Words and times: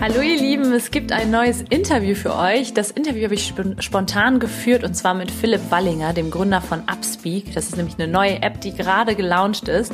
Hallo 0.00 0.20
ihr 0.20 0.38
Lieben, 0.38 0.72
es 0.72 0.92
gibt 0.92 1.10
ein 1.10 1.32
neues 1.32 1.62
Interview 1.70 2.14
für 2.14 2.36
euch. 2.36 2.72
Das 2.72 2.92
Interview 2.92 3.24
habe 3.24 3.34
ich 3.34 3.52
spontan 3.80 4.38
geführt 4.38 4.84
und 4.84 4.94
zwar 4.94 5.12
mit 5.12 5.28
Philipp 5.28 5.72
Wallinger, 5.72 6.12
dem 6.12 6.30
Gründer 6.30 6.60
von 6.60 6.82
Upspeak. 6.82 7.52
Das 7.52 7.64
ist 7.64 7.76
nämlich 7.76 7.98
eine 7.98 8.06
neue 8.06 8.40
App, 8.40 8.60
die 8.60 8.72
gerade 8.72 9.16
gelauncht 9.16 9.66
ist. 9.66 9.92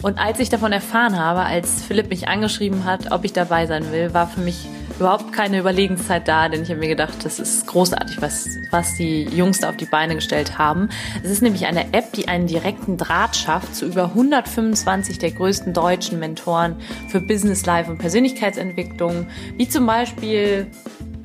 Und 0.00 0.18
als 0.18 0.40
ich 0.40 0.48
davon 0.48 0.72
erfahren 0.72 1.18
habe, 1.18 1.40
als 1.40 1.82
Philipp 1.84 2.08
mich 2.08 2.28
angeschrieben 2.28 2.86
hat, 2.86 3.12
ob 3.12 3.26
ich 3.26 3.34
dabei 3.34 3.66
sein 3.66 3.92
will, 3.92 4.14
war 4.14 4.26
für 4.26 4.40
mich 4.40 4.68
überhaupt 4.98 5.32
keine 5.32 5.58
Überlegenszeit 5.58 6.28
da, 6.28 6.48
denn 6.48 6.62
ich 6.62 6.70
habe 6.70 6.80
mir 6.80 6.88
gedacht, 6.88 7.24
das 7.24 7.38
ist 7.38 7.66
großartig, 7.66 8.20
was, 8.20 8.48
was 8.70 8.94
die 8.96 9.24
Jungs 9.24 9.60
da 9.60 9.70
auf 9.70 9.76
die 9.76 9.86
Beine 9.86 10.14
gestellt 10.14 10.58
haben. 10.58 10.88
Es 11.22 11.30
ist 11.30 11.42
nämlich 11.42 11.66
eine 11.66 11.92
App, 11.92 12.12
die 12.12 12.28
einen 12.28 12.46
direkten 12.46 12.96
Draht 12.96 13.36
schafft 13.36 13.74
zu 13.74 13.86
über 13.86 14.04
125 14.04 15.18
der 15.18 15.32
größten 15.32 15.72
deutschen 15.72 16.18
Mentoren 16.18 16.76
für 17.08 17.20
Business 17.20 17.64
Life 17.66 17.90
und 17.90 17.98
Persönlichkeitsentwicklung, 17.98 19.26
wie 19.56 19.68
zum 19.68 19.86
Beispiel 19.86 20.66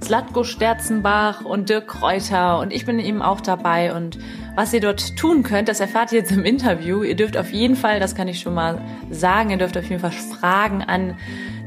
Slatko 0.03 0.43
Sterzenbach 0.43 1.43
und 1.43 1.69
Dirk 1.69 1.87
Kräuter 1.87 2.59
und 2.59 2.71
ich 2.71 2.85
bin 2.85 2.99
eben 2.99 3.21
auch 3.21 3.41
dabei 3.41 3.93
und 3.93 4.17
was 4.57 4.73
ihr 4.73 4.81
dort 4.81 5.15
tun 5.15 5.43
könnt, 5.43 5.69
das 5.69 5.79
erfahrt 5.79 6.11
ihr 6.11 6.17
jetzt 6.17 6.31
im 6.31 6.43
Interview. 6.43 7.03
Ihr 7.03 7.15
dürft 7.15 7.37
auf 7.37 7.53
jeden 7.53 7.75
Fall, 7.75 7.99
das 7.99 8.15
kann 8.15 8.27
ich 8.27 8.39
schon 8.39 8.55
mal 8.55 8.81
sagen, 9.11 9.51
ihr 9.51 9.57
dürft 9.57 9.77
auf 9.77 9.87
jeden 9.87 10.01
Fall 10.01 10.09
Fragen 10.09 10.81
an 10.81 11.15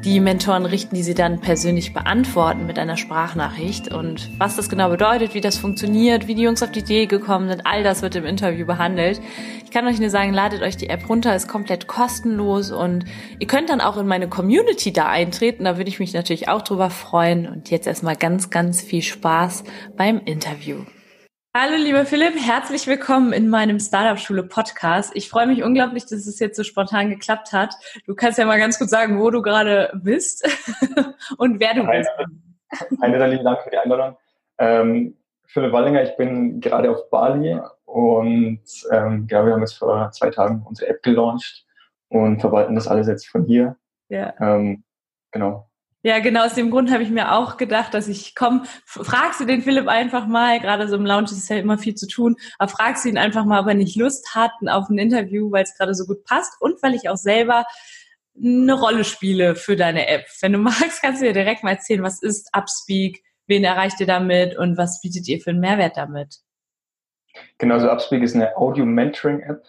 die 0.05 0.19
Mentoren 0.19 0.66
richten, 0.66 0.96
die 0.96 1.05
sie 1.05 1.14
dann 1.14 1.41
persönlich 1.41 1.94
beantworten 1.94 2.66
mit 2.66 2.80
einer 2.80 2.96
Sprachnachricht. 2.96 3.94
Und 3.94 4.28
was 4.41 4.56
das 4.56 4.68
genau 4.68 4.91
bedeutet, 4.91 5.34
wie 5.34 5.41
das 5.41 5.56
funktioniert, 5.56 6.27
wie 6.27 6.34
die 6.34 6.42
Jungs 6.42 6.64
auf 6.64 6.72
die 6.72 6.80
Idee 6.80 7.06
gekommen 7.06 7.48
sind, 7.48 7.64
all 7.64 7.84
das 7.84 8.02
wird 8.02 8.16
im 8.16 8.24
Interview 8.24 8.66
behandelt. 8.66 9.20
Ich 9.64 9.70
kann 9.70 9.86
euch 9.86 10.00
nur 10.00 10.11
sagen, 10.11 10.33
ladet 10.33 10.61
euch 10.62 10.77
die 10.77 10.88
App 10.88 11.08
runter, 11.08 11.36
ist 11.36 11.46
komplett 11.46 11.86
kostenlos 11.86 12.72
und 12.72 13.05
ihr 13.38 13.46
könnt 13.46 13.70
dann 13.70 13.80
auch 13.80 13.98
in 13.98 14.08
meine 14.08 14.28
Community 14.28 14.92
da 14.92 15.06
eintreten. 15.06 15.62
Da 15.62 15.77
würde 15.77 15.91
ich 15.91 16.00
mich 16.00 16.12
natürlich 16.12 16.48
auch 16.48 16.62
drüber 16.62 16.91
freuen. 16.91 17.46
Und 17.46 17.70
jetzt 17.70 17.86
erstmal 17.86 18.16
ganz, 18.16 18.50
ganz 18.50 18.83
viel 18.83 19.02
Spaß 19.02 19.62
beim 19.96 20.18
Interview. 20.24 20.78
Hallo 21.52 21.74
lieber 21.74 22.06
Philipp, 22.06 22.34
herzlich 22.36 22.86
willkommen 22.86 23.32
in 23.32 23.48
meinem 23.48 23.80
Startup 23.80 24.20
Schule 24.20 24.44
Podcast. 24.44 25.10
Ich 25.16 25.28
freue 25.28 25.48
mich 25.48 25.64
unglaublich, 25.64 26.04
dass 26.04 26.24
es 26.28 26.38
jetzt 26.38 26.56
so 26.56 26.62
spontan 26.62 27.10
geklappt 27.10 27.52
hat. 27.52 27.74
Du 28.06 28.14
kannst 28.14 28.38
ja 28.38 28.44
mal 28.46 28.60
ganz 28.60 28.78
kurz 28.78 28.90
sagen, 28.90 29.18
wo 29.18 29.30
du 29.30 29.42
gerade 29.42 29.90
bist 30.00 30.44
und 31.38 31.58
wer 31.58 31.74
du 31.74 31.84
Hi, 31.88 31.98
bist. 31.98 32.10
Hi 33.02 33.10
Nathalie, 33.10 33.42
danke 33.42 33.64
für 33.64 33.70
die 33.70 33.78
Einladung. 33.78 34.16
Ähm, 34.58 35.16
Philipp 35.46 35.72
Wallinger, 35.72 36.04
ich 36.04 36.16
bin 36.16 36.60
gerade 36.60 36.88
auf 36.88 37.10
Bali 37.10 37.58
und 37.84 38.62
ähm, 38.92 39.26
ja, 39.28 39.44
wir 39.44 39.52
haben 39.52 39.60
jetzt 39.60 39.76
vor 39.76 40.08
zwei 40.12 40.30
Tagen 40.30 40.62
unsere 40.64 40.90
App 40.90 41.02
gelauncht 41.02 41.66
und 42.10 42.40
verwalten 42.40 42.76
das 42.76 42.86
alles 42.86 43.08
jetzt 43.08 43.26
von 43.26 43.44
hier. 43.44 43.76
Ja. 44.08 44.34
Ähm, 44.38 44.84
genau. 45.32 45.68
Ja, 46.02 46.18
genau 46.20 46.46
aus 46.46 46.54
dem 46.54 46.70
Grund 46.70 46.90
habe 46.90 47.02
ich 47.02 47.10
mir 47.10 47.32
auch 47.32 47.58
gedacht, 47.58 47.92
dass 47.92 48.08
ich 48.08 48.34
komm, 48.34 48.64
fragst 48.86 49.38
du 49.40 49.44
den 49.44 49.60
Philipp 49.60 49.86
einfach 49.86 50.26
mal, 50.26 50.58
gerade 50.58 50.88
so 50.88 50.96
im 50.96 51.04
Lounge 51.04 51.24
ist 51.24 51.50
ja 51.50 51.56
immer 51.56 51.76
viel 51.76 51.94
zu 51.94 52.06
tun, 52.06 52.36
aber 52.58 52.70
fragst 52.70 53.04
ihn 53.04 53.18
einfach 53.18 53.44
mal, 53.44 53.60
ob 53.60 53.66
er 53.66 53.74
nicht 53.74 53.96
Lust 53.96 54.34
hat 54.34 54.52
auf 54.66 54.88
ein 54.88 54.96
Interview, 54.96 55.50
weil 55.52 55.64
es 55.64 55.77
gerade 55.77 55.94
so 55.94 56.06
gut 56.06 56.24
passt 56.24 56.55
und 56.60 56.83
weil 56.83 56.94
ich 56.94 57.10
auch 57.10 57.18
selber 57.18 57.66
eine 58.42 58.72
Rolle 58.72 59.05
spiele 59.05 59.55
für 59.56 59.77
deine 59.77 60.08
App. 60.08 60.24
Wenn 60.40 60.52
du 60.55 60.58
magst, 60.58 61.02
kannst 61.02 61.20
du 61.20 61.27
dir 61.27 61.34
direkt 61.34 61.64
mal 61.64 61.72
erzählen, 61.72 62.02
was 62.02 62.22
ist 62.22 62.48
Upspeak, 62.56 63.22
wen 63.46 63.64
erreicht 63.64 64.00
ihr 64.00 64.06
damit 64.06 64.56
und 64.56 64.78
was 64.78 65.02
bietet 65.02 65.28
ihr 65.28 65.40
für 65.40 65.50
einen 65.50 65.60
Mehrwert 65.60 65.98
damit? 65.98 66.36
Genau, 67.58 67.78
so 67.78 67.90
Upspeak 67.90 68.22
ist 68.22 68.34
eine 68.34 68.56
Audio-Mentoring-App. 68.56 69.64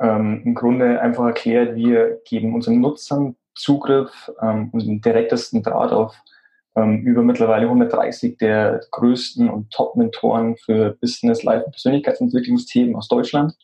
Ähm, 0.00 0.42
Im 0.44 0.54
Grunde 0.54 1.00
einfach 1.00 1.24
erklärt, 1.24 1.74
wir 1.74 2.20
geben 2.24 2.54
unseren 2.54 2.80
Nutzern 2.80 3.36
Zugriff 3.54 4.30
ähm, 4.40 4.70
und 4.72 4.86
den 4.86 5.00
direktesten 5.00 5.62
Draht 5.62 5.92
auf 5.92 6.14
ähm, 6.74 7.02
über 7.02 7.22
mittlerweile 7.22 7.66
130 7.66 8.38
der 8.38 8.80
größten 8.90 9.50
und 9.50 9.70
Top-Mentoren 9.70 10.56
für 10.56 10.96
Business, 11.00 11.42
Life 11.42 11.64
und 11.66 11.72
Persönlichkeitsentwicklungsthemen 11.72 12.96
aus 12.96 13.08
Deutschland. 13.08 13.54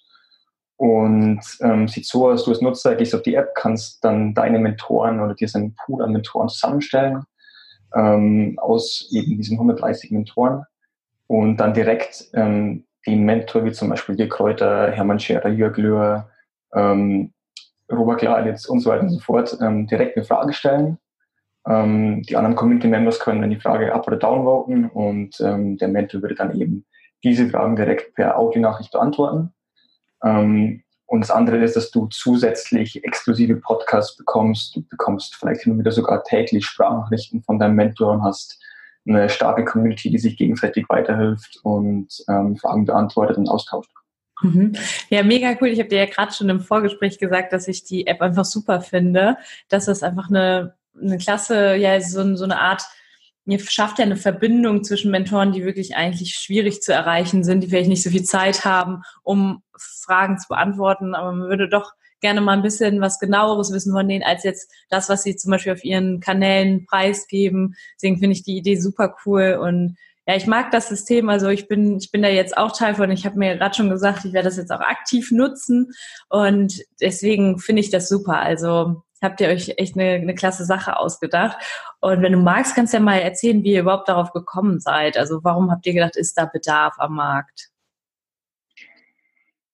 Und 0.76 1.40
ähm, 1.60 1.88
sieht 1.88 2.06
so 2.06 2.28
aus, 2.28 2.44
du 2.44 2.52
als 2.52 2.60
Nutzer 2.60 2.94
gehst 2.94 3.14
auf 3.14 3.22
die 3.22 3.34
App, 3.34 3.54
kannst 3.56 4.04
dann 4.04 4.34
deine 4.34 4.60
Mentoren 4.60 5.20
oder 5.20 5.34
dir 5.34 5.48
seinen 5.48 5.74
Pool 5.74 6.02
an 6.02 6.12
Mentoren 6.12 6.48
zusammenstellen 6.48 7.24
ähm, 7.94 8.58
aus 8.60 9.08
eben 9.10 9.36
diesen 9.36 9.56
130 9.56 10.10
Mentoren 10.12 10.64
und 11.26 11.56
dann 11.56 11.74
direkt 11.74 12.28
ähm, 12.34 12.84
den 13.06 13.24
Mentor 13.24 13.64
wie 13.64 13.72
zum 13.72 13.88
Beispiel 13.88 14.16
Dirk 14.16 14.30
Kräuter, 14.30 14.92
Hermann 14.92 15.18
Scherer, 15.18 15.48
Jörg 15.48 15.76
Löhr, 15.78 16.30
ähm, 16.74 17.32
Robert 17.90 18.20
Gladitz 18.20 18.66
und 18.66 18.80
so 18.80 18.90
weiter 18.90 19.02
und 19.02 19.10
so 19.10 19.20
fort 19.20 19.56
ähm, 19.60 19.86
direkt 19.86 20.16
eine 20.16 20.24
Frage 20.24 20.52
stellen. 20.52 20.98
Ähm, 21.66 22.22
die 22.22 22.36
anderen 22.36 22.56
Community 22.56 22.88
Members 22.88 23.20
können 23.20 23.40
dann 23.40 23.50
die 23.50 23.60
Frage 23.60 23.92
up- 23.92 24.06
oder 24.06 24.16
downvoten 24.16 24.88
und 24.88 25.40
ähm, 25.40 25.76
der 25.76 25.88
Mentor 25.88 26.22
würde 26.22 26.34
dann 26.34 26.58
eben 26.58 26.84
diese 27.22 27.48
Fragen 27.48 27.76
direkt 27.76 28.14
per 28.14 28.38
Audionachricht 28.38 28.92
beantworten. 28.92 29.52
Ähm, 30.24 30.82
und 31.06 31.20
das 31.20 31.30
andere 31.30 31.56
ist, 31.58 31.74
dass 31.74 31.90
du 31.90 32.06
zusätzlich 32.08 33.02
exklusive 33.02 33.56
Podcasts 33.56 34.16
bekommst. 34.16 34.76
Du 34.76 34.82
bekommst 34.88 35.36
vielleicht 35.36 35.62
hin 35.62 35.72
und 35.72 35.78
wieder 35.78 35.90
sogar 35.90 36.22
täglich 36.22 36.66
Sprachnachrichten 36.66 37.42
von 37.42 37.58
deinem 37.58 37.76
Mentor 37.76 38.12
und 38.12 38.22
hast 38.22 38.62
eine 39.06 39.30
starke 39.30 39.64
Community, 39.64 40.10
die 40.10 40.18
sich 40.18 40.36
gegenseitig 40.36 40.84
weiterhilft 40.90 41.60
und 41.62 42.08
ähm, 42.28 42.56
Fragen 42.56 42.84
beantwortet 42.84 43.38
und 43.38 43.48
austauscht. 43.48 43.90
Mhm. 44.42 44.74
Ja, 45.10 45.22
mega 45.22 45.56
cool. 45.60 45.68
Ich 45.68 45.78
habe 45.78 45.88
dir 45.88 45.98
ja 45.98 46.06
gerade 46.06 46.32
schon 46.32 46.48
im 46.48 46.60
Vorgespräch 46.60 47.18
gesagt, 47.18 47.52
dass 47.52 47.68
ich 47.68 47.84
die 47.84 48.06
App 48.06 48.20
einfach 48.20 48.44
super 48.44 48.80
finde, 48.80 49.36
das 49.68 49.88
einfach 50.02 50.28
eine, 50.28 50.74
eine 51.00 51.18
klasse, 51.18 51.74
ja, 51.76 52.00
so, 52.00 52.36
so 52.36 52.44
eine 52.44 52.60
Art, 52.60 52.82
mir 53.44 53.58
schafft 53.60 53.98
ja 53.98 54.04
eine 54.04 54.16
Verbindung 54.16 54.84
zwischen 54.84 55.10
Mentoren, 55.10 55.52
die 55.52 55.64
wirklich 55.64 55.96
eigentlich 55.96 56.34
schwierig 56.34 56.82
zu 56.82 56.92
erreichen 56.92 57.44
sind, 57.44 57.62
die 57.62 57.68
vielleicht 57.68 57.88
nicht 57.88 58.02
so 58.02 58.10
viel 58.10 58.24
Zeit 58.24 58.66
haben, 58.66 59.02
um 59.22 59.62
Fragen 59.74 60.38
zu 60.38 60.48
beantworten, 60.48 61.14
aber 61.14 61.32
man 61.32 61.48
würde 61.48 61.68
doch 61.68 61.92
gerne 62.20 62.40
mal 62.40 62.52
ein 62.52 62.62
bisschen 62.62 63.00
was 63.00 63.18
genaueres 63.18 63.72
wissen 63.72 63.92
von 63.92 64.08
denen, 64.08 64.24
als 64.24 64.44
jetzt 64.44 64.70
das, 64.90 65.08
was 65.08 65.22
sie 65.22 65.36
zum 65.36 65.50
Beispiel 65.50 65.72
auf 65.72 65.84
ihren 65.84 66.20
Kanälen 66.20 66.84
preisgeben. 66.84 67.74
Deswegen 67.94 68.18
finde 68.18 68.34
ich 68.34 68.42
die 68.42 68.56
Idee 68.56 68.76
super 68.76 69.16
cool 69.24 69.58
und 69.60 69.96
ja, 70.28 70.36
ich 70.36 70.46
mag 70.46 70.70
das 70.72 70.90
System. 70.90 71.30
Also 71.30 71.48
ich 71.48 71.68
bin, 71.68 71.96
ich 71.96 72.10
bin 72.10 72.20
da 72.20 72.28
jetzt 72.28 72.58
auch 72.58 72.76
Teil 72.76 72.94
von. 72.94 73.10
Ich 73.10 73.24
habe 73.24 73.38
mir 73.38 73.56
gerade 73.56 73.74
schon 73.74 73.88
gesagt, 73.88 74.26
ich 74.26 74.34
werde 74.34 74.48
das 74.48 74.58
jetzt 74.58 74.70
auch 74.70 74.80
aktiv 74.80 75.32
nutzen 75.32 75.92
und 76.28 76.82
deswegen 77.00 77.58
finde 77.58 77.80
ich 77.80 77.88
das 77.88 78.10
super. 78.10 78.38
Also 78.38 79.04
habt 79.22 79.40
ihr 79.40 79.48
euch 79.48 79.72
echt 79.78 79.96
eine, 79.96 80.10
eine 80.10 80.34
klasse 80.34 80.66
Sache 80.66 80.98
ausgedacht. 80.98 81.56
Und 82.00 82.20
wenn 82.20 82.32
du 82.32 82.38
magst, 82.38 82.74
kannst 82.74 82.92
du 82.92 82.98
ja 82.98 83.02
mal 83.02 83.20
erzählen, 83.20 83.64
wie 83.64 83.72
ihr 83.72 83.80
überhaupt 83.80 84.10
darauf 84.10 84.32
gekommen 84.32 84.80
seid. 84.80 85.16
Also 85.16 85.42
warum 85.44 85.70
habt 85.70 85.86
ihr 85.86 85.94
gedacht, 85.94 86.16
ist 86.16 86.36
da 86.36 86.44
Bedarf 86.44 86.96
am 86.98 87.14
Markt? 87.14 87.70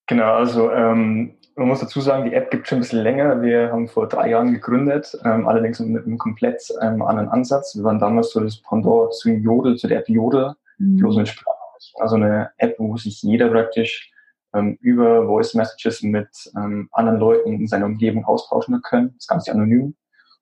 Genau, 0.06 0.34
also 0.34 0.71
ähm, 0.71 1.36
man 1.56 1.69
muss 1.69 1.81
dazu 1.81 2.00
sagen, 2.00 2.25
die 2.25 2.34
App 2.34 2.50
gibt 2.50 2.66
schon 2.66 2.78
ein 2.78 2.81
bisschen 2.81 3.03
länger. 3.03 3.41
Wir 3.41 3.70
haben 3.70 3.88
vor 3.88 4.09
drei 4.09 4.31
Jahren 4.31 4.53
gegründet, 4.53 5.16
ähm, 5.25 5.47
allerdings 5.47 5.78
mit 5.81 6.04
einem 6.04 6.19
komplett 6.19 6.62
ähm, 6.81 7.03
anderen 7.03 7.28
Ansatz. 7.28 7.76
Wir 7.76 7.84
waren 7.84 7.98
damals 7.98 8.31
so 8.31 8.41
das 8.41 8.60
Pendant 8.60 9.15
zu 9.15 9.31
Jodel, 9.31 9.76
zu 9.76 9.86
der 9.86 9.98
App 9.98 10.09
Jodel, 10.09 10.54
mhm. 10.78 10.97
bloß 10.97 11.16
mit 11.16 11.28
Sprache. 11.28 11.56
Also 12.01 12.16
eine 12.16 12.51
App, 12.56 12.77
wo 12.78 12.97
sich 12.97 13.22
jeder 13.22 13.51
praktisch 13.51 14.10
ähm, 14.53 14.78
über 14.80 15.27
Voice 15.27 15.54
Messages 15.54 16.03
mit 16.03 16.28
ähm, 16.56 16.89
anderen 16.92 17.18
Leuten 17.18 17.53
in 17.53 17.66
seiner 17.68 17.86
Umgebung 17.86 18.24
austauschen 18.24 18.80
kann. 18.83 19.15
Das 19.16 19.27
Ganze 19.27 19.53
anonym. 19.53 19.95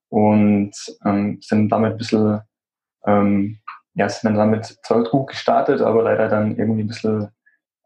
Und 0.08 0.72
ähm, 1.04 1.38
sind 1.42 1.70
damit 1.70 1.92
ein 1.92 1.98
bisschen, 1.98 2.40
ähm, 3.06 3.58
ja, 3.94 4.08
sind 4.08 4.30
dann 4.30 4.50
damit 4.50 4.78
zwar 4.82 5.04
gut 5.04 5.28
gestartet, 5.28 5.80
aber 5.80 6.02
leider 6.02 6.28
dann 6.28 6.56
irgendwie 6.56 6.82
ein 6.82 6.88
bisschen 6.88 7.28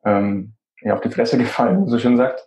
ähm, 0.04 0.54
ja, 0.82 0.94
auf 0.94 1.00
die 1.00 1.10
Fresse 1.10 1.38
gefallen, 1.38 1.86
wie 1.86 1.90
so 1.90 1.98
schön 1.98 2.16
sagt 2.16 2.46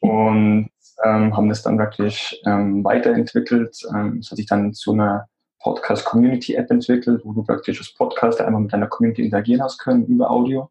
und 0.00 0.68
ähm, 1.04 1.36
haben 1.36 1.48
das 1.48 1.62
dann 1.62 1.78
wirklich 1.78 2.42
ähm, 2.46 2.84
weiterentwickelt. 2.84 3.78
Ähm, 3.94 4.18
es 4.18 4.30
hat 4.30 4.36
sich 4.36 4.46
dann 4.46 4.74
zu 4.74 4.92
einer 4.92 5.28
Podcast-Community-App 5.60 6.70
entwickelt, 6.70 7.22
wo 7.24 7.32
du 7.32 7.42
praktisch 7.44 7.78
als 7.78 7.94
Podcaster 7.94 8.46
einmal 8.46 8.62
mit 8.62 8.72
deiner 8.72 8.88
Community 8.88 9.22
interagieren 9.22 9.62
hast 9.62 9.78
können 9.78 10.06
über 10.06 10.30
Audio, 10.30 10.70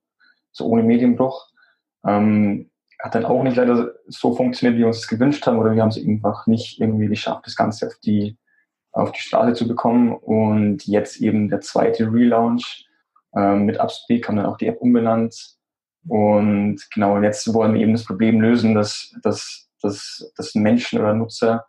so 0.52 0.66
ohne 0.66 0.84
Medienbruch. 0.84 1.48
Ähm, 2.06 2.70
hat 3.00 3.16
dann 3.16 3.26
auch 3.26 3.44
nicht 3.44 3.56
leider 3.56 3.94
so 4.08 4.36
funktioniert, 4.36 4.76
wie 4.76 4.82
wir 4.82 4.88
uns 4.88 5.02
das 5.02 5.08
gewünscht 5.08 5.46
haben, 5.48 5.58
oder 5.58 5.74
wir 5.74 5.82
haben 5.82 5.90
es 5.90 5.98
einfach 5.98 6.48
nicht 6.48 6.80
irgendwie 6.82 7.08
geschafft, 7.08 7.46
das 7.46 7.56
Ganze 7.56 7.88
auf 7.88 7.98
die, 8.04 8.38
auf 8.92 9.12
die 9.12 9.22
Straße 9.22 9.54
zu 9.54 9.68
bekommen. 9.68 10.14
Und 10.14 10.86
jetzt 10.86 11.22
eben 11.22 11.50
der 11.50 11.62
zweite 11.62 12.12
Relaunch, 12.12 12.86
Ähm, 13.36 13.66
mit 13.66 13.80
Upspeak 13.80 14.28
haben 14.28 14.38
dann 14.38 14.48
auch 14.48 14.58
die 14.58 14.66
App 14.66 14.82
umbenannt. 14.82 15.59
Und 16.08 16.80
genau, 16.94 17.22
jetzt 17.22 17.54
wollen 17.54 17.74
wir 17.74 17.82
eben 17.82 17.94
das 17.94 18.06
Problem 18.06 18.42
lösen, 18.42 18.74
dass, 18.74 19.14
dass, 19.22 19.70
dass, 19.82 20.32
dass 20.36 20.56
Menschen 20.56 21.00
oder 21.00 21.14
Nutzer 21.14 21.66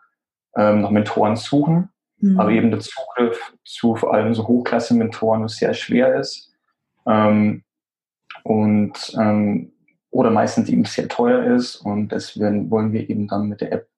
ähm, 0.56 0.82
nach 0.82 0.91
Mentoren 0.91 1.37
suchen, 1.37 1.91
mhm. 2.19 2.38
aber 2.38 2.50
eben 2.50 2.71
der 2.71 2.81
Zugriff 2.81 3.55
zu 3.65 3.97
vor 3.97 4.15
allem 4.15 4.35
so 4.35 4.47
Hochklasse-Mentoren 4.47 5.49
sehr 5.49 5.75
schwer 5.75 6.19
ist. 6.19 6.53
Ähm, 7.06 7.65
und 8.44 9.15
ähm, 9.19 9.73
oder 10.11 10.31
meistens 10.31 10.69
eben 10.69 10.85
sehr 10.85 11.09
teuer 11.09 11.55
ist. 11.55 11.77
Und 11.77 12.11
deswegen 12.12 12.71
wollen 12.71 12.93
wir 12.93 13.09
eben 13.09 13.29
dann 13.29 13.49
mit 13.49 13.61
der 13.61 13.73
App 13.73 13.88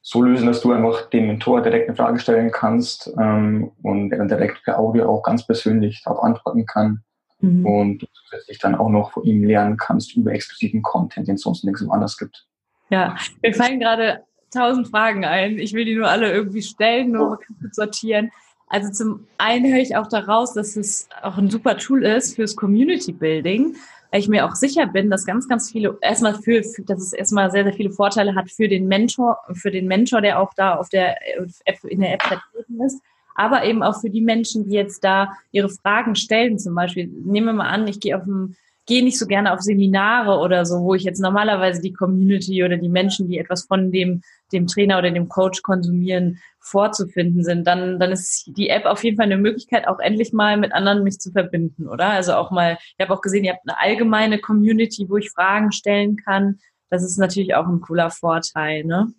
so 0.00 0.22
lösen, 0.22 0.46
dass 0.46 0.60
du 0.60 0.72
einfach 0.72 1.10
dem 1.10 1.26
Mentor 1.26 1.62
direkt 1.62 1.88
eine 1.88 1.96
Frage 1.96 2.18
stellen 2.20 2.52
kannst 2.52 3.12
ähm, 3.18 3.72
und 3.82 4.12
er 4.12 4.18
dann 4.18 4.28
direkt 4.28 4.62
per 4.64 4.78
Audio 4.78 5.10
auch 5.10 5.22
ganz 5.22 5.46
persönlich 5.46 6.02
darauf 6.04 6.22
antworten 6.22 6.64
kann 6.64 7.02
mhm. 7.40 7.66
und 7.66 7.98
du 8.02 8.06
zusätzlich 8.12 8.58
dann 8.58 8.74
auch 8.74 8.88
noch 8.88 9.12
von 9.12 9.24
ihm 9.24 9.44
lernen 9.44 9.76
kannst 9.76 10.16
über 10.16 10.32
exklusiven 10.32 10.82
Content, 10.82 11.28
den 11.28 11.36
es 11.36 11.42
sonst 11.42 11.64
nirgends 11.64 11.90
anders 11.90 12.16
gibt. 12.16 12.46
Ja, 12.90 13.16
mir 13.42 13.54
fallen 13.54 13.80
gerade 13.80 14.24
tausend 14.50 14.88
Fragen 14.88 15.24
ein. 15.24 15.58
Ich 15.58 15.72
will 15.72 15.84
die 15.84 15.96
nur 15.96 16.08
alle 16.08 16.32
irgendwie 16.32 16.62
stellen, 16.62 17.12
nur 17.12 17.38
oh. 17.40 17.66
sortieren. 17.72 18.30
Also 18.68 18.90
zum 18.90 19.26
einen 19.38 19.72
höre 19.72 19.80
ich 19.80 19.96
auch 19.96 20.08
daraus, 20.08 20.54
dass 20.54 20.76
es 20.76 21.08
auch 21.22 21.36
ein 21.36 21.50
super 21.50 21.76
Tool 21.76 22.04
ist 22.04 22.36
fürs 22.36 22.56
Community 22.56 23.12
Building 23.12 23.76
weil 24.10 24.20
ich 24.20 24.28
mir 24.28 24.46
auch 24.46 24.54
sicher 24.54 24.86
bin, 24.86 25.10
dass 25.10 25.26
ganz, 25.26 25.48
ganz 25.48 25.70
viele, 25.70 25.98
erstmal 26.00 26.34
für, 26.34 26.60
dass 26.60 27.02
es 27.02 27.12
erstmal 27.12 27.50
sehr, 27.50 27.64
sehr 27.64 27.72
viele 27.72 27.90
Vorteile 27.90 28.34
hat 28.34 28.50
für 28.50 28.68
den 28.68 28.86
Mentor, 28.88 29.38
für 29.52 29.70
den 29.70 29.86
Mentor, 29.86 30.20
der 30.20 30.40
auch 30.40 30.54
da 30.54 30.76
auf 30.76 30.88
der 30.88 31.16
App, 31.64 31.84
in 31.84 32.00
der 32.00 32.14
App 32.14 32.22
vertreten 32.22 32.80
ist, 32.82 33.02
aber 33.36 33.64
eben 33.64 33.82
auch 33.82 34.00
für 34.00 34.10
die 34.10 34.22
Menschen, 34.22 34.68
die 34.68 34.74
jetzt 34.74 35.04
da 35.04 35.32
ihre 35.52 35.68
Fragen 35.68 36.16
stellen, 36.16 36.58
zum 36.58 36.74
Beispiel. 36.74 37.06
Nehmen 37.06 37.46
wir 37.46 37.52
mal 37.52 37.68
an, 37.68 37.86
ich 37.86 38.00
gehe 38.00 38.16
auf 38.16 38.26
ein 38.26 38.56
gehe 38.86 39.02
nicht 39.02 39.18
so 39.18 39.26
gerne 39.26 39.52
auf 39.52 39.60
Seminare 39.60 40.38
oder 40.38 40.64
so, 40.64 40.80
wo 40.80 40.94
ich 40.94 41.02
jetzt 41.02 41.20
normalerweise 41.20 41.82
die 41.82 41.92
Community 41.92 42.64
oder 42.64 42.76
die 42.76 42.88
Menschen, 42.88 43.28
die 43.28 43.38
etwas 43.38 43.66
von 43.66 43.90
dem, 43.90 44.22
dem 44.52 44.68
Trainer 44.68 44.98
oder 44.98 45.10
dem 45.10 45.28
Coach 45.28 45.62
konsumieren, 45.62 46.38
vorzufinden 46.60 47.44
sind, 47.44 47.66
dann, 47.66 47.98
dann 48.00 48.12
ist 48.12 48.50
die 48.56 48.68
App 48.68 48.86
auf 48.86 49.04
jeden 49.04 49.16
Fall 49.16 49.26
eine 49.26 49.38
Möglichkeit, 49.38 49.86
auch 49.86 49.98
endlich 49.98 50.32
mal 50.32 50.56
mit 50.56 50.72
anderen 50.72 51.04
mich 51.04 51.18
zu 51.18 51.30
verbinden, 51.30 51.86
oder? 51.86 52.10
Also 52.10 52.34
auch 52.34 52.50
mal, 52.50 52.78
ich 52.96 53.04
habe 53.04 53.12
auch 53.12 53.20
gesehen, 53.20 53.44
ihr 53.44 53.52
habt 53.52 53.68
eine 53.68 53.78
allgemeine 53.78 54.38
Community, 54.38 55.08
wo 55.08 55.16
ich 55.16 55.30
Fragen 55.30 55.70
stellen 55.72 56.16
kann. 56.16 56.58
Das 56.88 57.04
ist 57.04 57.18
natürlich 57.18 57.54
auch 57.54 57.66
ein 57.66 57.80
cooler 57.80 58.10
Vorteil, 58.10 58.84
ne? 58.84 59.12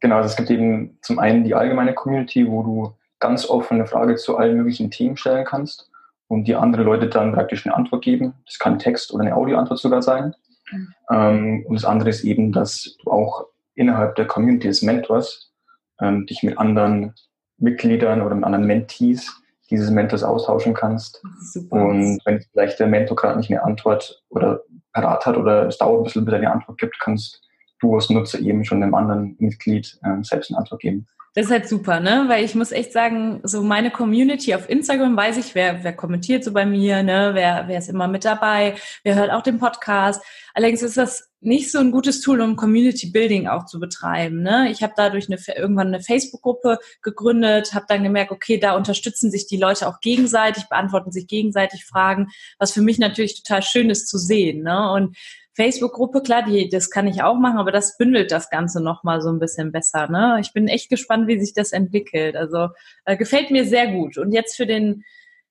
Genau, 0.00 0.16
also 0.16 0.30
es 0.30 0.36
gibt 0.36 0.50
eben 0.50 0.98
zum 1.02 1.20
einen 1.20 1.44
die 1.44 1.54
allgemeine 1.54 1.94
Community, 1.94 2.48
wo 2.48 2.62
du 2.62 2.92
ganz 3.22 3.48
offen 3.48 3.76
eine 3.76 3.86
Frage 3.86 4.16
zu 4.16 4.36
allen 4.36 4.56
möglichen 4.56 4.90
Themen 4.90 5.16
stellen 5.16 5.44
kannst 5.44 5.88
und 6.26 6.44
die 6.48 6.56
andere 6.56 6.82
Leute 6.82 7.08
dann 7.08 7.32
praktisch 7.32 7.64
eine 7.64 7.74
Antwort 7.74 8.02
geben. 8.02 8.34
Das 8.46 8.58
kann 8.58 8.80
Text 8.80 9.14
oder 9.14 9.22
eine 9.22 9.36
Audioantwort 9.36 9.78
sogar 9.78 10.02
sein. 10.02 10.34
Mhm. 10.72 10.94
Ähm, 11.10 11.64
und 11.66 11.74
das 11.76 11.84
andere 11.84 12.10
ist 12.10 12.24
eben, 12.24 12.52
dass 12.52 12.96
du 13.02 13.10
auch 13.10 13.46
innerhalb 13.74 14.16
der 14.16 14.26
Community 14.26 14.66
des 14.66 14.82
Mentors 14.82 15.52
ähm, 16.00 16.26
dich 16.26 16.42
mit 16.42 16.58
anderen 16.58 17.14
Mitgliedern 17.58 18.22
oder 18.22 18.34
mit 18.34 18.44
anderen 18.44 18.66
Mentees 18.66 19.30
dieses 19.70 19.90
Mentors 19.90 20.24
austauschen 20.24 20.74
kannst. 20.74 21.22
Und 21.70 22.18
wenn 22.24 22.42
vielleicht 22.50 22.80
der 22.80 22.88
Mentor 22.88 23.16
gerade 23.16 23.38
nicht 23.38 23.50
eine 23.50 23.62
Antwort 23.62 24.22
oder 24.30 24.62
parat 24.92 25.24
hat 25.24 25.36
oder 25.36 25.68
es 25.68 25.78
dauert 25.78 26.00
ein 26.00 26.04
bisschen, 26.04 26.24
bis 26.24 26.32
er 26.32 26.38
eine 26.38 26.52
Antwort 26.52 26.78
gibt, 26.78 26.98
kannst 26.98 27.40
du 27.80 27.94
als 27.94 28.10
Nutzer 28.10 28.40
eben 28.40 28.64
schon 28.64 28.82
einem 28.82 28.94
anderen 28.94 29.36
Mitglied 29.38 29.98
ähm, 30.04 30.24
selbst 30.24 30.50
eine 30.50 30.58
Antwort 30.58 30.82
geben. 30.82 31.06
Das 31.34 31.46
ist 31.46 31.50
halt 31.50 31.66
super, 31.66 31.98
ne? 31.98 32.24
Weil 32.28 32.44
ich 32.44 32.54
muss 32.54 32.72
echt 32.72 32.92
sagen, 32.92 33.40
so 33.42 33.62
meine 33.62 33.90
Community 33.90 34.54
auf 34.54 34.68
Instagram 34.68 35.16
weiß 35.16 35.38
ich, 35.38 35.54
wer, 35.54 35.82
wer 35.82 35.94
kommentiert 35.94 36.44
so 36.44 36.52
bei 36.52 36.66
mir, 36.66 37.02
ne? 37.02 37.30
Wer, 37.32 37.64
wer 37.68 37.78
ist 37.78 37.88
immer 37.88 38.06
mit 38.06 38.26
dabei, 38.26 38.74
wer 39.02 39.14
hört 39.14 39.30
auch 39.30 39.42
den 39.42 39.58
Podcast. 39.58 40.22
Allerdings 40.52 40.82
ist 40.82 40.98
das 40.98 41.30
nicht 41.42 41.72
so 41.72 41.78
ein 41.78 41.90
gutes 41.90 42.20
Tool, 42.20 42.40
um 42.40 42.54
Community 42.54 43.10
Building 43.10 43.48
auch 43.48 43.66
zu 43.66 43.80
betreiben. 43.80 44.42
Ne? 44.42 44.70
Ich 44.70 44.82
habe 44.82 44.92
dadurch 44.96 45.26
eine, 45.26 45.40
irgendwann 45.56 45.88
eine 45.88 46.00
Facebook-Gruppe 46.00 46.78
gegründet, 47.02 47.74
habe 47.74 47.86
dann 47.88 48.04
gemerkt, 48.04 48.30
okay, 48.30 48.58
da 48.58 48.76
unterstützen 48.76 49.30
sich 49.30 49.46
die 49.48 49.56
Leute 49.56 49.88
auch 49.88 50.00
gegenseitig, 50.00 50.68
beantworten 50.68 51.10
sich 51.10 51.26
gegenseitig 51.26 51.84
Fragen, 51.84 52.28
was 52.58 52.72
für 52.72 52.82
mich 52.82 52.98
natürlich 52.98 53.42
total 53.42 53.62
schön 53.62 53.90
ist 53.90 54.06
zu 54.06 54.18
sehen. 54.18 54.62
Ne? 54.62 54.92
Und 54.92 55.16
Facebook-Gruppe, 55.54 56.22
klar, 56.22 56.42
die, 56.44 56.68
das 56.68 56.90
kann 56.90 57.06
ich 57.06 57.22
auch 57.22 57.38
machen, 57.38 57.58
aber 57.58 57.72
das 57.72 57.98
bündelt 57.98 58.32
das 58.32 58.48
Ganze 58.48 58.82
nochmal 58.82 59.20
so 59.20 59.30
ein 59.30 59.38
bisschen 59.38 59.70
besser. 59.70 60.08
Ne? 60.08 60.38
Ich 60.40 60.52
bin 60.52 60.66
echt 60.66 60.88
gespannt, 60.88 61.28
wie 61.28 61.38
sich 61.38 61.52
das 61.52 61.72
entwickelt. 61.72 62.36
Also 62.36 62.68
äh, 63.04 63.16
gefällt 63.16 63.50
mir 63.50 63.64
sehr 63.66 63.88
gut. 63.88 64.16
Und 64.16 64.32
jetzt 64.32 64.56
für 64.56 64.66
den, 64.66 65.04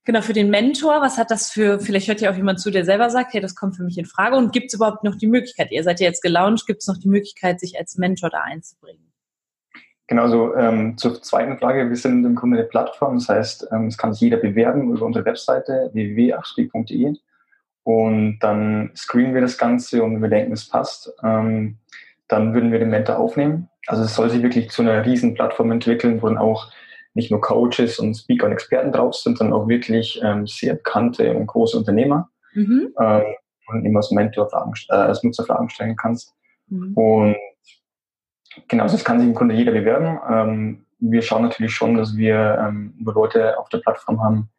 genau, 0.03 0.21
für 0.21 0.33
den 0.33 0.49
Mentor, 0.49 1.01
was 1.01 1.17
hat 1.19 1.29
das 1.29 1.51
für, 1.51 1.79
vielleicht 1.79 2.07
hört 2.07 2.21
ja 2.21 2.31
auch 2.31 2.35
jemand 2.35 2.59
zu, 2.59 2.71
der 2.71 2.83
selber 2.83 3.11
sagt, 3.11 3.33
hey, 3.33 3.41
das 3.41 3.55
kommt 3.55 3.75
für 3.75 3.83
mich 3.83 3.97
in 3.97 4.05
Frage. 4.05 4.37
Und 4.37 4.53
gibt 4.53 4.67
es 4.67 4.73
überhaupt 4.73 5.03
noch 5.03 5.15
die 5.15 5.27
Möglichkeit, 5.27 5.71
ihr 5.71 5.83
seid 5.83 5.99
ja 5.99 6.07
jetzt 6.07 6.23
gelauncht, 6.23 6.65
gibt 6.65 6.81
es 6.81 6.87
noch 6.87 6.97
die 6.97 7.09
Möglichkeit, 7.09 7.59
sich 7.59 7.77
als 7.77 7.97
Mentor 7.97 8.31
da 8.31 8.41
einzubringen? 8.41 9.11
Genau, 10.07 10.27
so 10.27 10.55
ähm, 10.55 10.97
zur 10.97 11.21
zweiten 11.21 11.57
Frage. 11.57 11.87
Wir 11.87 11.95
sind 11.95 12.25
im 12.25 12.35
Grunde 12.35 12.57
eine 12.57 12.67
Plattform, 12.67 13.19
das 13.19 13.29
heißt, 13.29 13.67
ähm, 13.71 13.87
es 13.87 13.97
kann 13.97 14.13
sich 14.13 14.21
jeder 14.21 14.37
bewerben 14.37 14.91
über 14.91 15.05
unsere 15.05 15.23
Webseite 15.23 15.89
www.achspiel.de 15.93 17.15
und 17.83 18.39
dann 18.39 18.91
screenen 18.95 19.33
wir 19.33 19.41
das 19.41 19.57
Ganze 19.57 20.03
und 20.03 20.15
wenn 20.15 20.21
wir 20.21 20.29
denken, 20.29 20.53
es 20.53 20.67
passt, 20.67 21.13
ähm, 21.23 21.77
dann 22.27 22.53
würden 22.53 22.71
wir 22.71 22.79
den 22.79 22.89
Mentor 22.89 23.17
aufnehmen. 23.17 23.69
Also 23.87 24.03
es 24.03 24.15
soll 24.15 24.29
sich 24.29 24.43
wirklich 24.43 24.69
zu 24.69 24.83
einer 24.83 25.05
riesen 25.05 25.33
Plattform 25.33 25.71
entwickeln, 25.71 26.21
wo 26.21 26.27
dann 26.27 26.37
auch 26.37 26.71
nicht 27.13 27.31
nur 27.31 27.41
Coaches 27.41 27.99
und 27.99 28.15
Speaker 28.15 28.45
und 28.45 28.53
Experten 28.53 28.91
drauf 28.91 29.15
sind, 29.15 29.37
sondern 29.37 29.59
auch 29.59 29.67
wirklich 29.67 30.21
ähm, 30.23 30.47
sehr 30.47 30.75
bekannte 30.75 31.35
und 31.35 31.47
große 31.47 31.77
Unternehmer. 31.77 32.29
Mhm. 32.53 32.93
Ähm, 32.99 33.23
und 33.67 33.85
immer 33.85 33.97
als 33.97 34.11
Mentor 34.11 34.49
Fragen, 34.49 34.73
äh, 34.89 34.93
als 34.93 35.23
Nutzer 35.23 35.45
Fragen 35.45 35.69
stellen 35.69 35.95
kannst. 35.95 36.33
Mhm. 36.67 36.93
Und 36.93 37.35
genau, 38.67 38.83
also 38.83 38.95
das 38.95 39.05
kann 39.05 39.19
sich 39.19 39.27
im 39.27 39.35
Grunde 39.35 39.55
jeder 39.55 39.71
bewerben. 39.71 40.19
Ähm, 40.29 40.85
wir 40.99 41.21
schauen 41.21 41.43
natürlich 41.43 41.73
schon, 41.73 41.95
dass 41.95 42.15
wir 42.15 42.63
ähm, 42.65 42.93
Leute 43.03 43.57
auf 43.57 43.69
der 43.69 43.79
Plattform 43.79 44.21
haben, 44.23 44.49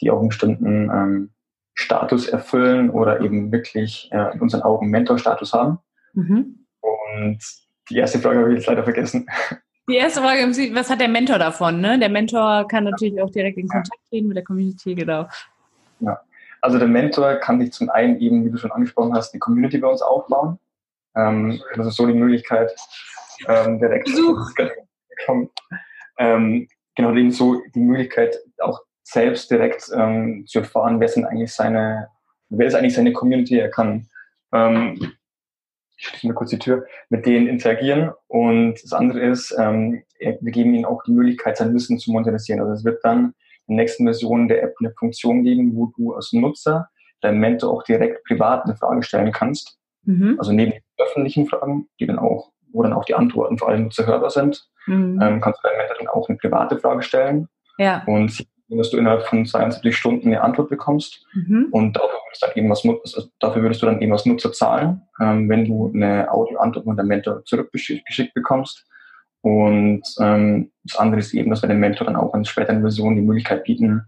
die 0.00 0.10
auch 0.10 0.20
einen 0.20 0.28
bestimmten 0.28 0.90
ähm, 0.90 1.30
Status 1.80 2.28
erfüllen 2.28 2.90
oder 2.90 3.20
eben 3.20 3.50
wirklich 3.50 4.08
äh, 4.12 4.34
in 4.34 4.40
unseren 4.40 4.62
Augen 4.62 4.90
Mentor-Status 4.90 5.52
haben. 5.52 5.78
Mhm. 6.12 6.66
Und 6.80 7.38
die 7.88 7.96
erste 7.96 8.18
Frage 8.18 8.40
habe 8.40 8.50
ich 8.50 8.58
jetzt 8.58 8.66
leider 8.66 8.84
vergessen. 8.84 9.26
Die 9.88 9.96
erste 9.96 10.20
Frage, 10.20 10.42
was 10.74 10.88
hat 10.88 11.00
der 11.00 11.08
Mentor 11.08 11.38
davon? 11.38 11.80
Ne? 11.80 11.98
Der 11.98 12.10
Mentor 12.10 12.68
kann 12.68 12.84
natürlich 12.84 13.20
auch 13.20 13.30
direkt 13.30 13.58
in 13.58 13.66
Kontakt 13.66 13.98
treten 14.08 14.28
mit 14.28 14.36
der 14.36 14.44
Community, 14.44 14.94
genau. 14.94 15.26
Ja. 15.98 16.20
Also 16.60 16.78
der 16.78 16.86
Mentor 16.86 17.36
kann 17.36 17.60
sich 17.60 17.72
zum 17.72 17.90
einen 17.90 18.20
eben, 18.20 18.44
wie 18.44 18.50
du 18.50 18.56
schon 18.56 18.70
angesprochen 18.70 19.14
hast, 19.14 19.32
die 19.32 19.40
Community 19.40 19.78
bei 19.78 19.88
uns 19.88 20.00
aufbauen. 20.00 20.60
Ähm, 21.16 21.60
das 21.74 21.88
ist 21.88 21.96
so 21.96 22.06
die 22.06 22.14
Möglichkeit, 22.14 22.70
ähm, 23.48 23.80
direkt 23.80 24.04
Besuch. 24.04 24.38
Ähm, 26.18 26.68
genau, 26.94 27.12
eben 27.12 27.32
so 27.32 27.60
die 27.74 27.80
Möglichkeit, 27.80 28.38
auch 28.58 28.80
selbst 29.10 29.50
direkt 29.50 29.90
ähm, 29.94 30.44
zu 30.46 30.60
erfahren, 30.60 31.00
wer 31.00 31.08
sind 31.08 31.24
eigentlich 31.24 31.52
seine, 31.52 32.08
wer 32.48 32.66
ist 32.66 32.74
eigentlich 32.74 32.94
seine 32.94 33.12
Community, 33.12 33.58
er 33.58 33.70
kann 33.70 34.08
ähm, 34.52 35.14
ich 36.00 36.06
schließe 36.06 36.28
mir 36.28 36.34
kurz 36.34 36.50
die 36.50 36.58
Tür, 36.58 36.86
mit 37.10 37.26
denen 37.26 37.46
interagieren. 37.46 38.10
Und 38.26 38.82
das 38.82 38.92
andere 38.94 39.20
ist, 39.20 39.54
ähm, 39.58 40.02
wir 40.18 40.52
geben 40.52 40.74
ihnen 40.74 40.86
auch 40.86 41.02
die 41.02 41.12
Möglichkeit, 41.12 41.58
sein 41.58 41.74
Wissen 41.74 41.98
zu 41.98 42.10
monetarisieren. 42.10 42.60
Also 42.60 42.72
es 42.72 42.84
wird 42.84 43.04
dann 43.04 43.34
in 43.66 43.76
der 43.76 43.84
nächsten 43.84 44.04
Version 44.04 44.48
der 44.48 44.62
App 44.62 44.74
eine 44.80 44.92
Funktion 44.92 45.44
geben, 45.44 45.76
wo 45.76 45.92
du 45.96 46.14
als 46.14 46.32
Nutzer 46.32 46.88
deinem 47.20 47.40
Mentor 47.40 47.70
auch 47.70 47.82
direkt 47.82 48.24
privat 48.24 48.64
eine 48.64 48.76
Frage 48.76 49.02
stellen 49.02 49.30
kannst. 49.30 49.78
Mhm. 50.04 50.36
Also 50.38 50.52
neben 50.52 50.72
den 50.72 50.80
öffentlichen 50.96 51.46
Fragen, 51.46 51.86
die 52.00 52.06
dann 52.06 52.18
auch, 52.18 52.50
wo 52.72 52.82
dann 52.82 52.94
auch 52.94 53.04
die 53.04 53.14
Antworten 53.14 53.58
für 53.58 53.66
alle 53.66 53.80
Nutzer 53.80 54.06
hörbar 54.06 54.30
sind, 54.30 54.66
mhm. 54.86 55.20
ähm, 55.20 55.40
kannst 55.42 55.60
du 55.62 55.68
deinem 55.68 55.78
Mentor 55.78 55.96
dann 55.98 56.08
auch 56.08 56.28
eine 56.30 56.38
private 56.38 56.78
Frage 56.78 57.02
stellen. 57.02 57.48
Ja. 57.76 58.02
Und 58.06 58.46
dass 58.78 58.90
du 58.90 58.98
innerhalb 58.98 59.26
von 59.26 59.44
72 59.44 59.96
Stunden 59.96 60.28
eine 60.28 60.42
Antwort 60.42 60.70
bekommst. 60.70 61.26
Mhm. 61.34 61.68
Und 61.70 61.96
dafür 61.96 62.18
würdest, 62.26 62.42
dann 62.42 62.50
eben 62.54 62.70
was, 62.70 62.84
also 62.84 63.28
dafür 63.40 63.62
würdest 63.62 63.82
du 63.82 63.86
dann 63.86 64.00
eben 64.00 64.12
als 64.12 64.26
Nutzer 64.26 64.52
zahlen, 64.52 65.02
ähm, 65.20 65.48
wenn 65.48 65.64
du 65.64 65.90
eine 65.94 66.30
Audio-Antwort 66.30 66.84
von 66.84 66.96
deinem 66.96 67.08
Mentor 67.08 67.44
zurückgeschickt 67.44 68.34
bekommst. 68.34 68.86
Und 69.42 70.02
ähm, 70.20 70.70
das 70.84 70.98
andere 70.98 71.20
ist 71.20 71.34
eben, 71.34 71.50
dass 71.50 71.62
wir 71.62 71.68
dem 71.68 71.80
Mentor 71.80 72.06
dann 72.06 72.16
auch 72.16 72.34
in 72.34 72.44
späteren 72.44 72.82
Versionen 72.82 73.16
die 73.16 73.22
Möglichkeit 73.22 73.64
bieten, 73.64 74.02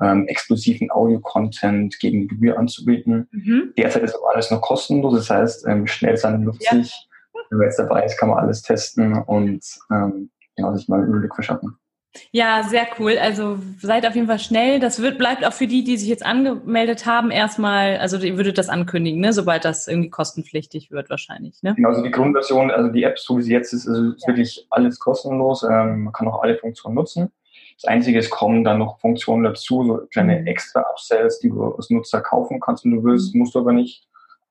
ähm, 0.00 0.26
exklusiven 0.28 0.90
Audio-Content 0.90 1.98
gegen 1.98 2.28
Gebühr 2.28 2.58
anzubieten. 2.58 3.28
Mhm. 3.32 3.72
Derzeit 3.76 4.02
ist 4.02 4.14
aber 4.14 4.34
alles 4.34 4.50
noch 4.50 4.60
kostenlos, 4.60 5.14
das 5.14 5.30
heißt, 5.30 5.66
ähm, 5.66 5.86
schnell 5.86 6.16
sein 6.16 6.42
nutzt 6.42 6.64
ja. 6.64 6.76
sich. 6.76 7.08
Wenn 7.50 7.58
man 7.58 7.66
jetzt 7.68 7.78
dabei 7.78 8.04
ist, 8.04 8.18
kann 8.18 8.28
man 8.28 8.38
alles 8.38 8.62
testen 8.62 9.22
und 9.22 9.64
ähm, 9.90 10.30
genau, 10.56 10.74
sich 10.74 10.88
mal 10.88 11.00
einen 11.00 11.08
Überblick 11.08 11.34
verschaffen. 11.34 11.76
Ja, 12.32 12.62
sehr 12.62 12.86
cool. 12.98 13.18
Also 13.18 13.58
seid 13.80 14.06
auf 14.06 14.14
jeden 14.14 14.26
Fall 14.26 14.38
schnell. 14.38 14.80
Das 14.80 15.00
wird, 15.00 15.18
bleibt 15.18 15.44
auch 15.44 15.52
für 15.52 15.66
die, 15.66 15.84
die 15.84 15.96
sich 15.96 16.08
jetzt 16.08 16.24
angemeldet 16.24 17.06
haben, 17.06 17.30
erstmal, 17.30 17.98
also 17.98 18.18
ihr 18.18 18.36
würdet 18.36 18.58
das 18.58 18.68
ankündigen, 18.68 19.20
ne? 19.20 19.32
sobald 19.32 19.64
das 19.64 19.88
irgendwie 19.88 20.10
kostenpflichtig 20.10 20.90
wird 20.90 21.10
wahrscheinlich. 21.10 21.62
Ne? 21.62 21.74
Genau, 21.74 21.90
also 21.90 22.02
die 22.02 22.10
Grundversion, 22.10 22.70
also 22.70 22.90
die 22.90 23.04
App, 23.04 23.18
so 23.18 23.38
wie 23.38 23.42
sie 23.42 23.52
jetzt 23.52 23.72
ist, 23.72 23.88
also 23.88 24.10
ist 24.10 24.22
ja. 24.22 24.28
wirklich 24.28 24.66
alles 24.70 24.98
kostenlos. 24.98 25.62
Ähm, 25.62 26.04
man 26.04 26.12
kann 26.12 26.28
auch 26.28 26.42
alle 26.42 26.56
Funktionen 26.56 26.94
nutzen. 26.94 27.30
Das 27.80 27.90
Einzige 27.90 28.18
ist, 28.18 28.30
kommen 28.30 28.64
dann 28.64 28.78
noch 28.78 28.98
Funktionen 29.00 29.44
dazu, 29.44 29.84
so 29.84 30.06
kleine 30.10 30.40
mhm. 30.40 30.46
extra 30.46 30.80
Upsells, 30.80 31.38
die 31.40 31.50
du 31.50 31.74
als 31.74 31.90
Nutzer 31.90 32.20
kaufen 32.20 32.60
kannst, 32.60 32.84
wenn 32.84 32.92
du 32.92 33.04
willst, 33.04 33.34
musst 33.34 33.54
du 33.54 33.60
aber 33.60 33.72
nicht. 33.72 34.06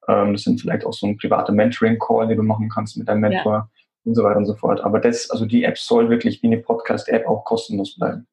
Ähm, 0.08 0.34
das 0.34 0.44
sind 0.44 0.62
vielleicht 0.62 0.86
auch 0.86 0.94
so 0.94 1.08
ein 1.08 1.18
privater 1.18 1.52
Mentoring-Call, 1.54 2.28
den 2.28 2.38
du 2.38 2.44
machen 2.44 2.70
kannst 2.70 2.98
mit 2.98 3.08
deinem 3.08 3.22
Mentor 3.22 3.54
ja. 3.54 3.70
Und 4.06 4.16
so 4.16 4.24
weiter 4.24 4.38
und 4.38 4.46
so 4.46 4.56
fort. 4.56 4.82
Aber 4.82 5.00
das, 5.00 5.30
also 5.30 5.46
die 5.46 5.64
App 5.64 5.78
soll 5.78 6.10
wirklich 6.10 6.42
wie 6.44 6.48
eine 6.48 6.60
Podcast-App 6.60 7.28
auch 7.28 7.44
kostenlos 7.44 7.96
bleiben. 7.96 8.28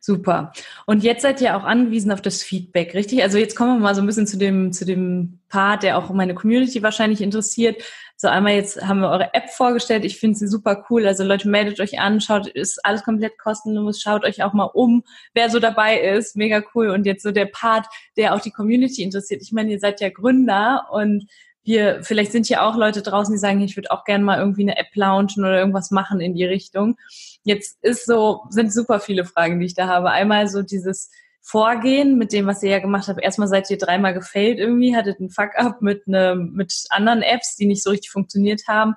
Super. 0.00 0.52
Und 0.86 1.02
jetzt 1.02 1.22
seid 1.22 1.40
ihr 1.40 1.56
auch 1.56 1.64
angewiesen 1.64 2.12
auf 2.12 2.20
das 2.20 2.42
Feedback, 2.42 2.94
richtig? 2.94 3.22
Also 3.22 3.38
jetzt 3.38 3.56
kommen 3.56 3.76
wir 3.76 3.82
mal 3.82 3.94
so 3.94 4.00
ein 4.00 4.06
bisschen 4.06 4.26
zu 4.26 4.38
dem, 4.38 4.72
zu 4.72 4.84
dem 4.84 5.40
Part, 5.48 5.82
der 5.82 5.98
auch 5.98 6.10
meine 6.10 6.34
Community 6.34 6.82
wahrscheinlich 6.82 7.20
interessiert. 7.20 7.82
So 8.16 8.28
einmal 8.28 8.54
jetzt 8.54 8.84
haben 8.84 9.00
wir 9.00 9.10
eure 9.10 9.34
App 9.34 9.50
vorgestellt. 9.50 10.04
Ich 10.04 10.18
finde 10.18 10.38
sie 10.38 10.48
super 10.48 10.84
cool. 10.90 11.06
Also 11.06 11.24
Leute, 11.24 11.48
meldet 11.48 11.80
euch 11.80 12.00
an, 12.00 12.20
schaut, 12.20 12.48
ist 12.48 12.84
alles 12.84 13.04
komplett 13.04 13.38
kostenlos. 13.38 14.00
Schaut 14.00 14.24
euch 14.24 14.42
auch 14.42 14.52
mal 14.52 14.70
um, 14.72 15.04
wer 15.34 15.50
so 15.50 15.60
dabei 15.60 16.00
ist. 16.00 16.36
Mega 16.36 16.62
cool. 16.74 16.90
Und 16.90 17.06
jetzt 17.06 17.22
so 17.22 17.30
der 17.30 17.46
Part, 17.46 17.86
der 18.16 18.34
auch 18.34 18.40
die 18.40 18.50
Community 18.50 19.02
interessiert. 19.02 19.42
Ich 19.42 19.52
meine, 19.52 19.70
ihr 19.70 19.78
seid 19.78 20.00
ja 20.00 20.10
Gründer 20.10 20.86
und 20.90 21.28
wir, 21.68 22.02
vielleicht 22.02 22.32
sind 22.32 22.46
hier 22.46 22.62
auch 22.62 22.76
Leute 22.76 23.02
draußen, 23.02 23.32
die 23.32 23.38
sagen, 23.38 23.60
ich 23.60 23.76
würde 23.76 23.90
auch 23.90 24.04
gerne 24.04 24.24
mal 24.24 24.38
irgendwie 24.38 24.62
eine 24.62 24.78
App 24.78 24.88
launchen 24.94 25.44
oder 25.44 25.58
irgendwas 25.58 25.90
machen 25.90 26.20
in 26.20 26.34
die 26.34 26.46
Richtung. 26.46 26.96
Jetzt 27.44 27.78
ist 27.82 28.06
so, 28.06 28.42
sind 28.48 28.72
super 28.72 29.00
viele 29.00 29.26
Fragen, 29.26 29.60
die 29.60 29.66
ich 29.66 29.74
da 29.74 29.86
habe. 29.86 30.10
Einmal 30.10 30.48
so 30.48 30.62
dieses 30.62 31.10
Vorgehen 31.42 32.16
mit 32.16 32.32
dem, 32.32 32.46
was 32.46 32.62
ihr 32.62 32.70
ja 32.70 32.78
gemacht 32.78 33.08
habt. 33.08 33.22
Erstmal 33.22 33.48
seid 33.48 33.70
ihr 33.70 33.78
dreimal 33.78 34.14
gefailt 34.14 34.58
irgendwie, 34.58 34.96
hattet 34.96 35.20
einen 35.20 35.30
Fuck-up 35.30 35.82
mit, 35.82 36.08
ne, 36.08 36.36
mit 36.36 36.72
anderen 36.88 37.20
Apps, 37.22 37.56
die 37.56 37.66
nicht 37.66 37.82
so 37.82 37.90
richtig 37.90 38.10
funktioniert 38.10 38.62
haben, 38.66 38.94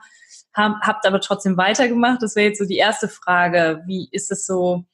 hab, 0.53 0.81
habt 0.81 1.05
aber 1.05 1.19
trotzdem 1.19 1.57
weitergemacht. 1.57 2.21
Das 2.21 2.35
wäre 2.35 2.47
jetzt 2.47 2.59
so 2.59 2.65
die 2.65 2.77
erste 2.77 3.09
Frage. 3.09 3.83
Wie 3.85 4.07
ist 4.11 4.31
es 4.31 4.45
so? 4.45 4.85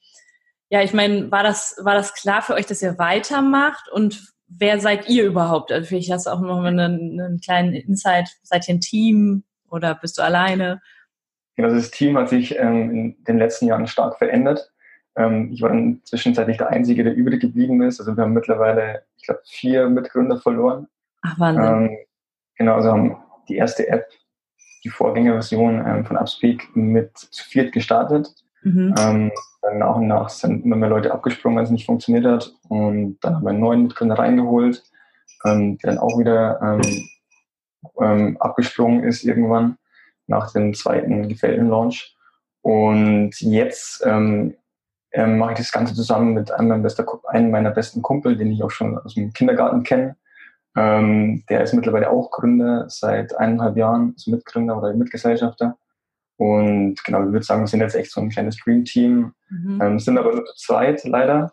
Ja, 0.69 0.81
ich 0.81 0.93
meine, 0.93 1.31
war 1.31 1.43
das, 1.43 1.75
war 1.81 1.93
das 1.93 2.13
klar 2.13 2.41
für 2.41 2.55
euch, 2.55 2.65
dass 2.65 2.81
ihr 2.81 2.97
weitermacht? 2.97 3.87
Und 3.91 4.33
wer 4.47 4.79
seid 4.79 5.09
ihr 5.09 5.25
überhaupt? 5.25 5.71
Also 5.71 5.87
vielleicht 5.87 6.11
hast 6.11 6.27
du 6.27 6.31
auch 6.31 6.41
noch 6.41 6.63
einen, 6.63 7.19
einen 7.19 7.39
kleinen 7.39 7.73
Insight. 7.73 8.29
Seid 8.43 8.67
ihr 8.67 8.75
ein 8.75 8.81
Team 8.81 9.43
oder 9.69 9.95
bist 9.95 10.17
du 10.17 10.21
alleine? 10.21 10.81
Genau, 11.55 11.69
das 11.69 11.91
Team 11.91 12.17
hat 12.17 12.29
sich 12.29 12.57
ähm, 12.57 12.91
in 12.91 13.23
den 13.23 13.39
letzten 13.39 13.67
Jahren 13.67 13.87
stark 13.87 14.17
verändert. 14.17 14.71
Ähm, 15.15 15.51
ich 15.51 15.61
war 15.61 15.69
dann 15.69 16.01
zwischenzeitlich 16.03 16.57
der 16.57 16.69
Einzige, 16.69 17.03
der 17.03 17.15
übrig 17.15 17.41
geblieben 17.41 17.81
ist. 17.81 17.99
Also 17.99 18.15
wir 18.15 18.23
haben 18.23 18.33
mittlerweile, 18.33 19.03
ich 19.17 19.23
glaube, 19.23 19.41
vier 19.45 19.89
Mitgründer 19.89 20.39
verloren. 20.39 20.87
Ach, 21.23 21.39
Wahnsinn. 21.39 21.63
Ähm, 21.63 21.97
genau, 22.55 22.75
also 22.75 22.91
haben 22.91 23.17
die 23.49 23.55
erste 23.55 23.87
App, 23.87 24.07
die 24.83 24.89
Vorgängerversion 24.89 25.83
ähm, 25.85 26.05
von 26.05 26.17
Upspeak 26.17 26.75
mit 26.75 27.17
zu 27.17 27.43
viert 27.43 27.73
gestartet. 27.73 28.33
Mhm. 28.63 28.95
Ähm, 28.97 29.31
dann 29.61 29.79
nach 29.79 29.95
und 29.95 30.07
nach 30.07 30.29
sind 30.29 30.63
immer 30.63 30.75
mehr 30.75 30.89
Leute 30.89 31.11
abgesprungen, 31.11 31.57
wenn 31.57 31.65
es 31.65 31.71
nicht 31.71 31.85
funktioniert 31.85 32.25
hat. 32.25 32.53
Und 32.69 33.17
dann 33.21 33.35
haben 33.35 33.43
wir 33.43 33.49
einen 33.49 33.59
neuen 33.59 33.83
Mitgründer 33.83 34.17
reingeholt, 34.17 34.83
ähm, 35.45 35.77
der 35.79 35.91
dann 35.91 35.99
auch 35.99 36.17
wieder 36.17 36.59
ähm, 36.61 37.09
ähm, 38.01 38.37
abgesprungen 38.39 39.03
ist 39.03 39.23
irgendwann 39.23 39.77
nach 40.27 40.51
dem 40.51 40.73
zweiten 40.73 41.27
gefällten 41.27 41.69
Launch. 41.69 42.15
Und 42.61 43.39
jetzt 43.39 44.03
ähm, 44.05 44.55
ähm, 45.11 45.37
mache 45.37 45.53
ich 45.53 45.59
das 45.59 45.71
Ganze 45.71 45.93
zusammen 45.93 46.33
mit 46.33 46.51
einem, 46.51 46.81
bester, 46.81 47.05
einem 47.27 47.51
meiner 47.51 47.71
besten 47.71 48.01
Kumpel, 48.01 48.37
den 48.37 48.51
ich 48.51 48.63
auch 48.63 48.71
schon 48.71 48.97
aus 48.97 49.13
dem 49.13 49.33
Kindergarten 49.33 49.83
kenne. 49.83 50.15
Der 50.75 51.63
ist 51.63 51.73
mittlerweile 51.73 52.11
auch 52.11 52.29
Gründer 52.29 52.85
seit 52.87 53.35
eineinhalb 53.35 53.77
Jahren, 53.77 54.13
also 54.15 54.29
Mitgründer 54.29 54.77
oder 54.77 54.93
Mitgesellschafter. 54.93 55.75
Und 56.37 57.03
genau, 57.03 57.23
ich 57.23 57.31
würde 57.31 57.45
sagen, 57.45 57.61
wir 57.61 57.67
sind 57.67 57.81
jetzt 57.81 57.95
echt 57.95 58.11
so 58.11 58.21
ein 58.21 58.29
kleines 58.29 58.57
Dream-Team, 58.57 59.33
mhm. 59.49 59.81
ähm, 59.81 59.99
sind 59.99 60.17
aber 60.17 60.33
nur 60.33 60.45
zu 60.45 60.55
zweit 60.55 61.03
leider. 61.03 61.51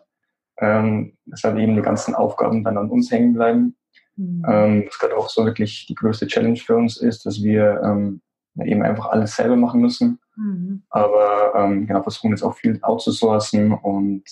Ähm, 0.59 1.17
deshalb 1.25 1.57
eben 1.57 1.75
die 1.75 1.81
ganzen 1.81 2.15
Aufgaben 2.15 2.63
dann 2.63 2.77
an 2.77 2.89
uns 2.89 3.11
hängen 3.11 3.33
bleiben. 3.33 3.75
Mhm. 4.15 4.45
Ähm, 4.47 4.83
was 4.87 4.99
gerade 4.99 5.17
auch 5.17 5.29
so 5.29 5.45
wirklich 5.45 5.87
die 5.87 5.95
größte 5.95 6.27
Challenge 6.27 6.57
für 6.57 6.77
uns 6.77 6.97
ist, 6.97 7.25
dass 7.25 7.43
wir 7.43 7.81
ähm, 7.83 8.21
eben 8.63 8.83
einfach 8.83 9.07
alles 9.07 9.35
selber 9.35 9.55
machen 9.55 9.81
müssen. 9.81 10.19
Mhm. 10.37 10.83
Aber 10.89 11.53
ähm, 11.55 11.87
genau, 11.87 12.03
versuchen 12.03 12.31
jetzt 12.31 12.43
auch 12.43 12.55
viel 12.55 12.79
outzusourcen 12.81 13.73
und 13.73 14.23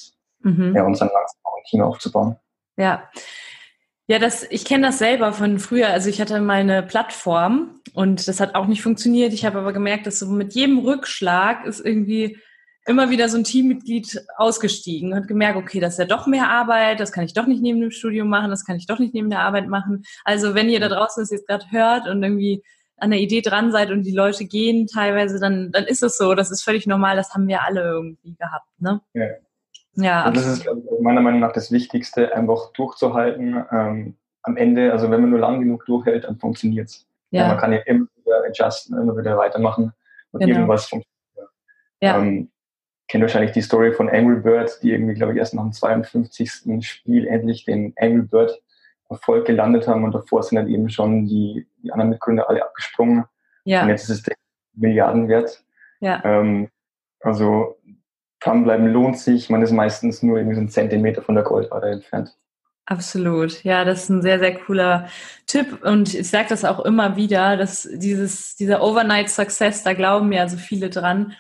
mhm. 0.42 0.76
ja, 0.76 0.84
uns 0.84 1.00
dann 1.00 1.10
langsam 1.10 1.40
auch 1.44 1.58
ein 1.58 1.64
Team 1.70 1.82
aufzubauen. 1.82 2.36
Ja. 2.78 3.10
Ja, 4.08 4.20
das, 4.20 4.46
ich 4.50 4.66
kenne 4.66 4.88
das 4.88 5.00
selber 5.00 5.32
von 5.32 5.60
früher. 5.60 5.88
Also 5.88 6.10
ich 6.10 6.20
hatte 6.20 6.42
meine 6.42 6.84
Plattform 6.84 7.80
und 7.94 8.28
das 8.28 8.42
hat 8.42 8.56
auch 8.56 8.68
nicht 8.68 8.82
funktioniert. 8.82 9.34
Ich 9.34 9.46
habe 9.46 9.60
aber 9.60 9.72
gemerkt, 9.72 10.08
dass 10.08 10.20
so 10.20 10.28
mit 10.28 10.54
jedem 10.54 10.80
Rückschlag 10.80 11.66
ist 11.66 11.80
irgendwie 11.80 12.38
immer 12.86 13.10
wieder 13.10 13.30
so 13.30 13.38
ein 13.38 13.46
Teammitglied 13.46 14.26
ausgestiegen 14.36 15.14
und 15.14 15.20
hat 15.20 15.28
gemerkt, 15.30 15.58
okay, 15.58 15.80
das 15.80 15.94
ist 15.94 16.00
ja 16.00 16.06
doch 16.06 16.28
mehr 16.28 16.50
Arbeit, 16.50 17.00
das 17.00 17.14
kann 17.14 17.24
ich 17.24 17.34
doch 17.34 17.48
nicht 17.48 17.62
neben 17.62 17.80
dem 17.80 17.92
Studium 17.92 18.28
machen, 18.28 18.50
das 18.50 18.66
kann 18.66 18.76
ich 18.76 18.88
doch 18.88 19.00
nicht 19.00 19.14
neben 19.14 19.30
der 19.30 19.40
Arbeit 19.40 19.68
machen. 19.68 20.04
Also 20.26 20.54
wenn 20.54 20.70
ihr 20.70 20.82
da 20.82 20.90
draußen 20.90 21.24
das 21.24 21.32
jetzt 21.32 21.48
gerade 21.48 21.66
hört 21.72 22.08
und 22.08 22.22
irgendwie 22.22 22.62
an 22.98 23.12
der 23.12 23.20
Idee 23.20 23.42
dran 23.42 23.72
seid 23.72 23.90
und 23.90 24.04
die 24.04 24.16
Leute 24.16 24.46
gehen 24.46 24.88
teilweise, 24.88 25.40
dann, 25.40 25.72
dann 25.72 25.86
ist 25.86 26.04
es 26.04 26.18
so. 26.18 26.36
Das 26.36 26.52
ist 26.52 26.64
völlig 26.64 26.88
normal. 26.88 27.16
Das 27.16 27.34
haben 27.34 27.48
wir 27.48 27.64
alle 27.64 27.82
irgendwie 27.84 28.36
gehabt. 28.36 28.68
Ne? 28.80 29.02
Ja. 29.14 29.28
Ja, 29.96 30.28
und 30.28 30.36
das 30.36 30.48
ist 30.48 30.68
meiner 31.02 31.22
Meinung 31.22 31.40
nach 31.40 31.54
das 31.54 31.72
Wichtigste, 31.72 32.36
einfach 32.36 32.72
durchzuhalten. 32.74 33.64
Ähm, 33.72 34.16
am 34.42 34.58
Ende, 34.58 34.92
also 34.92 35.10
wenn 35.10 35.22
man 35.22 35.30
nur 35.30 35.40
lang 35.40 35.60
genug 35.60 35.86
durchhält, 35.86 36.26
dann 36.26 36.38
funktioniert's. 36.38 37.08
Ja. 37.32 37.48
man 37.48 37.58
kann 37.58 37.74
ja 37.74 37.80
immer 37.80 38.08
wieder 38.16 38.44
adjusten, 38.48 38.96
immer 38.98 39.18
wieder 39.18 39.38
weitermachen 39.38 39.92
und 40.32 40.40
genau. 40.40 40.54
irgendwas 40.54 40.86
funktioniert. 40.86 41.52
Ja. 42.02 42.20
Ähm, 42.20 42.52
kennt 43.08 43.22
wahrscheinlich 43.24 43.54
die 43.54 43.62
Story 43.62 43.92
von 43.92 44.10
Angry 44.10 44.40
Bird, 44.42 44.80
die 44.84 44.92
irgendwie, 44.92 45.16
glaube 45.16 45.34
ich, 45.34 45.40
erst 45.40 45.54
nach 45.56 45.64
dem 45.64 45.72
52. 45.72 46.86
Spiel 46.86 47.28
endlich 47.28 47.66
den 47.66 47.94
Angry 47.98 48.24
Bird 48.24 48.62
Erfolg 49.10 49.46
gelandet 49.46 49.88
haben 49.88 50.04
und 50.04 50.14
davor 50.14 50.44
sind 50.44 50.58
dann 50.58 50.68
eben 50.68 50.90
schon 50.90 51.26
die, 51.26 51.68
die 51.82 51.92
anderen 51.92 52.10
Mitgründer 52.10 52.50
alle 52.50 52.64
abgesprungen. 52.64 53.26
Ja. 53.64 53.84
Und 53.84 53.90
jetzt 53.90 54.04
ist 54.04 54.10
es 54.10 54.24
der 54.24 54.36
Milliardenwert. 54.74 55.64
Ja. 56.00 56.22
Ähm, 56.24 56.70
also 57.22 57.78
dranbleiben 58.44 58.88
lohnt 58.88 59.18
sich. 59.18 59.50
Man 59.50 59.62
ist 59.62 59.72
meistens 59.72 60.24
nur 60.24 60.38
irgendwie 60.38 60.56
so 60.56 60.62
einen 60.62 60.70
Zentimeter 60.70 61.22
von 61.22 61.36
der 61.36 61.44
Goldader 61.44 61.92
entfernt. 61.92 62.36
Absolut. 62.86 63.64
Ja, 63.64 63.86
das 63.86 64.04
ist 64.04 64.10
ein 64.10 64.22
sehr, 64.22 64.40
sehr 64.40 64.56
cooler 64.56 65.08
Tipp. 65.48 65.84
Und 65.84 66.14
ich 66.14 66.30
sage 66.30 66.48
das 66.50 66.66
auch 66.66 66.82
immer 66.82 67.16
wieder, 67.16 67.56
dass 67.56 67.88
dieses, 67.94 68.56
dieser 68.56 68.84
Overnight 68.84 69.30
Success, 69.30 69.84
da 69.84 69.94
glauben 69.94 70.32
ja 70.34 70.50
so 70.50 70.58
viele 70.58 70.90
dran 70.90 71.34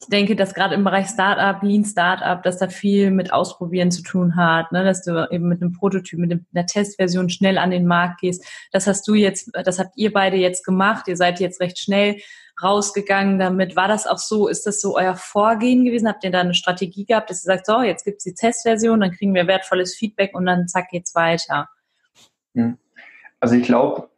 ich 0.00 0.08
denke, 0.08 0.36
dass 0.36 0.54
gerade 0.54 0.74
im 0.74 0.84
Bereich 0.84 1.08
Startup, 1.08 1.60
Lean 1.62 1.84
Startup, 1.84 2.40
dass 2.42 2.58
da 2.58 2.68
viel 2.68 3.10
mit 3.10 3.32
Ausprobieren 3.32 3.90
zu 3.90 4.02
tun 4.02 4.36
hat, 4.36 4.70
ne? 4.70 4.84
dass 4.84 5.02
du 5.02 5.28
eben 5.30 5.48
mit 5.48 5.60
einem 5.60 5.72
Prototyp, 5.72 6.20
mit 6.20 6.40
einer 6.54 6.66
Testversion 6.66 7.28
schnell 7.30 7.58
an 7.58 7.72
den 7.72 7.86
Markt 7.86 8.20
gehst. 8.20 8.44
Das 8.70 8.86
hast 8.86 9.08
du 9.08 9.14
jetzt, 9.14 9.50
das 9.52 9.78
habt 9.78 9.96
ihr 9.96 10.12
beide 10.12 10.36
jetzt 10.36 10.64
gemacht. 10.64 11.08
Ihr 11.08 11.16
seid 11.16 11.40
jetzt 11.40 11.60
recht 11.60 11.78
schnell 11.78 12.18
rausgegangen 12.62 13.38
damit. 13.38 13.76
War 13.76 13.88
das 13.88 14.06
auch 14.06 14.18
so? 14.18 14.48
Ist 14.48 14.66
das 14.66 14.80
so 14.80 14.96
euer 14.96 15.14
Vorgehen 15.14 15.84
gewesen? 15.84 16.08
Habt 16.08 16.24
ihr 16.24 16.30
da 16.30 16.40
eine 16.40 16.54
Strategie 16.54 17.04
gehabt, 17.04 17.30
dass 17.30 17.44
ihr 17.44 17.54
sagt, 17.54 17.66
so, 17.66 17.82
jetzt 17.82 18.04
gibt's 18.04 18.24
die 18.24 18.34
Testversion, 18.34 19.00
dann 19.00 19.12
kriegen 19.12 19.34
wir 19.34 19.46
wertvolles 19.46 19.94
Feedback 19.94 20.34
und 20.34 20.46
dann 20.46 20.68
zack 20.68 20.88
geht's 20.90 21.14
weiter? 21.14 21.68
Hm. 22.54 22.78
Also 23.40 23.54
ich 23.54 23.64
glaube, 23.64 24.08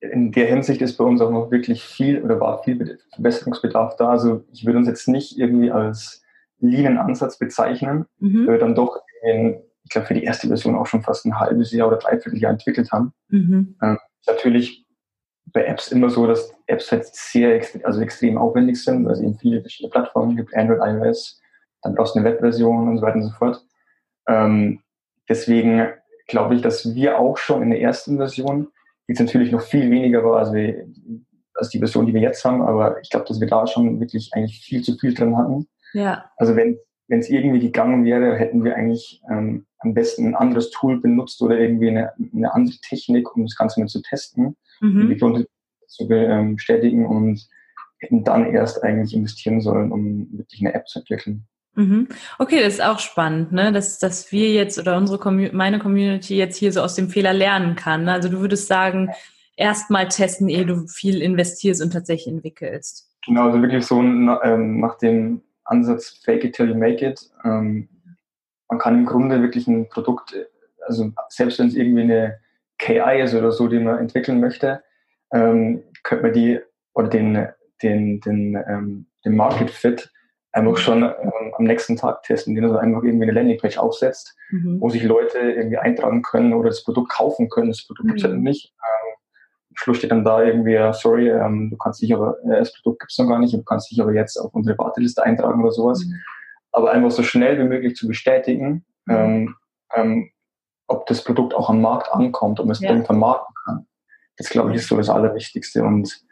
in 0.00 0.30
der 0.30 0.46
Hinsicht 0.46 0.80
ist 0.80 0.96
bei 0.96 1.04
uns 1.04 1.20
auch 1.20 1.30
noch 1.30 1.50
wirklich 1.50 1.82
viel 1.82 2.22
oder 2.22 2.40
war 2.40 2.62
viel 2.62 2.98
Verbesserungsbedarf 3.14 3.96
da. 3.96 4.10
Also 4.10 4.44
ich 4.52 4.64
würde 4.64 4.78
uns 4.78 4.88
jetzt 4.88 5.08
nicht 5.08 5.38
irgendwie 5.38 5.70
als 5.70 6.22
leanen 6.60 6.98
Ansatz 6.98 7.38
bezeichnen, 7.38 8.06
mhm. 8.18 8.46
weil 8.46 8.54
wir 8.54 8.60
dann 8.60 8.74
doch 8.74 9.00
in, 9.22 9.60
ich 9.84 9.90
glaube, 9.90 10.06
für 10.06 10.14
die 10.14 10.24
erste 10.24 10.48
Version 10.48 10.76
auch 10.76 10.86
schon 10.86 11.02
fast 11.02 11.24
ein 11.24 11.38
halbes 11.38 11.72
Jahr 11.72 11.88
oder 11.88 11.96
dreiviertel 11.96 12.38
Jahr 12.38 12.52
entwickelt 12.52 12.92
haben. 12.92 13.12
Mhm. 13.28 13.76
Ähm, 13.82 13.98
natürlich 14.26 14.86
bei 15.46 15.64
Apps 15.64 15.90
immer 15.90 16.10
so, 16.10 16.26
dass 16.26 16.52
Apps 16.68 16.92
halt 16.92 17.06
sehr 17.06 17.60
also 17.84 18.00
extrem 18.00 18.38
aufwendig 18.38 18.82
sind, 18.82 19.04
weil 19.04 19.12
es 19.12 19.20
eben 19.20 19.38
viele 19.38 19.60
verschiedene 19.60 19.90
Plattformen 19.90 20.36
gibt, 20.36 20.54
Android, 20.54 20.80
iOS, 20.82 21.40
dann 21.82 21.94
brauchst 21.94 22.14
du 22.14 22.20
eine 22.20 22.28
Webversion 22.28 22.88
und 22.88 22.98
so 22.98 23.02
weiter 23.02 23.16
und 23.16 23.24
so 23.24 23.32
fort. 23.32 23.64
Ähm, 24.28 24.80
deswegen 25.28 25.88
glaube 26.26 26.54
ich, 26.54 26.62
dass 26.62 26.94
wir 26.94 27.18
auch 27.18 27.38
schon 27.38 27.62
in 27.62 27.70
der 27.70 27.80
ersten 27.80 28.16
Version 28.16 28.68
jetzt 29.06 29.20
natürlich 29.20 29.50
noch 29.50 29.62
viel 29.62 29.90
weniger 29.90 30.22
war 30.24 30.38
als, 30.40 30.52
wir, 30.52 30.86
als 31.54 31.70
die 31.70 31.78
Version, 31.78 32.06
die 32.06 32.14
wir 32.14 32.20
jetzt 32.20 32.44
haben, 32.44 32.62
aber 32.62 33.00
ich 33.00 33.08
glaube, 33.08 33.26
dass 33.26 33.40
wir 33.40 33.48
da 33.48 33.66
schon 33.66 34.00
wirklich 34.00 34.30
eigentlich 34.34 34.60
viel 34.60 34.82
zu 34.82 34.96
viel 34.98 35.14
drin 35.14 35.36
hatten. 35.36 35.66
Ja. 35.94 36.30
Also 36.36 36.54
wenn 36.54 36.78
wenn 37.08 37.20
es 37.20 37.30
irgendwie 37.30 37.58
gegangen 37.58 38.04
wäre, 38.04 38.36
hätten 38.36 38.62
wir 38.64 38.76
eigentlich 38.76 39.22
ähm, 39.30 39.66
am 39.78 39.94
besten 39.94 40.26
ein 40.26 40.34
anderes 40.34 40.70
Tool 40.70 41.00
benutzt 41.00 41.40
oder 41.42 41.58
irgendwie 41.58 41.88
eine, 41.88 42.12
eine 42.34 42.52
andere 42.52 42.76
Technik, 42.86 43.34
um 43.34 43.44
das 43.44 43.56
Ganze 43.56 43.80
mit 43.80 43.88
zu 43.88 44.02
testen, 44.02 44.56
mhm. 44.80 45.08
die 45.08 45.16
Gründe 45.16 45.46
zu 45.88 46.08
ähm, 46.10 46.56
bestätigen 46.56 47.06
und 47.06 47.48
hätten 47.98 48.24
dann 48.24 48.46
erst 48.46 48.82
eigentlich 48.84 49.14
investieren 49.14 49.60
sollen, 49.60 49.90
um 49.90 50.28
wirklich 50.32 50.60
eine 50.60 50.74
App 50.74 50.86
zu 50.86 51.00
entwickeln. 51.00 51.46
Mhm. 51.74 52.08
Okay, 52.38 52.60
das 52.62 52.74
ist 52.74 52.84
auch 52.84 52.98
spannend, 52.98 53.52
ne? 53.52 53.72
dass, 53.72 53.98
dass 53.98 54.32
wir 54.32 54.52
jetzt 54.52 54.78
oder 54.78 54.96
unsere 54.96 55.32
meine 55.52 55.78
Community 55.78 56.36
jetzt 56.36 56.56
hier 56.56 56.72
so 56.72 56.80
aus 56.82 56.94
dem 56.94 57.08
Fehler 57.08 57.32
lernen 57.32 57.76
kann. 57.76 58.08
Also 58.08 58.28
du 58.28 58.40
würdest 58.40 58.66
sagen, 58.66 59.10
erst 59.56 59.90
mal 59.90 60.08
testen, 60.08 60.48
ehe 60.48 60.66
du 60.66 60.86
viel 60.88 61.22
investierst 61.22 61.82
und 61.82 61.92
tatsächlich 61.92 62.34
entwickelst. 62.34 63.08
Genau, 63.26 63.46
also 63.46 63.62
wirklich 63.62 63.84
so 63.86 64.00
ähm, 64.00 64.80
nach 64.80 64.98
dem 64.98 65.42
Ansatz 65.64 66.20
Fake 66.24 66.44
it 66.44 66.54
till 66.54 66.68
you 66.68 66.74
make 66.74 67.04
it. 67.06 67.30
Ähm, 67.44 67.88
man 68.68 68.78
kann 68.78 68.94
im 68.94 69.06
Grunde 69.06 69.40
wirklich 69.40 69.66
ein 69.66 69.88
Produkt, 69.88 70.34
also 70.86 71.12
selbst 71.28 71.58
wenn 71.58 71.68
es 71.68 71.74
irgendwie 71.74 72.02
eine 72.02 72.40
KI 72.78 73.20
ist 73.22 73.34
oder 73.34 73.52
so, 73.52 73.68
die 73.68 73.78
man 73.78 73.98
entwickeln 73.98 74.40
möchte, 74.40 74.82
ähm, 75.32 75.84
könnte 76.02 76.24
man 76.24 76.32
die 76.32 76.60
oder 76.94 77.08
den, 77.08 77.48
den, 77.82 78.20
den, 78.20 78.56
ähm, 78.68 79.06
den 79.24 79.36
Market 79.36 79.70
Fit 79.70 80.10
einfach 80.52 80.76
schon 80.78 81.02
ähm, 81.02 81.54
am 81.56 81.64
nächsten 81.64 81.96
Tag 81.96 82.22
testen, 82.22 82.56
indem 82.56 82.72
man 82.72 82.80
einfach 82.80 83.02
irgendwie 83.02 83.24
eine 83.24 83.32
Landingpage 83.32 83.78
aufsetzt, 83.78 84.34
mhm. 84.50 84.80
wo 84.80 84.88
sich 84.88 85.02
Leute 85.02 85.38
irgendwie 85.38 85.78
eintragen 85.78 86.22
können 86.22 86.52
oder 86.54 86.70
das 86.70 86.84
Produkt 86.84 87.10
kaufen 87.10 87.48
können. 87.48 87.68
Das 87.68 87.86
Produkt 87.86 88.08
gibt 88.08 88.20
es 88.20 88.24
halt 88.24 88.40
nicht. 88.40 88.74
Ähm, 88.82 89.08
Schluss 89.74 89.98
steht 89.98 90.10
dann 90.10 90.24
da 90.24 90.42
irgendwie, 90.42 90.76
sorry, 90.92 91.30
ähm, 91.30 91.70
du 91.70 91.76
kannst 91.76 92.02
dich 92.02 92.12
aber, 92.12 92.36
äh, 92.44 92.58
das 92.58 92.74
Produkt 92.74 93.00
gibt 93.00 93.12
es 93.12 93.18
noch 93.18 93.28
gar 93.28 93.38
nicht, 93.38 93.54
du 93.54 93.62
kannst 93.62 93.90
dich 93.90 94.00
aber 94.00 94.12
jetzt 94.12 94.36
auf 94.36 94.52
unsere 94.54 94.76
Warteliste 94.78 95.22
eintragen 95.22 95.62
oder 95.62 95.72
sowas. 95.72 96.04
Mhm. 96.04 96.14
Aber 96.72 96.90
einfach 96.90 97.10
so 97.10 97.22
schnell 97.22 97.58
wie 97.58 97.68
möglich 97.68 97.94
zu 97.94 98.08
bestätigen, 98.08 98.84
mhm. 99.06 99.14
ähm, 99.14 99.54
ähm, 99.94 100.30
ob 100.88 101.06
das 101.06 101.22
Produkt 101.22 101.54
auch 101.54 101.70
am 101.70 101.80
Markt 101.80 102.10
ankommt, 102.12 102.58
ob 102.58 102.66
man 102.66 102.72
es 102.72 102.80
ja. 102.80 103.02
vermarkten 103.04 103.54
kann. 103.54 103.57
Das 104.38 104.48
glaube 104.48 104.70
ich 104.70 104.76
ist 104.76 104.88
so 104.88 104.96
das 104.96 105.10
Allerwichtigste 105.10 105.82
und 105.82 106.24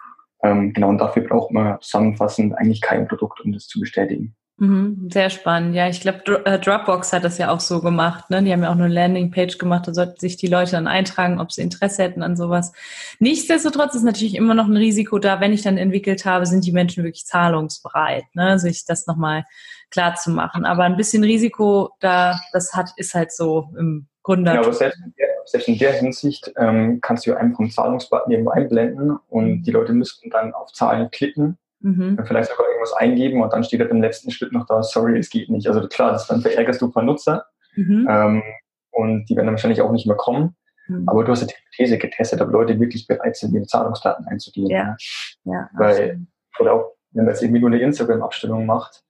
ähm, 0.42 0.72
genau, 0.72 0.88
und 0.88 0.98
dafür 0.98 1.25
braucht 1.25 1.50
man 1.50 1.80
zusammenfassend 1.80 2.56
eigentlich 2.56 2.80
kein 2.80 3.08
Produkt, 3.08 3.40
um 3.40 3.52
das 3.52 3.66
zu 3.66 3.80
bestätigen. 3.80 4.36
Mhm, 4.58 5.10
sehr 5.12 5.28
spannend. 5.28 5.75
Ja, 5.75 5.86
ich 5.86 6.00
glaube, 6.00 6.42
äh, 6.46 6.58
Dropbox 6.58 7.12
hat 7.12 7.25
das 7.25 7.36
ja 7.36 7.50
auch 7.50 7.60
so 7.60 7.82
gemacht. 7.82 8.30
Ne? 8.30 8.42
Die 8.42 8.50
haben 8.50 8.62
ja 8.62 8.70
auch 8.70 8.75
eine 8.75 8.88
Landingpage 8.88 9.58
gemacht, 9.58 9.86
da 9.86 9.92
sollten 9.92 10.18
sich 10.18 10.38
die 10.38 10.46
Leute 10.46 10.72
dann 10.72 10.86
eintragen, 10.86 11.40
ob 11.40 11.52
sie 11.52 11.60
Interesse 11.60 12.04
hätten 12.04 12.22
an 12.22 12.36
sowas. 12.36 12.72
Nichtsdestotrotz 13.18 13.94
ist 13.94 14.04
natürlich 14.04 14.34
immer 14.34 14.54
noch 14.54 14.66
ein 14.66 14.76
Risiko 14.76 15.18
da, 15.18 15.40
wenn 15.40 15.52
ich 15.52 15.60
dann 15.60 15.76
entwickelt 15.76 16.25
habe, 16.25 16.46
sind 16.46 16.64
die 16.64 16.72
Menschen 16.72 17.04
wirklich 17.04 17.26
zahlungsbereit, 17.26 18.25
ne? 18.32 18.58
sich 18.58 18.86
das 18.86 19.06
nochmal 19.06 19.44
klar 19.90 20.14
zu 20.14 20.30
machen. 20.30 20.64
Aber 20.64 20.84
ein 20.84 20.96
bisschen 20.96 21.22
Risiko 21.22 21.90
da, 22.00 22.40
das 22.52 22.72
hat, 22.72 22.92
ist 22.96 23.12
halt 23.12 23.32
so 23.32 23.68
im 23.78 24.06
Gründer. 24.22 24.54
Ja, 24.54 24.60
aber 24.60 24.72
selbst 24.72 25.02
selbst 25.47 25.69
in 25.69 25.79
der 25.79 25.93
Hinsicht 25.93 26.53
ähm, 26.57 27.00
kannst 27.00 27.26
du 27.26 27.37
einfach 27.37 27.61
einen 27.61 27.71
Zahlungsbutton 27.71 28.33
irgendwo 28.33 28.50
einblenden 28.50 29.19
und 29.29 29.47
mhm. 29.47 29.62
die 29.62 29.71
Leute 29.71 29.93
müssten 29.93 30.31
dann 30.31 30.53
auf 30.53 30.73
Zahlen 30.73 31.11
klicken, 31.11 31.57
mhm. 31.81 32.19
vielleicht 32.26 32.50
sogar 32.50 32.67
irgendwas 32.67 32.93
eingeben 32.95 33.43
und 33.43 33.53
dann 33.53 33.65
steht 33.65 33.81
halt 33.81 33.91
im 33.91 34.03
letzten 34.03 34.31
Schritt 34.31 34.53
noch 34.53 34.67
da, 34.67 34.83
sorry, 34.83 35.19
es 35.19 35.31
geht 35.31 35.49
nicht. 35.49 35.69
Also 35.69 35.87
klar, 35.88 36.12
das 36.12 36.26
dann 36.26 36.41
verärgerst 36.41 36.83
du 36.83 36.87
ein 36.87 36.93
paar 36.93 37.05
Nutzer 37.05 37.47
mhm. 37.76 38.07
ähm, 38.11 38.43
und 38.91 39.26
die 39.26 39.37
werden 39.37 39.47
dann 39.47 39.55
wahrscheinlich 39.55 39.81
auch 39.81 39.93
nicht 39.93 40.07
mehr 40.07 40.17
kommen. 40.17 40.57
Mhm. 40.88 41.09
Aber 41.09 41.25
du 41.25 41.33
hast 41.33 41.43
ja 41.43 41.47
die 41.47 41.55
These 41.76 41.99
getestet, 41.99 42.41
ob 42.41 42.50
Leute 42.50 42.79
wirklich 42.81 43.07
bereit 43.07 43.37
sind, 43.37 43.55
ihre 43.55 43.67
Zahlungsdaten 43.67 44.26
einzugeben. 44.26 44.71
Ja. 44.71 44.97
ja 45.45 45.71
Weil, 45.75 46.21
oder 46.59 46.75
auch, 46.75 46.93
wenn 47.12 47.25
man 47.25 47.35
jetzt 47.35 47.43
irgendwie 47.43 47.61
nur 47.61 47.71
eine 47.71 47.81
Instagram-Abstimmung 47.81 48.67
macht, 48.67 49.03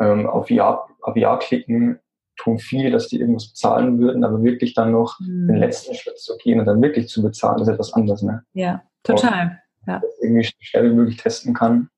ähm, 0.00 0.26
auf 0.26 0.50
Ja, 0.50 0.86
auf 1.00 1.16
Ja 1.16 1.36
klicken, 1.36 2.00
tun 2.36 2.58
viel, 2.58 2.90
dass 2.90 3.08
die 3.08 3.20
irgendwas 3.20 3.48
bezahlen 3.48 3.98
würden, 3.98 4.24
aber 4.24 4.42
wirklich 4.42 4.74
dann 4.74 4.92
noch 4.92 5.18
mhm. 5.20 5.48
den 5.48 5.56
letzten 5.56 5.94
Schritt 5.94 6.18
zu 6.18 6.36
gehen 6.38 6.60
und 6.60 6.66
dann 6.66 6.82
wirklich 6.82 7.08
zu 7.08 7.22
bezahlen, 7.22 7.62
ist 7.62 7.68
etwas 7.68 7.92
anderes. 7.92 8.22
Ne? 8.22 8.42
Ja, 8.52 8.82
total. 9.02 9.60
Ja. 9.86 10.02
Irgendwie 10.20 10.44
schnell 10.60 10.90
wie 10.90 10.94
möglich 10.94 11.16
testen 11.16 11.54
kann, 11.54 11.88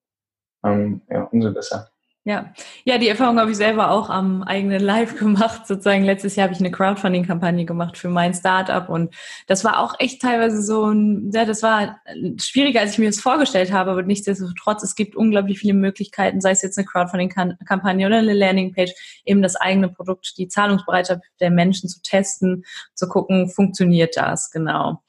ähm, 0.64 1.02
ja, 1.08 1.24
umso 1.24 1.52
besser. 1.52 1.90
Ja, 2.28 2.52
ja, 2.84 2.98
die 2.98 3.08
Erfahrung 3.08 3.40
habe 3.40 3.52
ich 3.52 3.56
selber 3.56 3.90
auch 3.90 4.10
am 4.10 4.42
eigenen 4.42 4.82
Live 4.82 5.16
gemacht. 5.18 5.66
Sozusagen 5.66 6.04
letztes 6.04 6.36
Jahr 6.36 6.44
habe 6.44 6.52
ich 6.52 6.60
eine 6.60 6.70
Crowdfunding-Kampagne 6.70 7.64
gemacht 7.64 7.96
für 7.96 8.10
mein 8.10 8.34
Startup 8.34 8.86
und 8.90 9.14
das 9.46 9.64
war 9.64 9.78
auch 9.78 9.94
echt 9.98 10.20
teilweise 10.20 10.60
so 10.60 10.90
ein, 10.90 11.30
ja, 11.32 11.46
das 11.46 11.62
war 11.62 12.00
schwieriger, 12.38 12.80
als 12.80 12.92
ich 12.92 12.98
mir 12.98 13.08
das 13.08 13.18
vorgestellt 13.18 13.72
habe, 13.72 13.92
aber 13.92 14.02
nichtsdestotrotz, 14.02 14.82
es 14.82 14.94
gibt 14.94 15.16
unglaublich 15.16 15.58
viele 15.58 15.72
Möglichkeiten, 15.72 16.42
sei 16.42 16.50
es 16.50 16.60
jetzt 16.60 16.76
eine 16.76 16.86
Crowdfunding-Kampagne 16.86 18.06
oder 18.06 18.18
eine 18.18 18.34
Landingpage, 18.34 18.92
eben 19.24 19.40
das 19.40 19.56
eigene 19.56 19.88
Produkt, 19.88 20.34
die 20.36 20.48
Zahlungsbereitschaft 20.48 21.22
der 21.40 21.50
Menschen 21.50 21.88
zu 21.88 22.02
testen, 22.02 22.66
zu 22.94 23.08
gucken, 23.08 23.48
funktioniert 23.48 24.18
das, 24.18 24.50
genau. 24.50 25.02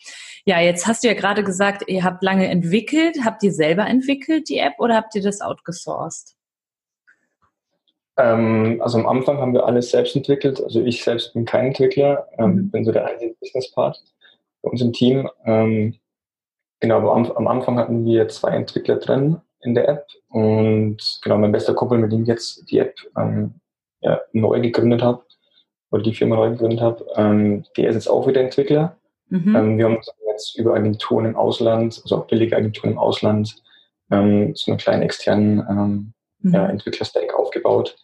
Ja, 0.45 0.61
jetzt 0.61 0.87
hast 0.87 1.03
du 1.03 1.09
ja 1.09 1.15
gerade 1.15 1.43
gesagt, 1.43 1.83
ihr 1.87 2.05
habt 2.05 2.23
lange 2.23 2.47
entwickelt. 2.47 3.17
Habt 3.25 3.43
ihr 3.43 3.51
selber 3.51 3.85
entwickelt, 3.85 4.47
die 4.47 4.57
App, 4.57 4.75
oder 4.79 4.95
habt 4.95 5.13
ihr 5.13 5.21
das 5.21 5.41
outgesourced? 5.41 6.38
Ähm, 8.19 8.81
also 8.81 8.97
am 8.97 9.07
Anfang 9.07 9.37
haben 9.37 9.53
wir 9.53 9.65
alles 9.65 9.91
selbst 9.91 10.15
entwickelt. 10.15 10.61
Also 10.61 10.81
ich 10.81 11.03
selbst 11.03 11.33
bin 11.33 11.45
kein 11.45 11.67
Entwickler, 11.67 12.27
ähm, 12.37 12.55
mhm. 12.55 12.69
bin 12.69 12.83
so 12.83 12.91
der 12.91 13.05
einzige 13.05 13.33
Business-Part 13.39 14.03
bei 14.61 14.69
uns 14.69 14.81
im 14.81 14.91
Team. 14.91 15.29
Ähm, 15.45 15.95
genau, 16.81 16.97
aber 16.97 17.15
am, 17.15 17.31
am, 17.31 17.47
Anfang 17.47 17.77
hatten 17.77 18.05
wir 18.05 18.27
zwei 18.27 18.49
Entwickler 18.51 18.97
drin 18.97 19.37
in 19.61 19.73
der 19.73 19.87
App 19.87 20.07
und 20.29 20.97
genau, 21.21 21.37
mein 21.37 21.53
bester 21.53 21.73
Kumpel, 21.73 21.97
mit 21.97 22.11
dem 22.11 22.23
ich 22.23 22.27
jetzt 22.27 22.69
die 22.69 22.79
App 22.79 22.95
ähm, 23.17 23.55
ja, 24.01 24.19
neu 24.33 24.59
gegründet 24.59 25.01
habe 25.01 25.23
oder 25.91 26.03
die 26.03 26.13
Firma 26.13 26.35
neu 26.35 26.51
gegründet 26.51 26.81
habe, 26.81 27.05
ähm, 27.15 27.63
der 27.77 27.89
ist 27.89 27.95
jetzt 27.95 28.09
auch 28.09 28.27
wieder 28.27 28.41
Entwickler. 28.41 28.97
Mhm. 29.29 29.55
Ähm, 29.55 29.77
wir 29.77 29.85
haben 29.85 29.95
uns 29.97 30.11
jetzt 30.27 30.57
über 30.57 30.73
Agenturen 30.73 31.25
im 31.25 31.35
Ausland, 31.37 32.01
also 32.03 32.17
auch 32.17 32.27
billige 32.27 32.57
Agenturen 32.57 32.91
im 32.91 32.99
Ausland, 32.99 33.55
so 34.11 34.15
einen 34.15 34.79
kleinen 34.79 35.03
externen 35.03 36.13
mhm. 36.39 36.51
ja, 36.51 36.65
Entwicklerstack 36.65 37.31
aufgebaut 37.35 37.95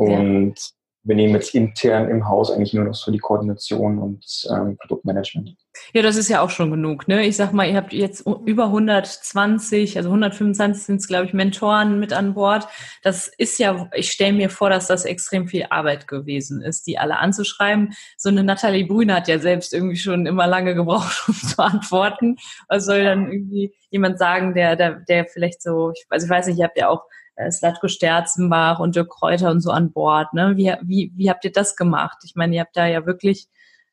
und 0.00 0.54
ja. 0.58 0.64
wir 1.02 1.16
nehmen 1.16 1.34
jetzt 1.34 1.54
intern 1.54 2.08
im 2.08 2.26
Haus 2.26 2.50
eigentlich 2.50 2.72
nur 2.72 2.84
noch 2.84 2.94
so 2.94 3.12
die 3.12 3.18
Koordination 3.18 3.98
und 3.98 4.24
ähm, 4.50 4.78
Produktmanagement. 4.78 5.54
Ja, 5.92 6.00
das 6.00 6.16
ist 6.16 6.30
ja 6.30 6.40
auch 6.40 6.48
schon 6.48 6.70
genug. 6.70 7.06
Ne? 7.06 7.26
Ich 7.26 7.36
sag 7.36 7.52
mal, 7.52 7.68
ihr 7.68 7.76
habt 7.76 7.92
jetzt 7.92 8.26
über 8.46 8.64
120, 8.66 9.98
also 9.98 10.08
125 10.08 10.82
sind 10.84 10.96
es, 10.96 11.06
glaube 11.06 11.26
ich, 11.26 11.34
Mentoren 11.34 12.00
mit 12.00 12.14
an 12.14 12.32
Bord. 12.32 12.66
Das 13.02 13.28
ist 13.28 13.58
ja, 13.58 13.90
ich 13.94 14.10
stelle 14.10 14.32
mir 14.32 14.48
vor, 14.48 14.70
dass 14.70 14.86
das 14.86 15.04
extrem 15.04 15.48
viel 15.48 15.66
Arbeit 15.68 16.08
gewesen 16.08 16.62
ist, 16.62 16.86
die 16.86 16.98
alle 16.98 17.18
anzuschreiben. 17.18 17.92
So 18.16 18.30
eine 18.30 18.42
Nathalie 18.42 18.86
Brüne 18.86 19.14
hat 19.14 19.28
ja 19.28 19.38
selbst 19.38 19.74
irgendwie 19.74 19.96
schon 19.96 20.24
immer 20.24 20.46
lange 20.46 20.74
gebraucht, 20.74 21.24
um 21.28 21.34
zu 21.34 21.62
antworten. 21.62 22.36
Was 22.68 22.86
soll 22.86 23.04
dann 23.04 23.30
irgendwie 23.30 23.74
jemand 23.90 24.18
sagen, 24.18 24.54
der, 24.54 24.76
der, 24.76 25.00
der 25.08 25.26
vielleicht 25.26 25.60
so, 25.60 25.92
ich, 25.94 26.06
also 26.08 26.24
ich 26.24 26.30
weiß 26.30 26.46
nicht, 26.46 26.58
ihr 26.58 26.64
habt 26.64 26.78
ja 26.78 26.88
auch 26.88 27.04
äh, 27.36 27.50
Slatko 27.50 27.88
Sterzenbach 27.88 28.78
und 28.80 28.96
Dirk 28.96 29.10
Kräuter 29.10 29.50
und 29.50 29.60
so 29.60 29.70
an 29.70 29.92
Bord. 29.92 30.32
Ne? 30.34 30.56
Wie, 30.56 30.72
wie, 30.82 31.12
wie 31.16 31.30
habt 31.30 31.44
ihr 31.44 31.52
das 31.52 31.76
gemacht? 31.76 32.18
Ich 32.24 32.36
meine, 32.36 32.54
ihr 32.54 32.60
habt 32.60 32.76
da 32.76 32.86
ja 32.86 33.06
wirklich 33.06 33.48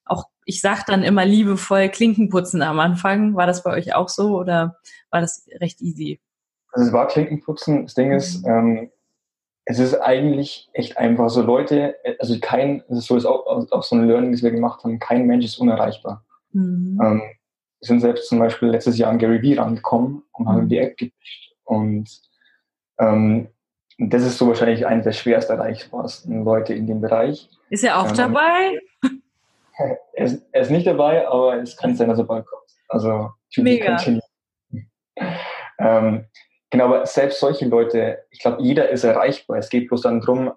auch, 0.06 0.26
ich 0.46 0.62
sag 0.62 0.86
dann 0.86 1.04
immer 1.04 1.26
liebevoll 1.26 1.90
Klinkenputzen 1.90 2.62
am 2.62 2.80
Anfang. 2.80 3.36
War 3.36 3.48
das 3.48 3.64
bei 3.64 3.72
euch 3.72 3.94
auch 3.96 4.10
so 4.10 4.38
oder 4.38 4.78
war 5.10 5.22
das 5.22 5.48
recht 5.60 5.82
easy? 5.82 6.20
Also 6.72 6.88
es 6.88 6.94
war 6.94 7.08
Klinkenputzen. 7.08 7.84
Das 7.84 7.94
Ding 7.94 8.12
ist, 8.12 8.46
mhm. 8.46 8.52
ähm, 8.52 8.92
es 9.66 9.80
ist 9.80 9.96
eigentlich 9.96 10.70
echt 10.74 10.98
einfach 10.98 11.30
so 11.30 11.42
Leute, 11.42 11.96
also 12.20 12.38
kein, 12.40 12.84
das 12.88 13.00
ist 13.00 13.08
so, 13.08 13.18
ist 13.18 13.26
auch, 13.26 13.46
auch 13.72 13.84
so 13.84 13.96
ein 13.96 14.08
Learning, 14.08 14.32
das 14.32 14.44
wir 14.44 14.52
gemacht 14.52 14.84
haben, 14.84 15.00
kein 15.00 15.28
Mensch 15.28 15.44
ist 15.44 15.60
unerreichbar. 15.60 16.24
Mhm. 16.54 17.00
Ähm, 17.04 17.22
wir 17.80 17.88
sind 17.88 18.00
selbst 18.00 18.30
zum 18.30 18.40
Beispiel 18.40 18.70
letztes 18.70 18.98
Jahr 18.98 19.12
an 19.12 19.20
Gary 19.20 19.42
Vee 19.42 19.56
rangekommen 19.56 20.24
und 20.32 20.48
haben 20.48 20.64
mhm. 20.64 20.70
die 20.70 20.78
App 20.78 20.98
gepitcht 20.98 21.56
und 21.64 22.10
ähm, 23.00 23.48
das 23.98 24.24
ist 24.24 24.38
so 24.38 24.48
wahrscheinlich 24.48 24.86
eine 24.86 25.02
der 25.02 25.12
schwerst 25.12 25.50
erreichbarsten 25.50 26.44
Leute 26.44 26.74
in 26.74 26.88
dem 26.88 27.02
Bereich. 27.02 27.50
Ist 27.70 27.84
er 27.84 28.00
auch 28.00 28.10
ähm, 28.10 28.16
dabei? 28.16 28.80
Er 30.14 30.26
ist, 30.26 30.44
er 30.54 30.62
ist, 30.62 30.72
nicht 30.72 30.88
dabei, 30.88 31.28
aber 31.28 31.62
es 31.62 31.78
kann 31.78 31.96
sein, 31.96 32.10
dass 32.10 32.18
er 32.18 32.24
bald 32.24 32.48
kommt. 32.48 32.64
Also, 32.88 33.30
Mega. 33.58 33.96
Ähm, 35.78 36.26
genau, 36.72 36.86
aber 36.86 37.06
selbst 37.06 37.40
solche 37.40 37.68
Leute, 37.68 38.24
ich 38.32 38.40
glaube, 38.40 38.62
jeder 38.64 38.90
ist 38.90 39.04
erreichbar. 39.04 39.58
Es 39.58 39.70
geht 39.70 39.88
bloß 39.88 40.02
dann 40.02 40.22
drum, 40.22 40.52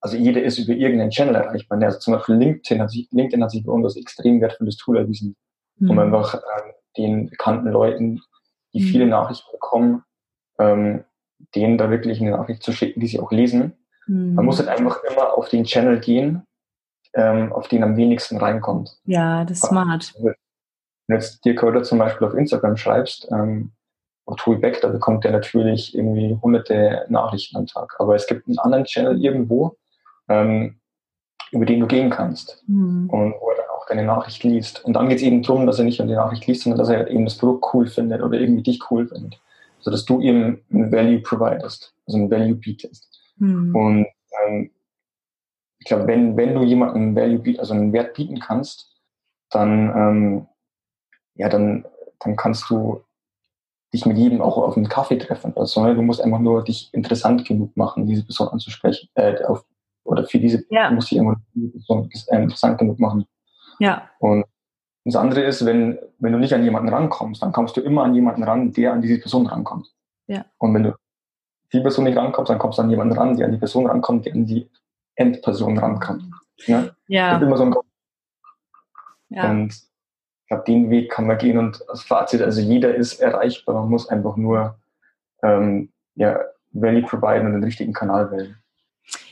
also 0.00 0.16
jeder 0.16 0.42
ist 0.42 0.58
über 0.58 0.74
irgendeinen 0.74 1.10
Channel 1.10 1.34
erreichbar. 1.34 1.80
Also 1.80 1.98
zum 1.98 2.14
Beispiel 2.14 2.34
LinkedIn 2.34 2.82
hat 2.82 2.90
sich, 2.90 3.08
LinkedIn 3.10 3.42
hat 3.42 3.52
sich 3.52 3.64
bei 3.64 3.72
uns 3.72 3.84
als 3.86 3.96
extrem 3.96 4.40
wertvolles 4.40 4.76
Tool 4.76 4.98
erwiesen, 4.98 5.36
mhm. 5.76 5.90
um 5.90 5.98
einfach 5.98 6.34
ähm, 6.34 6.72
den 6.96 7.30
bekannten 7.30 7.68
Leuten, 7.68 8.20
die 8.74 8.80
mhm. 8.80 8.86
viele 8.88 9.06
Nachrichten 9.06 9.50
bekommen, 9.52 10.04
ähm, 10.58 11.04
denen 11.54 11.78
da 11.78 11.90
wirklich 11.90 12.20
eine 12.20 12.32
Nachricht 12.32 12.62
zu 12.62 12.72
schicken, 12.72 13.00
die 13.00 13.06
sie 13.06 13.20
auch 13.20 13.32
lesen. 13.32 13.74
Mhm. 14.06 14.34
Man 14.34 14.44
muss 14.44 14.58
halt 14.58 14.68
einfach 14.68 15.02
immer 15.04 15.36
auf 15.36 15.48
den 15.48 15.64
Channel 15.64 16.00
gehen, 16.00 16.42
ähm, 17.14 17.52
auf 17.52 17.68
den 17.68 17.82
am 17.82 17.96
wenigsten 17.96 18.38
reinkommt. 18.38 18.98
Ja, 19.04 19.44
das 19.44 19.58
ist 19.58 19.68
smart. 19.68 20.14
Wenn 20.18 20.34
du 21.08 21.14
jetzt 21.14 21.44
dir 21.44 21.54
Coder 21.54 21.82
zum 21.82 21.98
Beispiel 21.98 22.26
auf 22.26 22.34
Instagram 22.34 22.76
schreibst, 22.76 23.28
ähm, 23.30 23.72
auf 24.24 24.36
Toolback, 24.36 24.80
da 24.80 24.88
bekommt 24.88 25.24
der 25.24 25.32
natürlich 25.32 25.96
irgendwie 25.96 26.38
hunderte 26.40 27.06
Nachrichten 27.08 27.56
am 27.56 27.66
Tag. 27.66 27.96
Aber 27.98 28.14
es 28.14 28.26
gibt 28.26 28.46
einen 28.46 28.58
anderen 28.58 28.84
Channel 28.84 29.20
irgendwo, 29.22 29.76
ähm, 30.28 30.78
über 31.50 31.66
den 31.66 31.80
du 31.80 31.86
gehen 31.86 32.08
kannst 32.08 32.62
mhm. 32.66 33.10
und 33.10 33.34
wo 33.40 33.50
er 33.50 33.56
dann 33.56 33.70
auch 33.76 33.86
deine 33.86 34.04
Nachricht 34.04 34.42
liest. 34.44 34.84
Und 34.84 34.94
dann 34.94 35.08
geht 35.08 35.18
es 35.18 35.24
eben 35.24 35.42
darum, 35.42 35.66
dass 35.66 35.78
er 35.78 35.84
nicht 35.84 35.98
nur 35.98 36.08
die 36.08 36.14
Nachricht 36.14 36.46
liest, 36.46 36.62
sondern 36.62 36.78
dass 36.78 36.88
er 36.88 37.08
eben 37.08 37.24
das 37.24 37.36
Produkt 37.36 37.74
cool 37.74 37.86
findet 37.86 38.22
oder 38.22 38.38
irgendwie 38.38 38.62
dich 38.62 38.80
cool 38.90 39.06
findet 39.08 39.40
so 39.82 39.90
dass 39.90 40.04
du 40.04 40.20
ihm 40.20 40.60
ein 40.70 40.90
Value 40.90 41.20
providest, 41.20 41.94
also 42.06 42.18
ein 42.18 42.30
Value 42.30 42.54
bietest. 42.54 43.08
Mhm. 43.36 43.76
Und 43.76 44.06
ähm, 44.44 44.70
ich 45.78 45.86
glaube, 45.86 46.06
wenn, 46.06 46.36
wenn 46.36 46.54
du 46.54 46.62
jemandem 46.62 47.02
einen 47.02 47.16
Value 47.16 47.38
biet, 47.40 47.58
also 47.58 47.74
einen 47.74 47.92
Wert 47.92 48.14
bieten 48.14 48.38
kannst, 48.38 48.92
dann, 49.50 49.90
ähm, 49.94 50.46
ja, 51.34 51.48
dann, 51.48 51.84
dann 52.20 52.36
kannst 52.36 52.70
du 52.70 53.02
dich 53.92 54.06
mit 54.06 54.16
jedem 54.16 54.40
auch 54.40 54.56
auf 54.56 54.76
einen 54.76 54.88
Kaffee 54.88 55.18
treffen 55.18 55.52
oder 55.52 55.66
so. 55.66 55.84
Ne? 55.84 55.94
Du 55.94 56.02
musst 56.02 56.20
einfach 56.20 56.38
nur 56.38 56.64
dich 56.64 56.88
interessant 56.94 57.44
genug 57.44 57.76
machen, 57.76 58.06
diese 58.06 58.24
Person 58.24 58.48
anzusprechen, 58.48 59.08
äh, 59.14 59.42
auf 59.44 59.64
oder 60.04 60.24
für 60.24 60.38
diese 60.38 60.64
ja. 60.70 60.90
muss 60.90 61.12
ich 61.12 61.18
irgendwo 61.18 62.08
interessant 62.30 62.78
genug 62.78 62.98
machen. 62.98 63.24
Ja. 63.78 64.08
Und 64.18 64.44
das 65.04 65.16
andere 65.16 65.42
ist, 65.42 65.64
wenn, 65.66 65.98
wenn 66.18 66.32
du 66.32 66.38
nicht 66.38 66.54
an 66.54 66.64
jemanden 66.64 66.88
rankommst, 66.88 67.42
dann 67.42 67.52
kommst 67.52 67.76
du 67.76 67.80
immer 67.80 68.04
an 68.04 68.14
jemanden 68.14 68.44
ran, 68.44 68.72
der 68.72 68.92
an 68.92 69.02
diese 69.02 69.18
Person 69.18 69.46
rankommt. 69.46 69.92
Ja. 70.28 70.44
Und 70.58 70.74
wenn 70.74 70.84
du 70.84 70.96
die 71.72 71.80
Person 71.80 72.04
nicht 72.04 72.16
rankommst, 72.16 72.50
dann 72.50 72.58
kommst 72.58 72.78
du 72.78 72.82
an 72.82 72.90
jemanden 72.90 73.16
ran, 73.16 73.36
der 73.36 73.46
an 73.46 73.52
die 73.52 73.58
Person 73.58 73.86
rankommt, 73.86 74.26
der 74.26 74.34
an 74.34 74.46
die 74.46 74.70
Endperson 75.16 75.78
rankommt. 75.78 76.24
Ne? 76.66 76.94
Ja. 77.08 77.32
Das 77.32 77.42
ist 77.42 77.46
immer 77.46 77.56
so 77.56 77.64
ein 77.64 77.74
ja. 79.34 79.50
Und 79.50 79.72
ich 79.72 80.48
glaube, 80.48 80.64
den 80.64 80.90
Weg 80.90 81.10
kann 81.10 81.26
man 81.26 81.38
gehen 81.38 81.56
und 81.56 81.88
als 81.88 82.02
Fazit, 82.02 82.42
also 82.42 82.60
jeder 82.60 82.94
ist 82.94 83.20
erreichbar, 83.20 83.74
man 83.74 83.88
muss 83.88 84.08
einfach 84.08 84.36
nur 84.36 84.78
ähm, 85.42 85.90
ja, 86.14 86.38
Value 86.72 87.02
providen 87.02 87.46
und 87.46 87.52
den 87.54 87.64
richtigen 87.64 87.94
Kanal 87.94 88.30
wählen. 88.30 88.61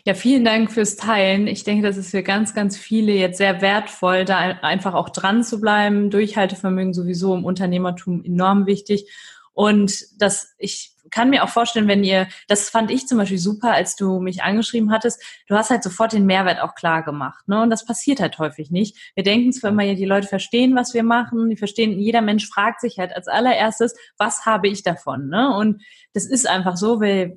Ja, 0.05 0.15
vielen 0.15 0.45
Dank 0.45 0.73
fürs 0.73 0.97
Teilen. 0.97 1.47
Ich 1.47 1.65
denke, 1.65 1.87
das 1.87 1.97
ist 1.97 2.11
für 2.11 2.23
ganz, 2.23 2.55
ganz 2.55 2.77
viele 2.77 3.13
jetzt 3.13 3.39
sehr 3.39 3.61
wertvoll, 3.61 4.25
da 4.25 4.39
einfach 4.39 4.95
auch 4.95 5.11
dran 5.11 5.45
zu 5.45 5.61
bleiben. 5.61 6.11
Durchhaltevermögen 6.11 6.95
sowieso 6.95 7.35
im 7.35 7.45
Unternehmertum 7.45 8.25
enorm 8.25 8.67
wichtig. 8.67 9.11
Und 9.53 10.07
dass 10.19 10.55
ich 10.59 10.95
kann 11.11 11.31
mir 11.31 11.45
auch 11.45 11.49
vorstellen, 11.49 11.89
wenn 11.89 12.05
ihr, 12.05 12.29
das 12.49 12.71
fand 12.71 12.91
ich 12.91 13.07
zum 13.07 13.19
Beispiel 13.19 13.39
super, 13.39 13.73
als 13.73 13.97
du 13.97 14.21
mich 14.21 14.43
angeschrieben 14.43 14.93
hattest, 14.93 15.23
du 15.49 15.57
hast 15.57 15.71
halt 15.71 15.83
sofort 15.83 16.13
den 16.13 16.27
Mehrwert 16.27 16.61
auch 16.61 16.75
klar 16.75 17.03
gemacht. 17.03 17.47
Ne? 17.49 17.61
Und 17.61 17.71
das 17.71 17.85
passiert 17.85 18.21
halt 18.21 18.39
häufig 18.39 18.71
nicht. 18.71 18.97
Wir 19.15 19.25
denken 19.25 19.53
zwar 19.53 19.71
immer, 19.71 19.83
ja, 19.83 19.95
die 19.95 20.05
Leute 20.05 20.29
verstehen, 20.29 20.77
was 20.77 20.95
wir 20.95 21.03
machen, 21.03 21.51
die 21.51 21.57
verstehen, 21.57 21.99
jeder 21.99 22.23
Mensch 22.23 22.49
fragt 22.49 22.81
sich 22.81 22.99
halt 22.99 23.15
als 23.15 23.29
allererstes, 23.29 23.95
was 24.19 24.47
habe 24.47 24.69
ich 24.69 24.83
davon? 24.83 25.29
Ne? 25.29 25.55
Und 25.55 25.83
das 26.15 26.27
ist 26.27 26.49
einfach 26.49 26.77
so, 26.77 27.01
weil 27.01 27.37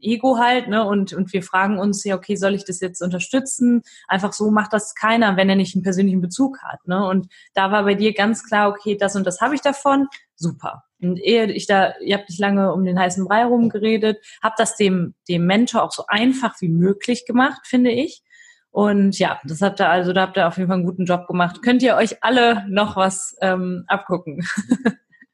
Ego 0.00 0.38
halt, 0.38 0.68
ne? 0.68 0.84
Und, 0.84 1.12
und 1.12 1.32
wir 1.32 1.42
fragen 1.42 1.78
uns 1.78 2.04
ja, 2.04 2.16
okay, 2.16 2.36
soll 2.36 2.54
ich 2.54 2.64
das 2.64 2.80
jetzt 2.80 3.02
unterstützen? 3.02 3.82
Einfach 4.08 4.32
so 4.32 4.50
macht 4.50 4.72
das 4.72 4.94
keiner, 4.94 5.36
wenn 5.36 5.48
er 5.48 5.56
nicht 5.56 5.74
einen 5.74 5.82
persönlichen 5.82 6.20
Bezug 6.20 6.58
hat. 6.62 6.86
Ne? 6.86 7.06
Und 7.06 7.28
da 7.54 7.70
war 7.70 7.84
bei 7.84 7.94
dir 7.94 8.12
ganz 8.14 8.44
klar, 8.44 8.68
okay, 8.68 8.96
das 8.96 9.16
und 9.16 9.26
das 9.26 9.40
habe 9.40 9.54
ich 9.54 9.60
davon, 9.60 10.08
super. 10.34 10.84
Und 11.00 11.18
ehe 11.18 11.50
ich 11.50 11.66
da, 11.66 11.94
ihr 12.00 12.16
habt 12.16 12.28
nicht 12.28 12.38
lange 12.38 12.72
um 12.72 12.84
den 12.84 12.98
heißen 12.98 13.24
Brei 13.24 13.44
rumgeredet, 13.44 14.24
habt 14.42 14.58
das 14.58 14.76
dem, 14.76 15.14
dem 15.28 15.46
Mentor 15.46 15.82
auch 15.82 15.92
so 15.92 16.04
einfach 16.06 16.60
wie 16.60 16.68
möglich 16.68 17.26
gemacht, 17.26 17.62
finde 17.66 17.90
ich. 17.90 18.22
Und 18.70 19.18
ja, 19.18 19.38
das 19.44 19.60
habt 19.60 19.80
ihr 19.80 19.88
also, 19.90 20.12
da 20.12 20.22
habt 20.22 20.36
ihr 20.38 20.48
auf 20.48 20.56
jeden 20.56 20.68
Fall 20.68 20.78
einen 20.78 20.86
guten 20.86 21.04
Job 21.04 21.26
gemacht. 21.26 21.62
Könnt 21.62 21.82
ihr 21.82 21.94
euch 21.96 22.22
alle 22.24 22.64
noch 22.68 22.96
was 22.96 23.36
ähm, 23.42 23.84
abgucken? 23.86 24.46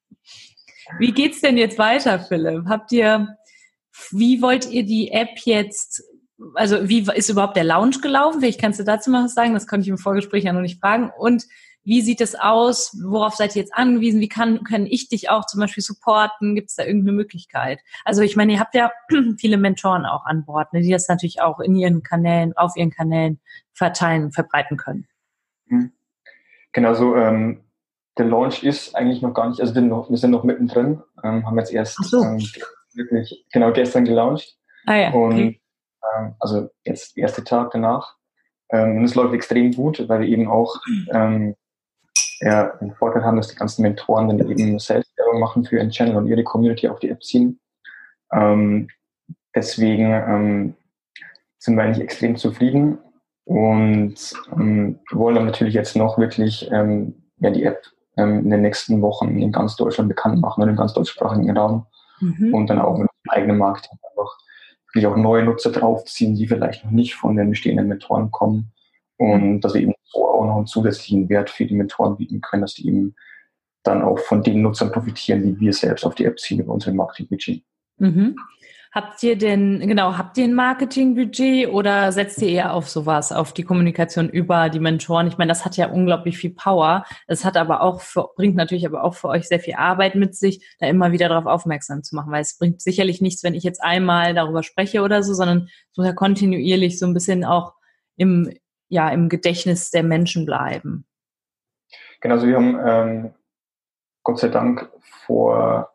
wie 0.98 1.12
geht's 1.12 1.40
denn 1.40 1.56
jetzt 1.56 1.78
weiter, 1.78 2.18
Philipp? 2.18 2.64
Habt 2.66 2.90
ihr 2.90 3.28
wie 4.10 4.42
wollt 4.42 4.70
ihr 4.70 4.84
die 4.84 5.10
App 5.10 5.38
jetzt, 5.44 6.02
also 6.54 6.88
wie 6.88 7.06
ist 7.14 7.30
überhaupt 7.30 7.56
der 7.56 7.64
Launch 7.64 8.00
gelaufen? 8.00 8.40
Vielleicht 8.40 8.60
kannst 8.60 8.80
du 8.80 8.84
dazu 8.84 9.10
mal 9.10 9.24
was 9.24 9.34
sagen, 9.34 9.54
das 9.54 9.66
konnte 9.66 9.82
ich 9.82 9.88
im 9.88 9.98
Vorgespräch 9.98 10.44
ja 10.44 10.52
noch 10.52 10.60
nicht 10.60 10.80
fragen. 10.80 11.10
Und 11.18 11.44
wie 11.84 12.02
sieht 12.02 12.20
es 12.20 12.34
aus? 12.34 12.94
Worauf 13.02 13.34
seid 13.34 13.56
ihr 13.56 13.62
jetzt 13.62 13.74
angewiesen? 13.74 14.20
Wie 14.20 14.28
kann, 14.28 14.62
kann 14.62 14.84
ich 14.84 15.08
dich 15.08 15.30
auch 15.30 15.46
zum 15.46 15.60
Beispiel 15.60 15.82
supporten? 15.82 16.54
Gibt 16.54 16.68
es 16.68 16.76
da 16.76 16.84
irgendeine 16.84 17.16
Möglichkeit? 17.16 17.80
Also 18.04 18.20
ich 18.20 18.36
meine, 18.36 18.52
ihr 18.52 18.60
habt 18.60 18.74
ja 18.74 18.90
viele 19.38 19.56
Mentoren 19.56 20.04
auch 20.04 20.26
an 20.26 20.44
Bord, 20.44 20.72
ne, 20.74 20.82
die 20.82 20.90
das 20.90 21.08
natürlich 21.08 21.40
auch 21.40 21.60
in 21.60 21.74
ihren 21.74 22.02
Kanälen, 22.02 22.54
auf 22.56 22.76
ihren 22.76 22.90
Kanälen 22.90 23.40
verteilen, 23.72 24.32
verbreiten 24.32 24.76
können. 24.76 25.06
Mhm. 25.66 25.92
Genau 26.72 26.92
so. 26.92 27.16
Ähm, 27.16 27.64
der 28.18 28.26
Launch 28.26 28.62
ist 28.64 28.94
eigentlich 28.94 29.22
noch 29.22 29.32
gar 29.32 29.48
nicht, 29.48 29.60
also 29.60 29.74
wir, 29.74 29.80
noch, 29.82 30.10
wir 30.10 30.18
sind 30.18 30.32
noch 30.32 30.44
mittendrin, 30.44 31.02
ähm, 31.22 31.46
haben 31.46 31.58
jetzt 31.58 31.72
erst 31.72 32.04
so. 32.04 32.22
ähm, 32.22 32.38
wirklich 32.98 33.46
genau 33.52 33.72
gestern 33.72 34.04
gelauncht. 34.04 34.56
Ah 34.86 34.96
ja, 34.96 35.10
und 35.12 35.32
okay. 35.32 35.60
ähm, 36.16 36.34
also 36.38 36.68
jetzt 36.84 37.16
der 37.16 37.22
erste 37.22 37.44
Tag 37.44 37.70
danach. 37.72 38.16
Ähm, 38.70 38.98
und 38.98 39.04
es 39.04 39.14
läuft 39.14 39.34
extrem 39.34 39.72
gut, 39.72 40.06
weil 40.08 40.20
wir 40.20 40.28
eben 40.28 40.48
auch 40.48 40.76
ähm, 41.12 41.54
ja, 42.40 42.76
den 42.80 42.94
Vorteil 42.94 43.24
haben, 43.24 43.36
dass 43.36 43.48
die 43.48 43.56
ganzen 43.56 43.82
Mentoren 43.82 44.28
dann 44.28 44.50
eben 44.50 44.78
Selbstwerbung 44.78 45.40
machen 45.40 45.64
für 45.64 45.76
ihren 45.76 45.90
Channel 45.90 46.16
und 46.16 46.26
ihre 46.26 46.44
Community 46.44 46.88
auf 46.88 47.00
die 47.00 47.10
App 47.10 47.22
ziehen. 47.22 47.60
Ähm, 48.32 48.88
deswegen 49.54 50.12
ähm, 50.12 50.74
sind 51.58 51.76
wir 51.76 51.82
eigentlich 51.82 52.04
extrem 52.04 52.36
zufrieden 52.36 52.98
und 53.44 54.14
ähm, 54.52 55.00
wollen 55.10 55.34
dann 55.34 55.46
natürlich 55.46 55.74
jetzt 55.74 55.96
noch 55.96 56.18
wirklich 56.18 56.70
ähm, 56.70 57.14
ja, 57.38 57.50
die 57.50 57.64
App 57.64 57.82
ähm, 58.16 58.40
in 58.40 58.50
den 58.50 58.62
nächsten 58.62 59.00
Wochen 59.00 59.40
in 59.40 59.52
ganz 59.52 59.76
Deutschland 59.76 60.08
bekannt 60.08 60.40
machen 60.40 60.62
und 60.62 60.68
im 60.68 60.76
ganz 60.76 60.92
deutschsprachigen 60.92 61.56
Raum 61.56 61.86
mhm. 62.20 62.54
und 62.54 62.68
dann 62.68 62.78
auch 62.78 62.98
mit 62.98 63.08
dem 63.08 63.30
eigenen 63.30 63.58
Marketing 63.58 63.98
einfach 64.10 64.38
wirklich 64.86 65.06
auch 65.06 65.16
neue 65.16 65.44
Nutzer 65.44 65.70
draufziehen, 65.70 66.34
die 66.34 66.48
vielleicht 66.48 66.84
noch 66.84 66.90
nicht 66.90 67.14
von 67.14 67.36
den 67.36 67.50
bestehenden 67.50 67.88
Mentoren 67.88 68.30
kommen 68.30 68.72
und 69.16 69.42
mhm. 69.42 69.60
dass 69.60 69.74
wir 69.74 69.82
eben 69.82 69.94
so 70.04 70.26
auch 70.28 70.46
noch 70.46 70.56
einen 70.56 70.66
zusätzlichen 70.66 71.28
Wert 71.28 71.50
für 71.50 71.66
die 71.66 71.74
Mentoren 71.74 72.16
bieten 72.16 72.40
können, 72.40 72.62
dass 72.62 72.74
die 72.74 72.88
eben 72.88 73.14
dann 73.82 74.02
auch 74.02 74.18
von 74.18 74.42
den 74.42 74.62
Nutzern 74.62 74.92
profitieren, 74.92 75.42
die 75.42 75.58
wir 75.58 75.72
selbst 75.72 76.04
auf 76.04 76.14
die 76.14 76.24
App 76.24 76.38
ziehen 76.38 76.60
über 76.60 76.72
unsere 76.72 76.94
Marketing-Budget. 76.94 77.62
Mhm. 77.98 78.36
Habt 78.92 79.22
ihr 79.22 79.36
denn, 79.36 79.80
genau, 79.80 80.16
habt 80.16 80.38
ihr 80.38 80.44
ein 80.44 80.54
Marketingbudget 80.54 81.68
oder 81.68 82.10
setzt 82.10 82.40
ihr 82.40 82.48
eher 82.48 82.72
auf 82.72 82.88
sowas, 82.88 83.32
auf 83.32 83.52
die 83.52 83.62
Kommunikation 83.62 84.30
über 84.30 84.70
die 84.70 84.80
Mentoren? 84.80 85.26
Ich 85.26 85.36
meine, 85.36 85.50
das 85.50 85.64
hat 85.64 85.76
ja 85.76 85.88
unglaublich 85.88 86.38
viel 86.38 86.54
Power. 86.54 87.04
Es 87.26 87.44
hat 87.44 87.58
aber 87.58 87.82
auch 87.82 88.00
für, 88.00 88.30
bringt 88.34 88.56
natürlich 88.56 88.86
aber 88.86 89.04
auch 89.04 89.14
für 89.14 89.28
euch 89.28 89.46
sehr 89.46 89.60
viel 89.60 89.74
Arbeit 89.74 90.14
mit 90.14 90.34
sich, 90.34 90.66
da 90.78 90.86
immer 90.86 91.12
wieder 91.12 91.28
darauf 91.28 91.44
aufmerksam 91.46 92.02
zu 92.02 92.16
machen, 92.16 92.32
weil 92.32 92.40
es 92.40 92.56
bringt 92.56 92.80
sicherlich 92.80 93.20
nichts, 93.20 93.44
wenn 93.44 93.54
ich 93.54 93.62
jetzt 93.62 93.82
einmal 93.82 94.32
darüber 94.32 94.62
spreche 94.62 95.02
oder 95.02 95.22
so, 95.22 95.34
sondern 95.34 95.68
muss 95.96 96.06
ja 96.06 96.14
kontinuierlich 96.14 96.98
so 96.98 97.06
ein 97.06 97.14
bisschen 97.14 97.44
auch 97.44 97.74
im, 98.16 98.50
ja, 98.88 99.10
im 99.10 99.28
Gedächtnis 99.28 99.90
der 99.90 100.02
Menschen 100.02 100.46
bleiben. 100.46 101.04
Genau, 102.20 102.36
also 102.36 102.46
wir 102.46 102.56
haben 102.56 102.78
ähm, 102.84 103.34
Gott 104.22 104.38
sei 104.38 104.48
Dank 104.48 104.90
vor 105.26 105.90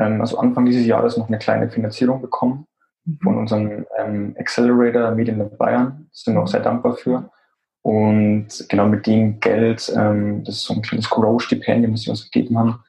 also 0.00 0.38
Anfang 0.38 0.66
dieses 0.66 0.86
Jahres 0.86 1.16
noch 1.16 1.28
eine 1.28 1.38
kleine 1.38 1.70
Finanzierung 1.70 2.20
bekommen 2.20 2.66
mhm. 3.04 3.18
von 3.22 3.38
unserem 3.38 3.86
ähm, 3.98 4.36
Accelerator 4.38 5.10
Medien 5.12 5.56
Bayern. 5.56 6.08
Sind 6.12 6.34
wir 6.34 6.42
auch 6.42 6.48
sehr 6.48 6.60
dankbar 6.60 6.94
für. 6.94 7.30
Und 7.82 8.48
genau 8.68 8.86
mit 8.86 9.06
dem 9.06 9.40
Geld, 9.40 9.92
ähm, 9.96 10.44
das 10.44 10.56
ist 10.56 10.64
so 10.64 10.74
ein 10.74 10.82
kleines 10.82 11.08
Grow-Stipendium, 11.08 11.92
das 11.92 12.02
sie 12.02 12.10
uns 12.10 12.30
gegeben 12.30 12.58
haben, 12.58 12.80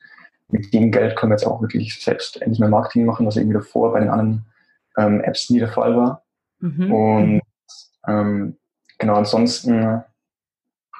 mit 0.50 0.74
dem 0.74 0.91
Geld 0.91 1.15
können 1.15 1.32
wir 1.32 1.36
jetzt 1.36 1.45
auch 1.45 1.62
wirklich 1.62 2.02
selbst 2.04 2.41
endlich 2.41 2.60
mehr 2.60 2.67
Marketing 2.67 3.06
machen, 3.06 3.26
was 3.26 3.38
irgendwie 3.38 3.54
davor 3.54 3.93
bei 3.93 4.02
den 4.02 4.10
anderen 4.10 4.45
ähm, 4.97 5.21
Apps 5.21 5.50
nie 5.50 5.60
der 5.60 5.69
Fall 5.69 5.95
war. 5.95 6.24
Mhm. 6.60 6.91
Und 6.91 7.41
ähm, 8.06 8.58
genau, 8.97 9.15
ansonsten 9.15 10.04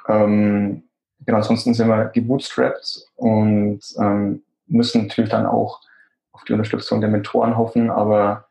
ähm, 0.08 0.84
genau, 1.20 1.38
ansonsten 1.38 1.74
sind 1.74 1.88
wir 1.88 2.06
gebootstrapped 2.06 3.06
und 3.16 3.80
ähm, 4.00 4.42
müssen 4.66 5.02
natürlich 5.02 5.30
dann 5.30 5.46
auch 5.46 5.80
auf 6.32 6.44
die 6.44 6.52
Unterstützung 6.52 7.00
der 7.00 7.10
Mentoren 7.10 7.56
hoffen, 7.56 7.90
aber 7.90 8.46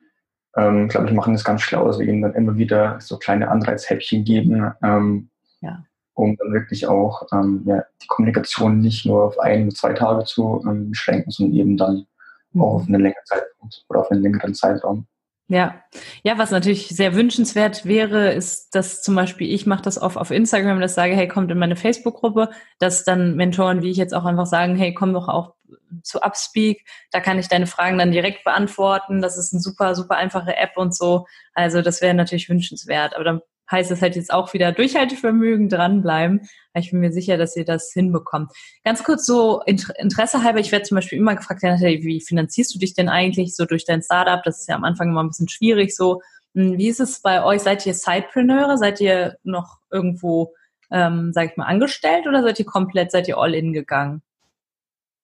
ähm, 0.55 0.87
glaube 0.87 1.07
ich, 1.07 1.13
machen 1.13 1.33
das 1.33 1.43
ganz 1.43 1.61
schlau, 1.61 1.87
dass 1.87 1.99
wir 1.99 2.07
ihnen 2.07 2.21
dann 2.21 2.35
immer 2.35 2.55
wieder 2.57 2.99
so 2.99 3.17
kleine 3.17 3.49
Anreizhäppchen 3.49 4.23
geben, 4.23 4.71
ähm, 4.83 5.29
ja. 5.61 5.83
um 6.13 6.35
dann 6.37 6.51
wirklich 6.53 6.87
auch 6.87 7.27
ähm, 7.31 7.63
ja, 7.65 7.83
die 8.01 8.07
Kommunikation 8.07 8.79
nicht 8.79 9.05
nur 9.05 9.23
auf 9.23 9.39
ein, 9.39 9.71
zwei 9.71 9.93
Tage 9.93 10.25
zu 10.25 10.63
ähm, 10.67 10.89
beschränken, 10.89 11.31
sondern 11.31 11.55
eben 11.55 11.77
dann 11.77 12.05
mhm. 12.51 12.61
auch 12.61 12.73
auf 12.75 12.87
eine 12.87 12.97
längere 12.97 13.23
Zeit 13.25 13.43
oder 13.87 14.01
auf 14.01 14.11
einen 14.11 14.23
längeren 14.23 14.53
Zeitraum. 14.53 15.07
Ja, 15.51 15.75
ja, 16.23 16.37
was 16.37 16.51
natürlich 16.51 16.87
sehr 16.87 17.13
wünschenswert 17.13 17.85
wäre, 17.85 18.31
ist, 18.31 18.73
dass 18.73 19.01
zum 19.01 19.15
Beispiel 19.15 19.53
ich 19.53 19.65
mache 19.65 19.81
das 19.81 20.01
oft 20.01 20.15
auf 20.15 20.31
Instagram, 20.31 20.79
dass 20.79 20.95
sage, 20.95 21.13
hey, 21.13 21.27
kommt 21.27 21.51
in 21.51 21.59
meine 21.59 21.75
Facebook-Gruppe, 21.75 22.51
dass 22.79 23.03
dann 23.03 23.35
Mentoren 23.35 23.81
wie 23.81 23.91
ich 23.91 23.97
jetzt 23.97 24.13
auch 24.13 24.23
einfach 24.23 24.45
sagen, 24.45 24.77
hey, 24.77 24.93
komm 24.93 25.11
doch 25.11 25.27
auch 25.27 25.55
zu 26.03 26.21
Upspeak, 26.21 26.85
da 27.11 27.19
kann 27.19 27.39
ich 27.39 27.47
deine 27.47 27.67
Fragen 27.67 27.97
dann 27.97 28.11
direkt 28.11 28.43
beantworten. 28.43 29.21
Das 29.21 29.37
ist 29.37 29.53
eine 29.53 29.61
super, 29.61 29.95
super 29.95 30.17
einfache 30.17 30.55
App 30.55 30.77
und 30.77 30.95
so. 30.95 31.25
Also 31.53 31.81
das 31.81 32.01
wäre 32.01 32.13
natürlich 32.13 32.49
wünschenswert. 32.49 33.15
Aber 33.15 33.23
dann 33.23 33.41
heißt 33.71 33.91
es 33.91 34.01
halt 34.01 34.15
jetzt 34.15 34.33
auch 34.33 34.53
wieder 34.53 34.71
Durchhaltevermögen, 34.71 35.69
dranbleiben. 35.69 36.41
Ich 36.73 36.91
bin 36.91 36.99
mir 36.99 37.11
sicher, 37.11 37.37
dass 37.37 37.55
ihr 37.55 37.65
das 37.65 37.91
hinbekommt. 37.93 38.51
Ganz 38.83 39.03
kurz 39.03 39.25
so 39.25 39.61
Interesse 39.65 40.43
halber, 40.43 40.59
ich 40.59 40.71
werde 40.71 40.83
zum 40.83 40.95
Beispiel 40.95 41.17
immer 41.17 41.35
gefragt, 41.35 41.63
wie 41.63 42.21
finanzierst 42.21 42.75
du 42.75 42.79
dich 42.79 42.93
denn 42.93 43.09
eigentlich 43.09 43.55
so 43.55 43.65
durch 43.65 43.85
dein 43.85 44.01
Startup? 44.01 44.43
Das 44.43 44.61
ist 44.61 44.69
ja 44.69 44.75
am 44.75 44.83
Anfang 44.83 45.09
immer 45.09 45.23
ein 45.23 45.29
bisschen 45.29 45.49
schwierig 45.49 45.95
so. 45.95 46.21
Hm, 46.53 46.77
wie 46.77 46.89
ist 46.89 46.99
es 46.99 47.21
bei 47.21 47.43
euch? 47.43 47.61
Seid 47.61 47.85
ihr 47.85 47.93
Sidepreneure? 47.93 48.77
Seid 48.77 48.99
ihr 48.99 49.37
noch 49.43 49.79
irgendwo, 49.89 50.53
ähm, 50.91 51.31
sag 51.33 51.51
ich 51.51 51.57
mal, 51.57 51.65
angestellt 51.65 52.27
oder 52.27 52.43
seid 52.43 52.59
ihr 52.59 52.65
komplett, 52.65 53.11
seid 53.11 53.27
ihr 53.27 53.37
all 53.37 53.55
in 53.55 53.73
gegangen? 53.73 54.21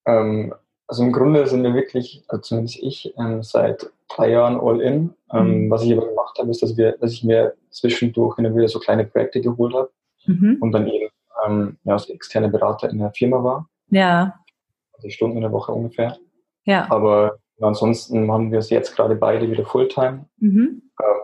Ähm, 0.08 0.54
also 0.88 1.04
im 1.04 1.12
Grunde 1.12 1.46
sind 1.48 1.63
wir 1.63 1.74
wirklich, 1.74 2.24
also 2.28 2.41
zumindest 2.41 2.80
ich, 2.82 3.13
ähm, 3.17 3.43
seit 3.43 3.91
drei 4.10 4.32
Jahren 4.32 4.60
all 4.60 4.82
in. 4.82 5.13
Ähm, 5.32 5.65
mhm. 5.65 5.72
Was 5.72 5.84
ich 5.84 5.91
aber 5.91 6.08
gemacht 6.08 6.38
habe, 6.39 6.50
ist, 6.50 6.63
dass, 6.63 6.78
wir, 6.78 6.93
dass 6.93 7.12
ich 7.12 7.24
mir 7.24 7.54
zwischendurch 7.70 8.38
immer 8.39 8.56
wieder 8.56 8.70
so 8.70 8.80
kleine 8.80 9.04
Projekte 9.04 9.41
geholt 9.41 9.74
habe 9.74 9.91
mhm. 10.26 10.58
und 10.62 10.72
dann 10.72 10.88
eben 10.88 11.10
ähm, 11.46 11.78
ja, 11.84 11.93
als 11.93 12.10
externe 12.10 12.50
Berater 12.50 12.89
in 12.89 13.00
der 13.00 13.12
Firma 13.12 13.43
war. 13.43 13.70
Ja. 13.89 14.39
20 14.93 15.13
Stunden 15.13 15.38
in 15.38 15.43
der 15.43 15.52
Woche 15.52 15.74
ungefähr. 15.74 16.17
Ja. 16.63 16.89
Aber 16.89 17.38
ansonsten 17.60 18.26
machen 18.26 18.52
wir 18.52 18.60
es 18.60 18.70
jetzt 18.70 18.96
gerade 18.96 19.15
beide 19.15 19.50
wieder 19.50 19.65
Fulltime. 19.65 20.26
Mhm. 20.38 20.84
Ähm, 21.02 21.17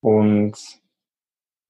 und 0.00 0.54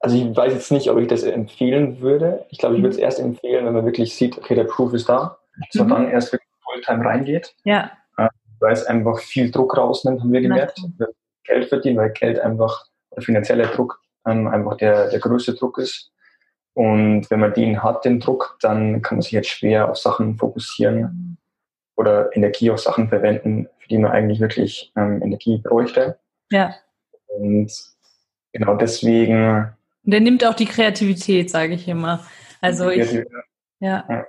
also 0.00 0.16
ich 0.16 0.34
weiß 0.34 0.52
jetzt 0.52 0.72
nicht, 0.72 0.90
ob 0.90 0.98
ich 0.98 1.08
das 1.08 1.22
empfehlen 1.22 2.00
würde. 2.00 2.46
Ich 2.50 2.58
glaube, 2.58 2.76
ich 2.76 2.82
würde 2.82 2.94
es 2.94 3.00
erst 3.00 3.20
empfehlen, 3.20 3.66
wenn 3.66 3.74
man 3.74 3.84
wirklich 3.84 4.14
sieht, 4.14 4.38
okay, 4.38 4.54
der 4.54 4.64
Proof 4.64 4.94
ist 4.94 5.08
da, 5.08 5.39
man 5.74 5.86
mhm. 5.86 5.90
dann 5.90 6.10
erst 6.10 6.32
wirklich 6.32 6.50
Fulltime 6.64 7.04
reingeht. 7.04 7.54
Ja. 7.64 7.90
Äh, 8.16 8.28
weil 8.60 8.72
es 8.72 8.84
einfach 8.84 9.18
viel 9.20 9.50
Druck 9.50 9.76
rausnimmt, 9.76 10.20
haben 10.20 10.32
wir 10.32 10.40
gemerkt. 10.40 10.80
Geld 11.44 11.68
verdienen, 11.68 11.96
weil 11.96 12.10
Geld 12.10 12.38
einfach, 12.38 12.86
der 13.14 13.22
finanzielle 13.22 13.66
Druck 13.66 14.00
ähm, 14.26 14.46
einfach 14.48 14.76
der, 14.76 15.10
der 15.10 15.18
größte 15.18 15.54
Druck 15.54 15.78
ist. 15.78 16.12
Und 16.74 17.28
wenn 17.30 17.40
man 17.40 17.52
den 17.52 17.82
hat, 17.82 18.04
den 18.04 18.20
Druck, 18.20 18.56
dann 18.60 19.02
kann 19.02 19.18
man 19.18 19.22
sich 19.22 19.32
jetzt 19.32 19.48
schwer 19.48 19.90
auf 19.90 19.96
Sachen 19.96 20.36
fokussieren 20.36 21.00
mhm. 21.00 21.36
oder 21.96 22.34
Energie 22.36 22.70
auf 22.70 22.78
Sachen 22.78 23.08
verwenden, 23.08 23.68
für 23.78 23.88
die 23.88 23.98
man 23.98 24.12
eigentlich 24.12 24.40
wirklich 24.40 24.92
ähm, 24.96 25.20
Energie 25.22 25.58
bräuchte. 25.58 26.18
Ja. 26.50 26.74
Und 27.26 27.72
genau 28.52 28.76
deswegen. 28.76 29.72
Der 30.04 30.20
nimmt 30.20 30.44
auch 30.44 30.54
die 30.54 30.66
Kreativität, 30.66 31.50
sage 31.50 31.74
ich 31.74 31.88
immer. 31.88 32.24
Also 32.60 32.90
ich, 32.90 33.12
ja. 33.80 34.04
ja. 34.08 34.26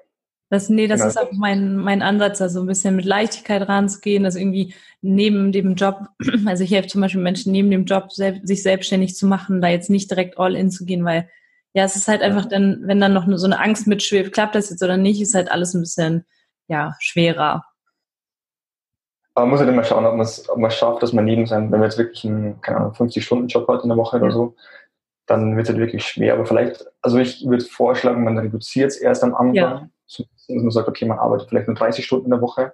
Das, 0.52 0.68
nee, 0.68 0.88
das 0.88 1.00
genau. 1.00 1.10
ist 1.10 1.18
auch 1.18 1.32
mein, 1.32 1.78
mein 1.78 2.02
Ansatz, 2.02 2.42
also 2.42 2.60
ein 2.60 2.68
bisschen 2.68 2.98
mit 2.98 3.06
Leichtigkeit 3.06 3.70
ranzugehen, 3.70 4.26
dass 4.26 4.36
irgendwie 4.36 4.76
neben 5.02 5.54
dem 5.54 5.76
Job, 5.76 6.10
also 6.46 6.66
ich 6.66 6.72
helfe 6.72 6.90
zum 6.90 7.00
Beispiel 7.00 7.22
Menschen 7.22 7.54
neben 7.54 7.72
dem 7.72 7.86
Job, 7.86 8.12
selbst, 8.12 8.46
sich 8.46 8.62
selbstständig 8.62 9.16
zu 9.16 9.28
machen, 9.28 9.62
da 9.62 9.70
jetzt 9.70 9.90
nicht 9.90 10.12
direkt 10.12 10.38
all 10.38 10.58
in 10.58 10.70
zu 10.70 10.84
gehen, 10.84 11.06
weil 11.06 11.30
ja, 11.72 11.86
es 11.86 11.96
ist 11.96 12.10
halt 12.10 12.22
einfach 12.22 12.48
dann, 12.48 12.82
wenn 12.84 13.00
dann 13.00 13.14
noch 13.14 13.26
so 13.38 13.46
eine 13.46 13.62
Angst 13.62 13.88
mitschwebt, 13.88 14.34
klappt 14.34 14.56
das 14.56 14.70
jetzt 14.70 14.84
oder 14.84 14.98
nicht, 14.98 15.22
ist 15.22 15.36
halt 15.36 15.50
alles 15.50 15.74
ein 15.74 15.80
bisschen, 15.80 16.26
ja, 16.68 16.98
schwerer. 17.00 17.64
Aber 19.34 19.46
man 19.46 19.52
muss 19.52 19.60
halt 19.62 19.70
immer 19.70 19.86
schauen, 19.86 20.06
ob 20.06 20.16
man 20.16 20.26
es 20.26 20.50
ob 20.50 20.72
schafft, 20.74 21.02
dass 21.02 21.14
man 21.14 21.24
neben 21.24 21.46
sein, 21.46 21.72
wenn 21.72 21.80
man 21.80 21.90
jetzt 21.90 21.98
wirklich 21.98 22.26
einen, 22.26 22.60
keine 22.60 22.80
Ahnung, 22.80 22.92
50-Stunden-Job 22.92 23.70
hat 23.70 23.84
in 23.84 23.90
der 23.90 23.98
Woche 23.98 24.18
ja. 24.18 24.24
oder 24.24 24.34
so, 24.34 24.56
dann 25.28 25.56
wird 25.56 25.68
es 25.68 25.70
halt 25.70 25.80
wirklich 25.80 26.06
schwer. 26.06 26.34
Aber 26.34 26.46
vielleicht, 26.46 26.86
also 27.02 27.20
ich 27.20 27.48
würde 27.48 27.64
vorschlagen, 27.64 28.26
man 28.26 28.38
reduziert 28.38 28.92
es 28.92 28.98
erst 28.98 29.24
am 29.24 29.34
Anfang. 29.34 29.54
Ja 29.54 29.90
dass 30.56 30.64
man 30.64 30.72
sagt, 30.72 30.88
okay, 30.88 31.06
man 31.06 31.20
arbeitet 31.20 31.50
vielleicht 31.50 31.68
nur 31.68 31.76
30 31.76 32.06
Stunden 32.06 32.26
in 32.26 32.32
der 32.32 32.42
Woche 32.42 32.74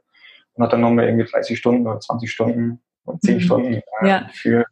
und 0.53 0.63
hat 0.63 0.73
dann 0.73 0.81
nochmal 0.81 1.05
irgendwie 1.05 1.25
30 1.25 1.57
Stunden 1.57 1.87
oder 1.87 1.99
20 1.99 2.31
Stunden 2.31 2.81
oder 3.05 3.19
10 3.19 3.35
mhm. 3.35 3.39
Stunden 3.39 3.73
äh, 3.73 4.07
ja. 4.07 4.29
für, 4.33 4.65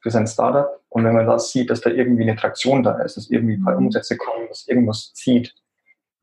für 0.00 0.10
sein 0.10 0.26
Startup. 0.26 0.80
Und 0.88 1.04
wenn 1.04 1.14
man 1.14 1.26
da 1.26 1.38
sieht, 1.38 1.70
dass 1.70 1.80
da 1.80 1.90
irgendwie 1.90 2.22
eine 2.22 2.36
Traktion 2.36 2.82
da 2.82 3.00
ist, 3.02 3.16
dass 3.16 3.30
irgendwie 3.30 3.54
ein 3.54 3.64
paar 3.64 3.78
mhm. 3.78 3.86
Umsätze 3.86 4.16
kommen, 4.16 4.48
dass 4.48 4.68
irgendwas 4.68 5.12
zieht, 5.14 5.54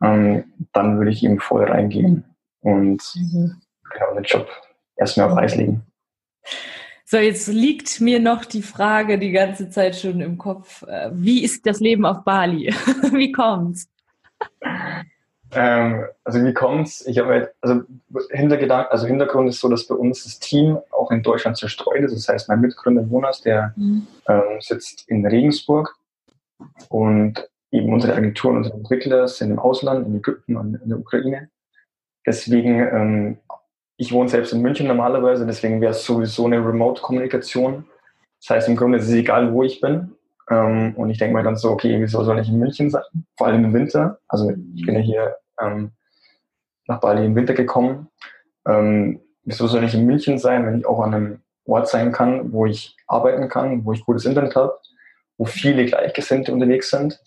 ähm, 0.01 0.53
dann 0.71 0.97
würde 0.97 1.11
ich 1.11 1.23
eben 1.23 1.39
voll 1.39 1.65
reingehen 1.65 2.25
und 2.61 3.01
mhm. 3.15 3.61
genau 3.91 4.13
den 4.13 4.23
Job 4.23 4.47
erstmal 4.95 5.29
auf 5.29 5.37
Eis 5.37 5.55
legen. 5.55 5.83
So, 7.05 7.17
jetzt 7.17 7.47
liegt 7.49 7.99
mir 7.99 8.21
noch 8.21 8.45
die 8.45 8.61
Frage 8.61 9.19
die 9.19 9.31
ganze 9.31 9.69
Zeit 9.69 9.97
schon 9.97 10.21
im 10.21 10.37
Kopf. 10.37 10.83
Äh, 10.83 11.09
wie 11.13 11.43
ist 11.43 11.65
das 11.65 11.81
Leben 11.81 12.05
auf 12.05 12.23
Bali? 12.23 12.67
Wie 13.11 13.33
kommt's? 13.33 13.89
Ähm, 15.53 16.05
also 16.23 16.43
wie 16.43 16.53
kommt's? 16.53 17.05
Ich 17.05 17.19
habe 17.19 17.29
halt, 17.29 17.49
also 17.61 17.81
Hintergedanken, 18.29 18.91
also 18.91 19.05
Hintergrund 19.05 19.49
ist 19.49 19.59
so, 19.59 19.67
dass 19.69 19.85
bei 19.85 19.95
uns 19.95 20.23
das 20.23 20.39
Team 20.39 20.77
auch 20.91 21.11
in 21.11 21.23
Deutschland 21.23 21.57
zerstreut 21.57 22.01
ist. 22.01 22.15
Das 22.15 22.27
heißt, 22.27 22.49
mein 22.49 22.61
Mitgründer 22.61 23.03
Jonas, 23.03 23.41
der 23.41 23.73
mhm. 23.75 24.07
ähm, 24.27 24.59
sitzt 24.59 25.07
in 25.09 25.25
Regensburg 25.25 25.95
und 26.89 27.49
eben 27.71 27.91
unsere 27.91 28.15
Agenturen, 28.15 28.57
unsere 28.57 28.77
Entwickler 28.77 29.27
sind 29.27 29.51
im 29.51 29.59
Ausland, 29.59 30.07
in 30.07 30.15
Ägypten 30.15 30.55
und 30.55 30.75
in 30.75 30.89
der 30.89 30.99
Ukraine. 30.99 31.49
Deswegen, 32.25 32.79
ähm, 32.79 33.37
ich 33.97 34.11
wohne 34.11 34.29
selbst 34.29 34.53
in 34.53 34.61
München 34.61 34.87
normalerweise, 34.87 35.45
deswegen 35.45 35.81
wäre 35.81 35.91
es 35.91 36.05
sowieso 36.05 36.45
eine 36.45 36.65
Remote-Kommunikation. 36.65 37.85
Das 38.39 38.49
heißt, 38.49 38.69
im 38.69 38.75
Grunde 38.75 38.99
ist 38.99 39.07
es 39.07 39.13
egal, 39.13 39.53
wo 39.53 39.63
ich 39.63 39.81
bin. 39.81 40.15
Ähm, 40.49 40.93
und 40.95 41.09
ich 41.09 41.17
denke 41.17 41.33
mal 41.33 41.43
dann 41.43 41.55
so, 41.55 41.69
okay, 41.69 41.99
wieso 41.99 42.23
soll 42.23 42.39
ich 42.39 42.49
in 42.49 42.59
München 42.59 42.89
sein? 42.89 43.03
Vor 43.37 43.47
allem 43.47 43.65
im 43.65 43.73
Winter. 43.73 44.19
Also 44.27 44.51
ich 44.75 44.85
bin 44.85 44.95
ja 44.95 45.01
hier 45.01 45.35
ähm, 45.61 45.91
nach 46.87 46.99
Bali 46.99 47.25
im 47.25 47.35
Winter 47.35 47.53
gekommen. 47.53 48.09
Ähm, 48.67 49.21
wieso 49.43 49.67
soll 49.67 49.83
ich 49.83 49.93
in 49.93 50.05
München 50.05 50.37
sein, 50.37 50.65
wenn 50.65 50.79
ich 50.79 50.85
auch 50.85 50.99
an 50.99 51.13
einem 51.13 51.41
Ort 51.65 51.87
sein 51.87 52.11
kann, 52.11 52.51
wo 52.51 52.65
ich 52.65 52.95
arbeiten 53.07 53.49
kann, 53.49 53.85
wo 53.85 53.93
ich 53.93 54.05
gutes 54.05 54.25
Internet 54.25 54.55
habe, 54.55 54.77
wo 55.37 55.45
viele 55.45 55.85
Gleichgesinnte 55.85 56.53
unterwegs 56.53 56.89
sind 56.89 57.19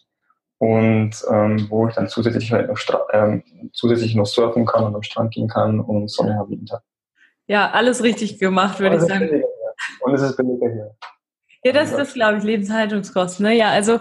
und 0.58 1.12
ähm, 1.30 1.66
wo 1.68 1.88
ich 1.88 1.94
dann 1.94 2.08
zusätzlich 2.08 2.52
halt 2.52 2.68
noch, 2.68 2.78
ähm, 3.12 3.42
zusätzlich 3.72 4.14
noch 4.14 4.26
surfen 4.26 4.66
kann 4.66 4.84
und 4.84 4.94
am 4.94 5.02
Strand 5.02 5.32
gehen 5.34 5.48
kann 5.48 5.80
und 5.80 6.10
Sonne 6.10 6.36
haben 6.36 6.50
jeden 6.50 6.66
Tag. 6.66 6.82
Ja, 7.46 7.70
alles 7.70 8.02
richtig 8.02 8.38
gemacht, 8.38 8.80
würde 8.80 8.96
ich 8.96 9.02
sagen. 9.02 9.42
Und 10.00 10.14
es 10.14 10.22
ist 10.22 10.36
billiger 10.36 10.70
hier. 10.70 10.96
Ja, 11.64 11.72
das 11.72 11.90
ist 11.90 11.98
das, 11.98 12.14
glaube 12.14 12.38
ich, 12.38 12.44
Lebenshaltungskosten. 12.44 13.46
Ne? 13.46 13.56
Ja, 13.56 13.70
also 13.70 13.98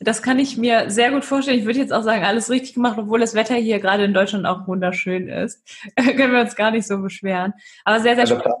das 0.00 0.22
kann 0.22 0.38
ich 0.38 0.56
mir 0.56 0.90
sehr 0.90 1.10
gut 1.10 1.24
vorstellen. 1.24 1.58
Ich 1.58 1.66
würde 1.66 1.78
jetzt 1.78 1.92
auch 1.92 2.02
sagen, 2.02 2.24
alles 2.24 2.50
richtig 2.50 2.74
gemacht, 2.74 2.98
obwohl 2.98 3.20
das 3.20 3.34
Wetter 3.34 3.54
hier 3.54 3.80
gerade 3.80 4.04
in 4.04 4.14
Deutschland 4.14 4.46
auch 4.46 4.66
wunderschön 4.66 5.28
ist. 5.28 5.62
Können 5.96 6.32
wir 6.32 6.40
uns 6.40 6.56
gar 6.56 6.70
nicht 6.70 6.86
so 6.86 6.98
beschweren. 6.98 7.52
Aber 7.84 8.00
sehr, 8.00 8.16
sehr 8.16 8.24
der, 8.24 8.36
Plan, 8.36 8.54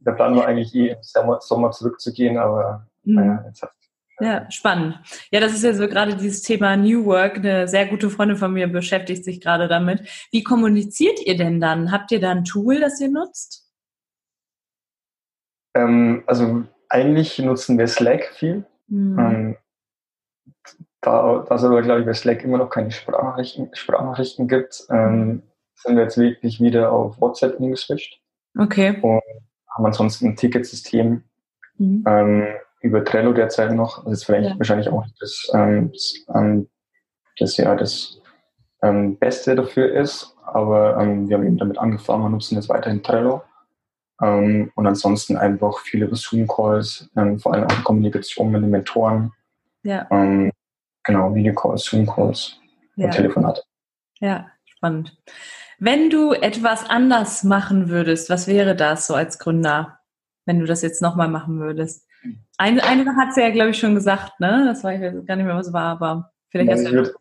der 0.00 0.12
Plan 0.12 0.36
war 0.36 0.46
eigentlich 0.46 0.74
eh 0.74 0.88
im 0.90 1.02
Sommer, 1.02 1.40
Sommer 1.40 1.70
zurückzugehen, 1.70 2.36
aber 2.36 2.86
mhm. 3.04 3.14
naja, 3.14 3.44
jetzt 3.46 3.62
hat 3.62 3.70
ja, 4.18 4.50
spannend. 4.50 4.98
Ja, 5.30 5.40
das 5.40 5.52
ist 5.52 5.62
ja 5.62 5.74
so 5.74 5.86
gerade 5.88 6.16
dieses 6.16 6.40
Thema 6.40 6.74
New 6.76 7.04
Work. 7.04 7.36
Eine 7.36 7.68
sehr 7.68 7.86
gute 7.86 8.08
Freundin 8.08 8.38
von 8.38 8.52
mir 8.52 8.66
beschäftigt 8.66 9.24
sich 9.24 9.42
gerade 9.42 9.68
damit. 9.68 10.08
Wie 10.30 10.42
kommuniziert 10.42 11.20
ihr 11.24 11.36
denn 11.36 11.60
dann? 11.60 11.92
Habt 11.92 12.10
ihr 12.12 12.20
da 12.20 12.30
ein 12.30 12.44
Tool, 12.44 12.80
das 12.80 12.98
ihr 12.98 13.10
nutzt? 13.10 13.70
Ähm, 15.74 16.22
also 16.26 16.64
eigentlich 16.88 17.38
nutzen 17.38 17.76
wir 17.76 17.88
Slack 17.88 18.32
viel. 18.34 18.64
Mhm. 18.88 19.18
Ähm, 19.18 19.56
da, 21.00 21.44
da 21.48 21.54
es 21.54 21.64
aber, 21.64 21.82
glaube 21.82 22.00
ich, 22.00 22.06
bei 22.06 22.14
Slack 22.14 22.42
immer 22.42 22.58
noch 22.58 22.70
keine 22.70 22.90
Sprachnachrichten, 22.90 23.70
Sprachnachrichten 23.72 24.48
gibt, 24.48 24.86
ähm, 24.90 25.42
sind 25.74 25.96
wir 25.96 26.02
jetzt 26.02 26.18
wirklich 26.18 26.60
wieder 26.60 26.92
auf 26.92 27.20
WhatsApp 27.20 27.60
umgeswitcht. 27.60 28.20
Okay. 28.58 28.98
Und 29.02 29.22
haben 29.70 29.86
ansonsten 29.86 30.28
ein 30.28 30.36
Ticketsystem 30.36 31.22
mhm. 31.78 32.04
ähm, 32.06 32.46
über 32.80 33.04
Trello 33.04 33.32
derzeit 33.32 33.72
noch. 33.72 34.04
Das 34.04 34.14
ist 34.14 34.24
vielleicht 34.24 34.50
ja. 34.50 34.58
wahrscheinlich 34.58 34.88
auch 34.88 35.04
das, 35.20 35.50
ähm, 35.54 35.92
das, 35.92 36.14
ähm, 36.34 36.68
das 37.38 37.56
ja 37.56 37.74
das 37.74 38.20
ähm, 38.82 39.16
Beste 39.18 39.54
dafür 39.54 39.92
ist. 39.94 40.34
Aber 40.44 40.98
ähm, 40.98 41.28
wir 41.28 41.36
haben 41.36 41.46
eben 41.46 41.58
damit 41.58 41.78
angefangen 41.78 42.24
und 42.24 42.32
nutzen 42.32 42.56
jetzt 42.56 42.68
weiterhin 42.68 43.02
Trello. 43.02 43.42
Und 44.18 44.72
ansonsten 44.74 45.36
einfach 45.36 45.80
viele 45.80 46.08
Zoom-Calls, 46.10 47.10
vor 47.36 47.52
allem 47.52 47.64
auch 47.64 47.84
Kommunikation 47.84 48.50
mit 48.50 48.62
den 48.62 48.70
Mentoren. 48.70 49.34
Ja. 49.86 50.06
Ähm, 50.10 50.50
genau, 51.04 51.34
Videocalls, 51.34 51.84
Zoom-Calls 51.84 52.58
ja. 52.96 53.06
und 53.06 53.12
Telefonate. 53.12 53.62
Ja, 54.20 54.46
spannend. 54.64 55.16
Wenn 55.78 56.10
du 56.10 56.32
etwas 56.32 56.88
anders 56.88 57.44
machen 57.44 57.88
würdest, 57.88 58.30
was 58.30 58.46
wäre 58.46 58.74
das 58.74 59.06
so 59.06 59.14
als 59.14 59.38
Gründer, 59.38 59.98
wenn 60.46 60.58
du 60.58 60.66
das 60.66 60.82
jetzt 60.82 61.02
nochmal 61.02 61.28
machen 61.28 61.60
würdest? 61.60 62.06
Eine, 62.56 62.82
eine 62.84 63.04
Sache 63.04 63.16
hat 63.16 63.34
sie 63.34 63.42
ja, 63.42 63.50
glaube 63.50 63.70
ich, 63.70 63.78
schon 63.78 63.94
gesagt, 63.94 64.40
ne? 64.40 64.64
Das 64.66 64.82
war 64.82 64.94
ich 64.94 65.00
gar 65.00 65.36
nicht 65.36 65.46
mehr, 65.46 65.56
was 65.56 65.72
war, 65.72 65.92
aber 65.92 66.32
vielleicht 66.48 66.72
hast 66.72 66.86
du. 66.86 66.92
Würd, 66.92 67.14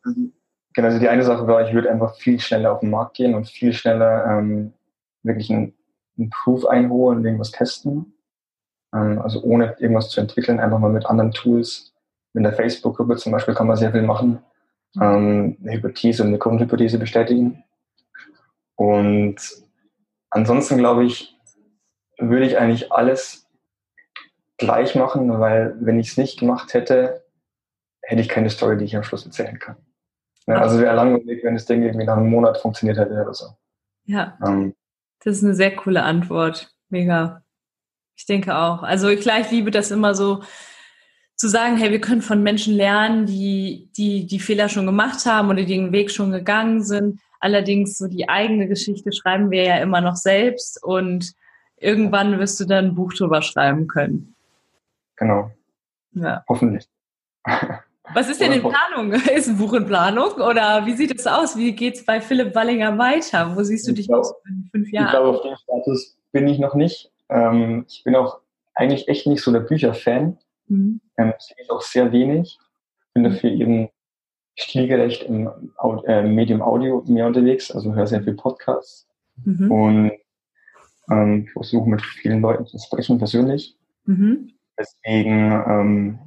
genau, 0.74 0.88
also 0.88 1.00
die 1.00 1.10
eine 1.10 1.24
Sache 1.24 1.46
war, 1.46 1.68
ich 1.68 1.74
würde 1.74 1.92
einfach 1.92 2.16
viel 2.16 2.40
schneller 2.40 2.72
auf 2.72 2.80
den 2.80 2.90
Markt 2.90 3.18
gehen 3.18 3.36
und 3.36 3.48
viel 3.48 3.74
schneller 3.74 4.26
ähm, 4.26 4.74
wirklich 5.24 5.50
ein 5.50 5.74
einen 6.18 6.30
Proof 6.30 6.66
einholen 6.66 7.20
und 7.20 7.26
irgendwas 7.26 7.52
testen. 7.52 8.14
Ähm, 8.94 9.20
also 9.22 9.42
ohne 9.44 9.76
irgendwas 9.80 10.10
zu 10.10 10.22
entwickeln, 10.22 10.60
einfach 10.60 10.80
mal 10.80 10.92
mit 10.92 11.06
anderen 11.06 11.32
Tools. 11.32 11.94
In 12.36 12.44
der 12.44 12.54
Facebook-Gruppe 12.54 13.16
zum 13.16 13.32
Beispiel 13.32 13.54
kann 13.54 13.68
man 13.68 13.78
sehr 13.78 13.92
viel 13.92 14.02
machen. 14.02 14.44
Ähm, 15.02 15.58
eine 15.62 15.74
Hypothese 15.74 16.24
und 16.24 16.30
eine 16.30 16.38
Grundhypothese 16.38 17.00
bestätigen. 17.00 17.64
Und 18.76 19.38
ansonsten 20.30 20.78
glaube 20.78 21.06
ich, 21.06 21.36
würde 22.18 22.46
ich 22.46 22.58
eigentlich 22.58 22.92
alles 22.92 23.48
gleich 24.58 24.96
machen, 24.96 25.40
weil 25.40 25.76
wenn 25.80 26.00
ich 26.00 26.10
es 26.10 26.18
nicht 26.18 26.40
gemacht 26.40 26.74
hätte, 26.74 27.24
hätte 28.02 28.22
ich 28.22 28.30
keine 28.30 28.50
Story, 28.50 28.78
die 28.78 28.86
ich 28.86 28.96
am 28.96 29.04
Schluss 29.04 29.26
erzählen 29.26 29.60
kann. 29.60 29.78
Ne, 30.48 30.60
also 30.62 30.80
wäre 30.80 30.96
langweilig, 30.96 31.44
wenn 31.44 31.56
das 31.56 31.66
Ding 31.66 31.84
irgendwie 31.84 32.06
nach 32.06 32.18
einem 32.18 32.30
Monat 32.30 32.60
funktioniert 32.60 32.98
hätte 32.98 33.14
oder 33.14 33.34
so. 33.34 33.48
Ja. 34.06 34.38
Ähm, 34.46 34.76
das 35.24 35.38
ist 35.38 35.44
eine 35.44 35.56
sehr 35.56 35.76
coole 35.76 36.04
Antwort. 36.04 36.72
Mega. 36.90 37.44
Ich 38.16 38.26
denke 38.26 38.56
auch. 38.56 38.84
Also 38.84 39.14
klar, 39.16 39.40
ich 39.40 39.52
liebe 39.52 39.72
das 39.72 39.92
immer 39.92 40.14
so 40.14 40.44
zu 41.36 41.50
sagen, 41.50 41.78
hey, 41.78 41.92
wir 41.92 42.02
können 42.02 42.22
von 42.22 42.44
Menschen 42.44 42.76
lernen, 42.76 43.26
die, 43.26 43.90
die 43.98 44.26
die 44.26 44.40
Fehler 44.40 44.70
schon 44.70 44.86
gemacht 44.86 45.26
haben 45.26 45.50
oder 45.50 45.64
die 45.64 45.66
den 45.66 45.92
Weg 45.92 46.12
schon 46.12 46.32
gegangen 46.32 46.84
sind. 46.84 47.20
Allerdings 47.40 47.98
so 47.98 48.08
die 48.08 48.30
eigene 48.30 48.68
Geschichte 48.68 49.12
schreiben 49.12 49.52
wir 49.52 49.64
ja 49.64 49.78
immer 49.78 50.02
noch 50.02 50.16
selbst 50.16 50.82
und 50.84 51.34
irgendwann 51.78 52.40
wirst 52.40 52.60
du 52.60 52.66
dann 52.66 52.86
ein 52.86 52.96
Buch 52.96 53.14
drüber 53.14 53.42
schreiben 53.42 53.88
können. 53.88 54.36
Genau. 55.18 55.52
Ja. 56.14 56.44
Hoffentlich. 56.48 56.88
Was 58.14 58.30
ist 58.30 58.40
denn 58.40 58.54
in 58.54 58.62
Planung? 58.62 59.12
Ist 59.36 59.48
ein 59.48 59.58
Buch 59.58 59.74
in 59.74 59.86
Planung 59.86 60.34
oder 60.34 60.86
wie 60.86 60.94
sieht 60.94 61.18
es 61.18 61.26
aus? 61.26 61.58
Wie 61.58 61.74
geht 61.74 61.96
es 61.96 62.06
bei 62.06 62.22
Philipp 62.22 62.54
Wallinger 62.54 62.98
weiter? 62.98 63.56
Wo 63.56 63.64
siehst 63.64 63.88
du 63.88 63.94
dich 63.94 64.08
glaub, 64.08 64.26
in 64.48 64.68
fünf 64.72 64.92
Jahren? 64.92 65.06
Ich 65.06 65.12
glaube, 65.12 65.30
auf 65.30 65.42
dem 65.42 65.56
Status 65.56 66.18
bin 66.32 66.48
ich 66.48 66.60
noch 66.60 66.76
nicht. 66.76 67.12
Ähm, 67.30 67.86
ich 67.88 68.04
bin 68.04 68.16
auch 68.16 68.40
eigentlich 68.76 69.08
echt 69.08 69.26
nicht 69.26 69.42
so 69.42 69.52
der 69.52 69.62
Bücherfan. 69.62 70.38
Mhm. 70.68 71.02
Ähm, 71.18 71.34
das 71.36 71.54
lese 71.58 71.72
auch 71.72 71.82
sehr 71.82 72.12
wenig. 72.12 72.58
bin 73.14 73.24
dafür 73.24 73.52
eben 73.52 73.90
stilgerecht 74.56 75.24
im 75.24 75.50
äh, 76.08 76.24
Medium 76.24 76.62
Audio 76.62 77.04
mehr 77.08 77.28
unterwegs, 77.28 77.72
also 77.72 77.94
höre 77.94 78.08
sehr 78.08 78.24
viel 78.24 78.36
Podcasts 78.36 79.08
mhm. 79.44 79.72
und 79.72 80.12
ähm, 81.12 81.48
versuche 81.52 81.90
mit 81.90 82.02
vielen 82.02 82.42
Leuten 82.42 82.66
zu 82.66 82.78
sprechen 82.80 83.18
persönlich. 83.18 83.76
Mhm. 84.06 84.54
Deswegen 84.78 85.52
ähm, 85.68 86.20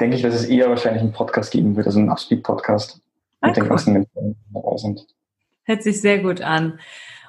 denke 0.00 0.16
ich, 0.16 0.22
dass 0.22 0.34
es 0.34 0.46
eher 0.46 0.68
wahrscheinlich 0.68 1.02
einen 1.02 1.12
Podcast 1.12 1.52
geben 1.52 1.76
wird, 1.76 1.86
also 1.86 1.98
einen 1.98 2.10
Upspeak-Podcast 2.10 3.00
ah, 3.40 3.48
mit 3.48 3.56
cool. 3.56 3.62
den 3.62 3.68
ganzen 3.68 3.92
Menschen, 3.92 4.10
die 4.14 4.54
dabei 4.54 4.76
sind. 4.76 5.06
Hört 5.64 5.82
sich 5.82 6.00
sehr 6.00 6.20
gut 6.20 6.40
an. 6.40 6.78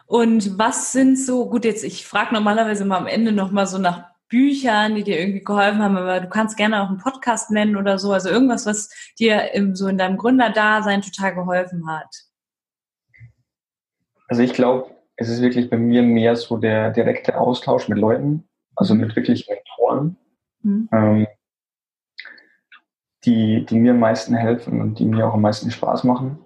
Und 0.06 0.58
was 0.60 0.92
sind 0.92 1.18
so, 1.18 1.50
gut, 1.50 1.66
jetzt, 1.66 1.84
ich 1.84 2.06
frage 2.06 2.34
normalerweise 2.34 2.86
mal 2.86 2.98
am 2.98 3.08
Ende 3.08 3.32
nochmal 3.32 3.68
so 3.68 3.78
nach 3.78 4.13
Büchern, 4.34 4.96
die 4.96 5.04
dir 5.04 5.20
irgendwie 5.20 5.44
geholfen 5.44 5.80
haben, 5.80 5.96
aber 5.96 6.20
du 6.20 6.28
kannst 6.28 6.58
gerne 6.58 6.82
auch 6.82 6.90
einen 6.90 6.98
Podcast 6.98 7.52
nennen 7.52 7.76
oder 7.76 8.00
so, 8.00 8.12
also 8.12 8.30
irgendwas, 8.30 8.66
was 8.66 8.90
dir 9.20 9.44
so 9.74 9.88
in 9.88 10.00
deinem 10.00 10.18
Gründerdasein 10.18 11.04
total 11.04 11.36
geholfen 11.36 11.88
hat. 11.88 12.10
Also 14.28 14.42
ich 14.42 14.54
glaube, 14.54 14.90
es 15.18 15.30
ist 15.30 15.44
wirklich 15.44 15.70
bei 15.70 15.78
mir 15.78 16.02
mehr 16.02 16.36
so 16.36 16.58
der 16.58 16.90
direkte 16.90 17.38
Austausch 17.38 17.88
mit 17.88 18.00
Leuten, 18.00 18.50
also 18.76 18.96
mit 18.96 19.16
wirklich 19.16 19.48
Mentoren, 19.48 20.18
mhm. 20.64 20.90
ähm, 20.92 21.28
die, 23.26 23.68
die 23.68 23.78
mir 23.78 23.92
am 23.92 24.00
meisten 24.00 24.34
helfen 24.34 24.82
und 24.82 24.98
die 24.98 25.06
mir 25.06 25.28
auch 25.28 25.36
am 25.36 25.42
meisten 25.42 25.70
Spaß 25.70 26.06
machen. 26.06 26.40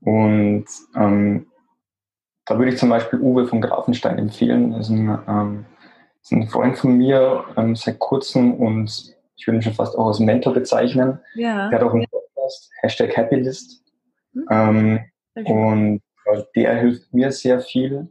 Und 0.00 0.66
ähm, 0.96 1.46
da 2.44 2.58
würde 2.58 2.72
ich 2.72 2.78
zum 2.78 2.88
Beispiel 2.88 3.20
Uwe 3.20 3.46
von 3.46 3.60
Grafenstein 3.60 4.18
empfehlen. 4.18 4.72
Das 4.72 4.88
ist 4.88 4.90
ein, 4.90 5.16
ähm, 5.28 5.64
ein 6.32 6.48
Freund 6.48 6.76
von 6.76 6.96
mir 6.96 7.44
ähm, 7.56 7.76
seit 7.76 7.98
kurzem 7.98 8.54
und 8.54 9.14
ich 9.36 9.46
würde 9.46 9.58
ihn 9.58 9.62
schon 9.62 9.74
fast 9.74 9.96
auch 9.96 10.08
als 10.08 10.18
Mentor 10.18 10.52
bezeichnen. 10.52 11.18
Ja. 11.34 11.68
Der 11.68 11.78
hat 11.78 11.86
auch 11.86 11.94
einen 11.94 12.06
Podcast, 12.10 12.70
Hashtag 12.82 13.16
Happylist. 13.16 13.82
Mhm. 14.32 14.46
Ähm, 14.50 15.00
und 15.44 16.02
der 16.54 16.76
hilft 16.76 17.14
mir 17.14 17.32
sehr 17.32 17.60
viel. 17.60 18.08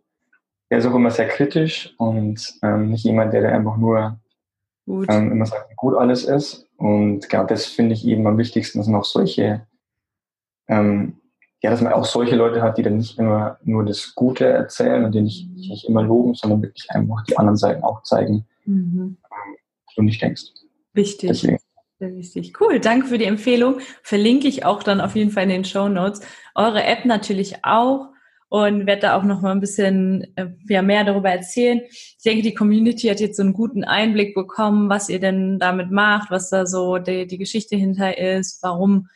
Er 0.69 0.80
ist 0.80 0.86
auch 0.86 0.95
immer 0.95 1.12
sehr 1.12 1.27
kritisch 1.27 1.93
und 1.97 2.53
ähm, 2.63 2.91
nicht 2.91 3.06
jemand, 3.06 3.34
der 3.34 3.53
einfach 3.53 3.77
nur 3.77 4.19
ähm, 4.88 5.32
immer 5.32 5.45
sagt, 5.45 5.69
wie 5.69 5.75
gut 5.75 5.95
alles 5.95 6.25
ist. 6.25 6.67
Und 6.77 7.27
genau 7.30 7.45
das 7.45 7.65
finde 7.65 7.93
ich 7.93 8.06
eben 8.06 8.25
am 8.27 8.38
wichtigsten, 8.38 8.80
dass 8.80 8.88
man 8.88 9.01
auch 9.01 9.06
solche 9.06 9.65
ähm, 10.67 11.19
ja, 11.62 11.72
dass 11.72 11.82
man 11.82 11.93
auch 11.93 12.06
solche 12.06 12.36
Leute 12.36 12.62
hat, 12.62 12.78
die 12.78 12.84
dann 12.84 12.98
nicht 12.98 13.17
immer 13.17 13.58
nur 13.63 13.84
das 13.84 14.13
Gute 14.13 14.46
erzählen 14.46 15.04
und 15.04 15.13
die 15.13 15.22
nicht, 15.22 15.50
nicht 15.56 15.86
immer 15.89 16.04
loben, 16.04 16.36
sondern 16.36 16.62
wirklich 16.62 16.89
einfach 16.91 17.24
die 17.24 17.38
anderen 17.38 17.58
Seiten 17.58 17.84
auch 17.84 18.04
zeigen, 18.04 18.46
mhm. 18.65 19.17
Du 19.98 20.04
nicht 20.04 20.22
denkst. 20.22 20.43
Wichtig. 20.93 21.30
Deswegen. 21.30 21.58
Sehr 22.00 22.15
wichtig. 22.15 22.54
Cool, 22.62 22.80
danke 22.80 23.08
für 23.08 23.17
die 23.17 23.26
Empfehlung. 23.26 23.80
Verlinke 24.04 24.48
ich 24.48 24.63
auch 24.63 24.84
dann 24.84 25.02
auf 25.02 25.15
jeden 25.15 25.32
Fall 25.32 25.43
in 25.43 25.50
den 25.50 25.65
Show 25.65 25.89
Notes. 25.89 26.22
Eure 26.54 26.84
App 26.84 27.06
natürlich 27.06 27.65
auch 27.65 28.10
und 28.50 28.86
werde 28.86 29.02
da 29.02 29.17
auch 29.17 29.24
noch 29.24 29.41
mal 29.41 29.52
ein 29.52 29.60
bisschen 29.60 30.28
äh, 30.36 30.50
ja, 30.70 30.84
mehr 30.84 31.04
darüber 31.04 31.32
erzählen. 31.32 31.82
Ich 31.89 32.20
denke, 32.24 32.43
die 32.43 32.54
Community 32.54 33.08
hat 33.08 33.20
jetzt 33.20 33.38
so 33.38 33.43
einen 33.43 33.54
guten 33.54 33.84
Einblick 33.84 34.36
bekommen, 34.36 34.89
was 34.89 35.10
ihr 35.10 35.20
denn 35.20 35.58
damit 35.58 35.89
macht, 35.89 36.30
was 36.30 36.52
da 36.52 36.67
so 36.67 37.00
die, 37.00 37.26
die 37.26 37.39
Geschichte 37.39 37.76
hinter 37.76 38.15
ist, 38.15 38.62
warum 38.62 39.08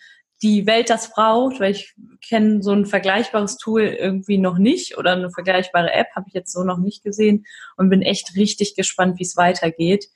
die 0.42 0.66
Welt 0.66 0.90
das 0.90 1.12
braucht, 1.12 1.60
weil 1.60 1.72
ich 1.72 1.94
kenne 2.28 2.64
so 2.64 2.72
ein 2.72 2.86
vergleichbares 2.86 3.58
Tool 3.58 3.84
irgendwie 3.84 4.38
noch 4.38 4.58
nicht 4.58 4.98
oder 4.98 5.12
eine 5.12 5.32
vergleichbare 5.32 5.92
App 5.94 6.08
habe 6.16 6.26
ich 6.28 6.34
jetzt 6.34 6.52
so 6.52 6.64
noch 6.64 6.78
nicht 6.78 7.04
gesehen 7.04 7.46
und 7.78 7.90
bin 7.90 8.02
echt 8.02 8.36
richtig 8.36 8.76
gespannt, 8.76 9.20
wie 9.20 9.24
es 9.24 9.38
weitergeht. 9.38 10.08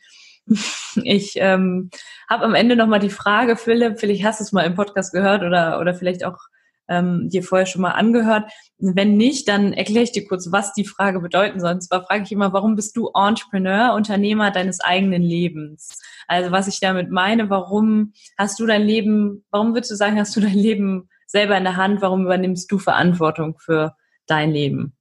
Ich 1.04 1.34
ähm, 1.36 1.90
habe 2.30 2.46
am 2.46 2.56
Ende 2.56 2.78
noch 2.78 2.88
mal 2.88 3.00
die 3.00 3.10
Frage, 3.10 3.58
Philipp, 3.58 4.00
vielleicht 4.00 4.24
hast 4.24 4.40
du 4.40 4.44
es 4.46 4.52
mal 4.54 4.62
im 4.62 4.76
Podcast 4.76 5.12
gehört 5.12 5.42
oder 5.42 5.82
oder 5.82 5.94
vielleicht 5.94 6.24
auch 6.24 6.38
ähm, 6.88 7.30
dir 7.30 7.44
vorher 7.44 7.66
schon 7.66 7.82
mal 7.82 7.92
angehört. 7.92 8.52
Wenn 8.78 9.18
nicht, 9.18 9.48
dann 9.48 9.74
erkläre 9.74 10.04
ich 10.04 10.12
dir 10.12 10.28
kurz, 10.28 10.52
was 10.52 10.74
die 10.74 10.86
Frage 10.86 11.20
bedeuten 11.20 11.60
soll. 11.60 11.74
Und 11.74 11.82
zwar 11.82 12.04
frage 12.04 12.24
ich 12.24 12.32
immer, 12.32 12.54
warum 12.54 12.76
bist 12.76 12.96
du 12.98 13.10
Entrepreneur, 13.16 13.94
Unternehmer 13.94 14.52
deines 14.52 14.80
eigenen 14.80 15.22
Lebens? 15.22 16.00
Also 16.28 16.52
was 16.52 16.68
ich 16.68 16.80
damit 16.80 17.10
meine, 17.10 17.50
warum 17.50 18.14
hast 18.38 18.60
du 18.60 18.66
dein 18.66 18.84
Leben, 18.84 19.46
warum 19.52 19.74
würdest 19.74 19.92
du 19.92 19.96
sagen, 19.96 20.20
hast 20.20 20.36
du 20.36 20.42
dein 20.42 20.54
Leben 20.54 21.10
selber 21.28 21.58
in 21.58 21.64
der 21.64 21.78
Hand? 21.78 22.02
Warum 22.02 22.26
übernimmst 22.26 22.72
du 22.72 22.78
Verantwortung 22.78 23.58
für 23.60 23.96
dein 24.28 24.52
Leben? 24.52 24.96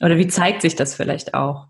Oder 0.00 0.16
wie 0.16 0.28
zeigt 0.28 0.62
sich 0.62 0.76
das 0.76 0.94
vielleicht 0.94 1.34
auch? 1.34 1.68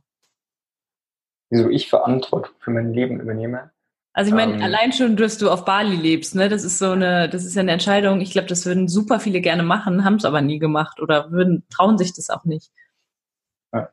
Wieso 1.50 1.68
ich 1.68 1.88
Verantwortung 1.88 2.54
für 2.60 2.70
mein 2.70 2.92
Leben 2.92 3.20
übernehme? 3.20 3.72
Also 4.12 4.30
ich 4.30 4.34
meine, 4.34 4.54
ähm, 4.54 4.62
allein 4.62 4.92
schon, 4.92 5.16
dass 5.16 5.38
du 5.38 5.50
auf 5.50 5.64
Bali 5.64 5.94
lebst, 5.94 6.34
ne? 6.34 6.48
Das 6.48 6.64
ist 6.64 6.78
so 6.78 6.90
eine, 6.90 7.28
das 7.28 7.44
ist 7.44 7.54
ja 7.54 7.60
eine 7.60 7.72
Entscheidung. 7.72 8.20
Ich 8.20 8.32
glaube, 8.32 8.48
das 8.48 8.66
würden 8.66 8.88
super 8.88 9.20
viele 9.20 9.40
gerne 9.40 9.62
machen, 9.62 10.04
haben 10.04 10.16
es 10.16 10.24
aber 10.24 10.40
nie 10.40 10.58
gemacht 10.58 11.00
oder 11.00 11.30
würden 11.30 11.64
trauen 11.70 11.96
sich 11.96 12.12
das 12.12 12.28
auch 12.28 12.44
nicht. 12.44 12.72
Ja. 13.72 13.88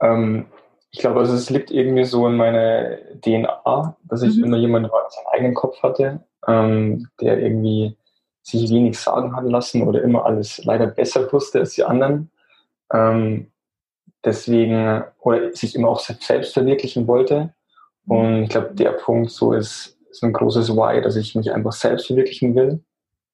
Ähm, 0.00 0.46
ich 0.90 1.00
glaube, 1.00 1.20
also 1.20 1.34
es 1.34 1.50
liegt 1.50 1.70
irgendwie 1.70 2.04
so 2.04 2.26
in 2.26 2.36
meiner 2.36 2.96
DNA, 3.20 3.96
dass 4.04 4.22
ich 4.22 4.36
mhm. 4.36 4.44
immer 4.44 4.56
jemanden 4.56 4.90
war, 4.90 5.02
der 5.02 5.10
seinen 5.10 5.26
eigenen 5.34 5.54
Kopf 5.54 5.82
hatte, 5.82 6.24
ähm, 6.46 7.08
der 7.20 7.38
irgendwie 7.38 7.96
sich 8.42 8.70
wenig 8.70 8.98
sagen 8.98 9.36
hat 9.36 9.44
lassen 9.44 9.86
oder 9.86 10.02
immer 10.02 10.24
alles 10.24 10.64
leider 10.64 10.86
besser 10.86 11.30
wusste 11.30 11.58
als 11.60 11.74
die 11.74 11.84
anderen. 11.84 12.30
Ähm, 12.92 13.52
deswegen, 14.24 15.04
oder 15.20 15.52
sich 15.52 15.74
immer 15.74 15.88
auch 15.88 16.00
selbst 16.00 16.54
verwirklichen 16.54 17.06
wollte. 17.06 17.52
Und 18.08 18.44
ich 18.44 18.48
glaube, 18.48 18.74
der 18.74 18.92
Punkt 18.92 19.30
so 19.30 19.52
ist, 19.52 19.98
ist 20.10 20.24
ein 20.24 20.32
großes 20.32 20.70
Why, 20.70 21.00
dass 21.02 21.16
ich 21.16 21.34
mich 21.34 21.52
einfach 21.52 21.72
selbst 21.72 22.06
verwirklichen 22.06 22.54
will 22.54 22.82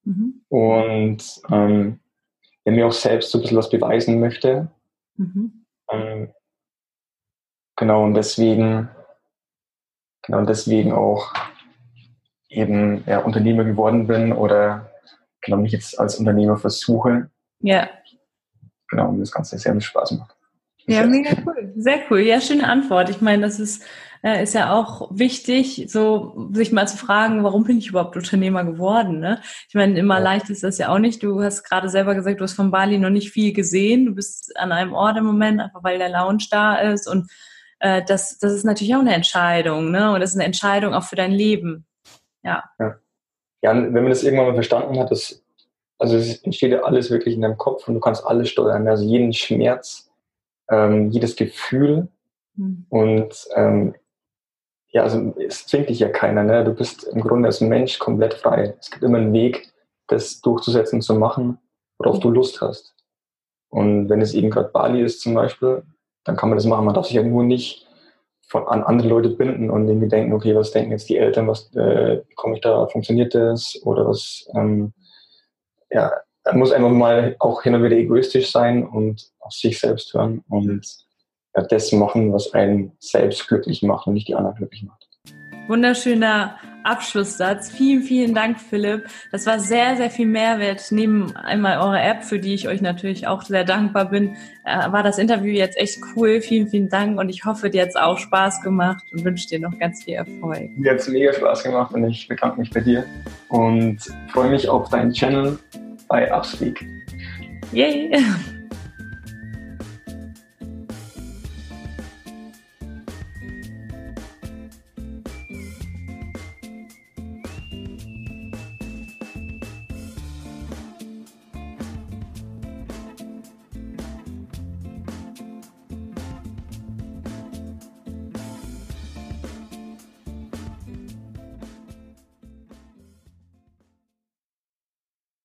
mhm. 0.05 0.43
und 0.49 1.23
ähm, 1.51 2.01
ja, 2.65 2.73
mir 2.73 2.87
auch 2.87 2.93
selbst 2.93 3.31
so 3.31 3.39
ein 3.39 3.43
bisschen 3.43 3.59
was 3.59 3.71
beweisen 3.71 4.21
möchte. 4.21 4.69
Mhm. 5.17 5.65
Ähm, 5.91 6.35
genau, 7.77 8.05
und 8.05 8.15
deswegen, 8.15 8.89
genau, 10.23 10.39
und 10.39 10.49
deswegen 10.49 10.93
auch 10.93 11.33
eben 12.49 13.05
ja, 13.07 13.19
Unternehmer 13.19 13.65
geworden 13.65 14.07
bin 14.07 14.33
oder 14.33 14.91
genau 15.41 15.59
mich 15.59 15.73
jetzt 15.73 15.99
als 15.99 16.19
Unternehmer 16.19 16.57
versuche. 16.57 17.31
Ja. 17.61 17.89
Genau, 18.89 19.11
und 19.11 19.21
das 19.21 19.31
Ganze 19.31 19.59
sehr 19.59 19.73
viel 19.73 19.81
Spaß 19.81 20.13
macht. 20.13 20.37
Ja, 20.87 21.07
mega 21.07 21.31
cool. 21.47 21.54
Sehr 21.77 22.01
cool. 22.11 22.21
Ja, 22.21 22.41
schöne 22.41 22.69
Antwort. 22.69 23.11
Ich 23.11 23.21
meine, 23.21 23.43
das 23.43 23.59
ist 23.61 23.85
äh, 24.25 24.43
ist 24.43 24.55
ja 24.55 24.73
auch 24.73 25.11
wichtig, 25.13 25.85
so 25.89 26.49
sich 26.53 26.73
mal 26.73 26.89
zu 26.89 26.97
fragen, 26.97 27.45
warum 27.45 27.65
bin 27.65 27.77
ich 27.77 27.89
überhaupt 27.89 28.17
Unternehmer 28.17 28.65
geworden? 28.65 29.21
Ne? 29.21 29.43
Ich 29.69 29.75
meine, 29.75 29.99
immer 29.99 30.17
ja. 30.17 30.25
leicht 30.25 30.49
ist 30.49 30.65
das 30.65 30.79
ja 30.79 30.89
auch 30.89 30.99
nicht. 30.99 31.23
Du 31.23 31.43
hast 31.43 31.63
gerade 31.63 31.91
selber 31.91 32.15
gesagt, 32.15 32.41
du 32.41 32.45
hast 32.45 32.55
von 32.55 32.71
Bali 32.71 32.99
noch 32.99 33.11
nicht 33.11 33.31
viel 33.31 33.53
gesehen. 33.53 34.07
Du 34.07 34.15
bist 34.15 34.57
an 34.57 34.73
einem 34.73 34.95
Ort 34.95 35.19
im 35.19 35.27
Moment, 35.27 35.61
einfach 35.61 35.85
weil 35.85 35.99
der 35.99 36.09
Lounge 36.09 36.47
da 36.51 36.77
ist. 36.77 37.07
Und 37.07 37.31
äh, 37.81 38.03
das, 38.03 38.39
das 38.39 38.55
ist 38.55 38.65
natürlich 38.65 38.95
auch 38.95 39.01
eine 39.01 39.15
Entscheidung, 39.15 39.91
ne? 39.91 40.11
Und 40.13 40.21
das 40.21 40.31
ist 40.31 40.37
eine 40.37 40.47
Entscheidung 40.47 40.95
auch 40.95 41.05
für 41.05 41.17
dein 41.17 41.33
Leben. 41.33 41.85
Ja. 42.43 42.65
Ja, 42.79 42.97
ja 43.63 43.75
wenn 43.75 43.93
man 43.93 44.09
das 44.09 44.23
irgendwann 44.23 44.47
mal 44.47 44.55
verstanden 44.55 44.99
hat, 44.99 45.11
das, 45.11 45.45
also 45.99 46.17
es 46.17 46.43
entsteht 46.45 46.73
ja 46.73 46.83
alles 46.83 47.11
wirklich 47.11 47.35
in 47.35 47.43
deinem 47.43 47.59
Kopf 47.59 47.87
und 47.89 47.93
du 47.93 48.01
kannst 48.01 48.25
alles 48.25 48.49
steuern. 48.49 48.89
Also 48.89 49.05
jeden 49.05 49.35
Schmerz, 49.35 50.11
ähm, 50.71 51.11
jedes 51.11 51.37
Gefühl. 51.37 52.09
Hm. 52.57 52.87
Und 52.89 53.49
ähm, 53.55 53.95
ja, 54.89 55.03
also 55.03 55.35
es 55.45 55.67
zwingt 55.67 55.89
dich 55.89 55.99
ja 55.99 56.09
keiner. 56.09 56.45
Ne? 56.45 56.65
Du 56.65 56.73
bist 56.73 57.05
im 57.05 57.21
Grunde 57.21 57.49
als 57.49 57.61
Mensch 57.61 57.99
komplett 57.99 58.35
frei. 58.35 58.77
Es 58.79 58.91
gibt 58.91 59.03
immer 59.03 59.19
einen 59.19 59.33
Weg, 59.33 59.73
das 60.07 60.41
durchzusetzen, 60.41 61.03
zu 61.03 61.15
machen, 61.15 61.59
worauf 61.99 62.21
du 62.21 62.31
Lust 62.31 62.61
hast. 62.61 62.95
Und 63.71 64.09
wenn 64.09 64.21
es 64.21 64.35
eben 64.35 64.51
gerade 64.51 64.69
Bali 64.69 65.03
ist 65.03 65.21
zum 65.21 65.35
Beispiel, 65.35 65.83
dann 66.23 66.37
kann 66.37 66.49
man 66.49 66.57
das 66.57 66.67
machen. 66.67 66.85
Man 66.85 66.95
darf 66.95 67.07
sich 67.07 67.17
ja 67.17 67.25
nur 67.25 67.43
nicht 67.43 67.89
von, 68.47 68.69
an 68.69 68.85
andere 68.85 69.09
Leute 69.09 69.31
binden 69.31 69.69
und 69.69 69.89
irgendwie 69.89 70.09
denken, 70.09 70.33
okay, 70.33 70.55
was 70.55 70.71
denken 70.71 70.93
jetzt 70.93 71.09
die 71.09 71.17
Eltern, 71.17 71.49
was 71.49 71.75
äh, 71.75 72.23
komme 72.37 72.55
ich 72.55 72.61
da, 72.61 72.87
funktioniert 72.87 73.35
das 73.35 73.81
oder 73.83 74.07
was, 74.07 74.49
ähm, 74.55 74.93
ja, 75.91 76.13
man 76.45 76.59
muss 76.59 76.73
einfach 76.73 76.91
mal 76.91 77.37
auch 77.39 77.63
hin 77.63 77.75
und 77.75 77.83
wieder 77.83 77.97
egoistisch 77.97 78.51
sein 78.51 78.87
und 78.87 79.31
auf 79.41 79.53
sich 79.53 79.81
selbst 79.81 80.13
hören 80.15 80.43
und 80.49 80.87
ja, 81.57 81.63
das 81.63 81.93
machen, 81.93 82.33
was 82.33 82.53
einen 82.53 82.93
selbst 82.99 83.49
glücklich 83.49 83.83
macht 83.83 84.07
und 84.07 84.15
nicht 84.15 84.29
die 84.29 84.35
anderen 84.35 84.57
glücklich 84.57 84.83
macht. 84.83 85.09
Wunderschöner 85.69 86.59
Abschlusssatz. 86.83 87.71
Vielen, 87.71 88.03
vielen 88.03 88.35
Dank, 88.35 88.61
Philipp. 88.61 89.07
Das 89.33 89.47
war 89.47 89.59
sehr, 89.59 89.97
sehr 89.97 90.11
viel 90.11 90.27
Mehrwert. 90.27 90.85
Neben 90.91 91.35
einmal 91.35 91.79
eure 91.79 91.99
App, 91.99 92.23
für 92.23 92.39
die 92.39 92.53
ich 92.53 92.69
euch 92.69 92.83
natürlich 92.83 93.27
auch 93.27 93.41
sehr 93.41 93.65
dankbar 93.65 94.11
bin, 94.11 94.37
äh, 94.67 94.93
war 94.93 95.03
das 95.03 95.17
Interview 95.17 95.53
jetzt 95.55 95.79
echt 95.79 96.01
cool. 96.15 96.43
Vielen, 96.43 96.69
vielen 96.69 96.91
Dank 96.91 97.19
und 97.19 97.31
ich 97.31 97.47
hoffe, 97.47 97.71
dir 97.71 97.83
hat 97.83 97.89
es 97.89 97.97
auch 97.97 98.19
Spaß 98.19 98.61
gemacht 98.61 99.03
und 99.13 99.25
wünsche 99.25 99.49
dir 99.49 99.61
noch 99.61 99.79
ganz 99.79 100.05
viel 100.05 100.15
Erfolg. 100.15 100.77
Mir 100.77 100.91
hat 100.91 100.99
es 100.99 101.09
mega 101.09 101.33
Spaß 101.33 101.65
gemacht 101.65 101.95
und 101.95 102.07
ich 102.11 102.29
bedanke 102.29 102.61
mich 102.61 102.71
bei 102.71 102.81
dir 102.81 103.07
und 103.49 104.01
freue 104.29 104.51
mich 104.51 104.69
auf 104.69 104.91
deinen 104.91 105.15
Channel 105.15 105.59
bei 106.09 106.33
Upspeak. 106.35 106.87
Yay! 107.73 108.11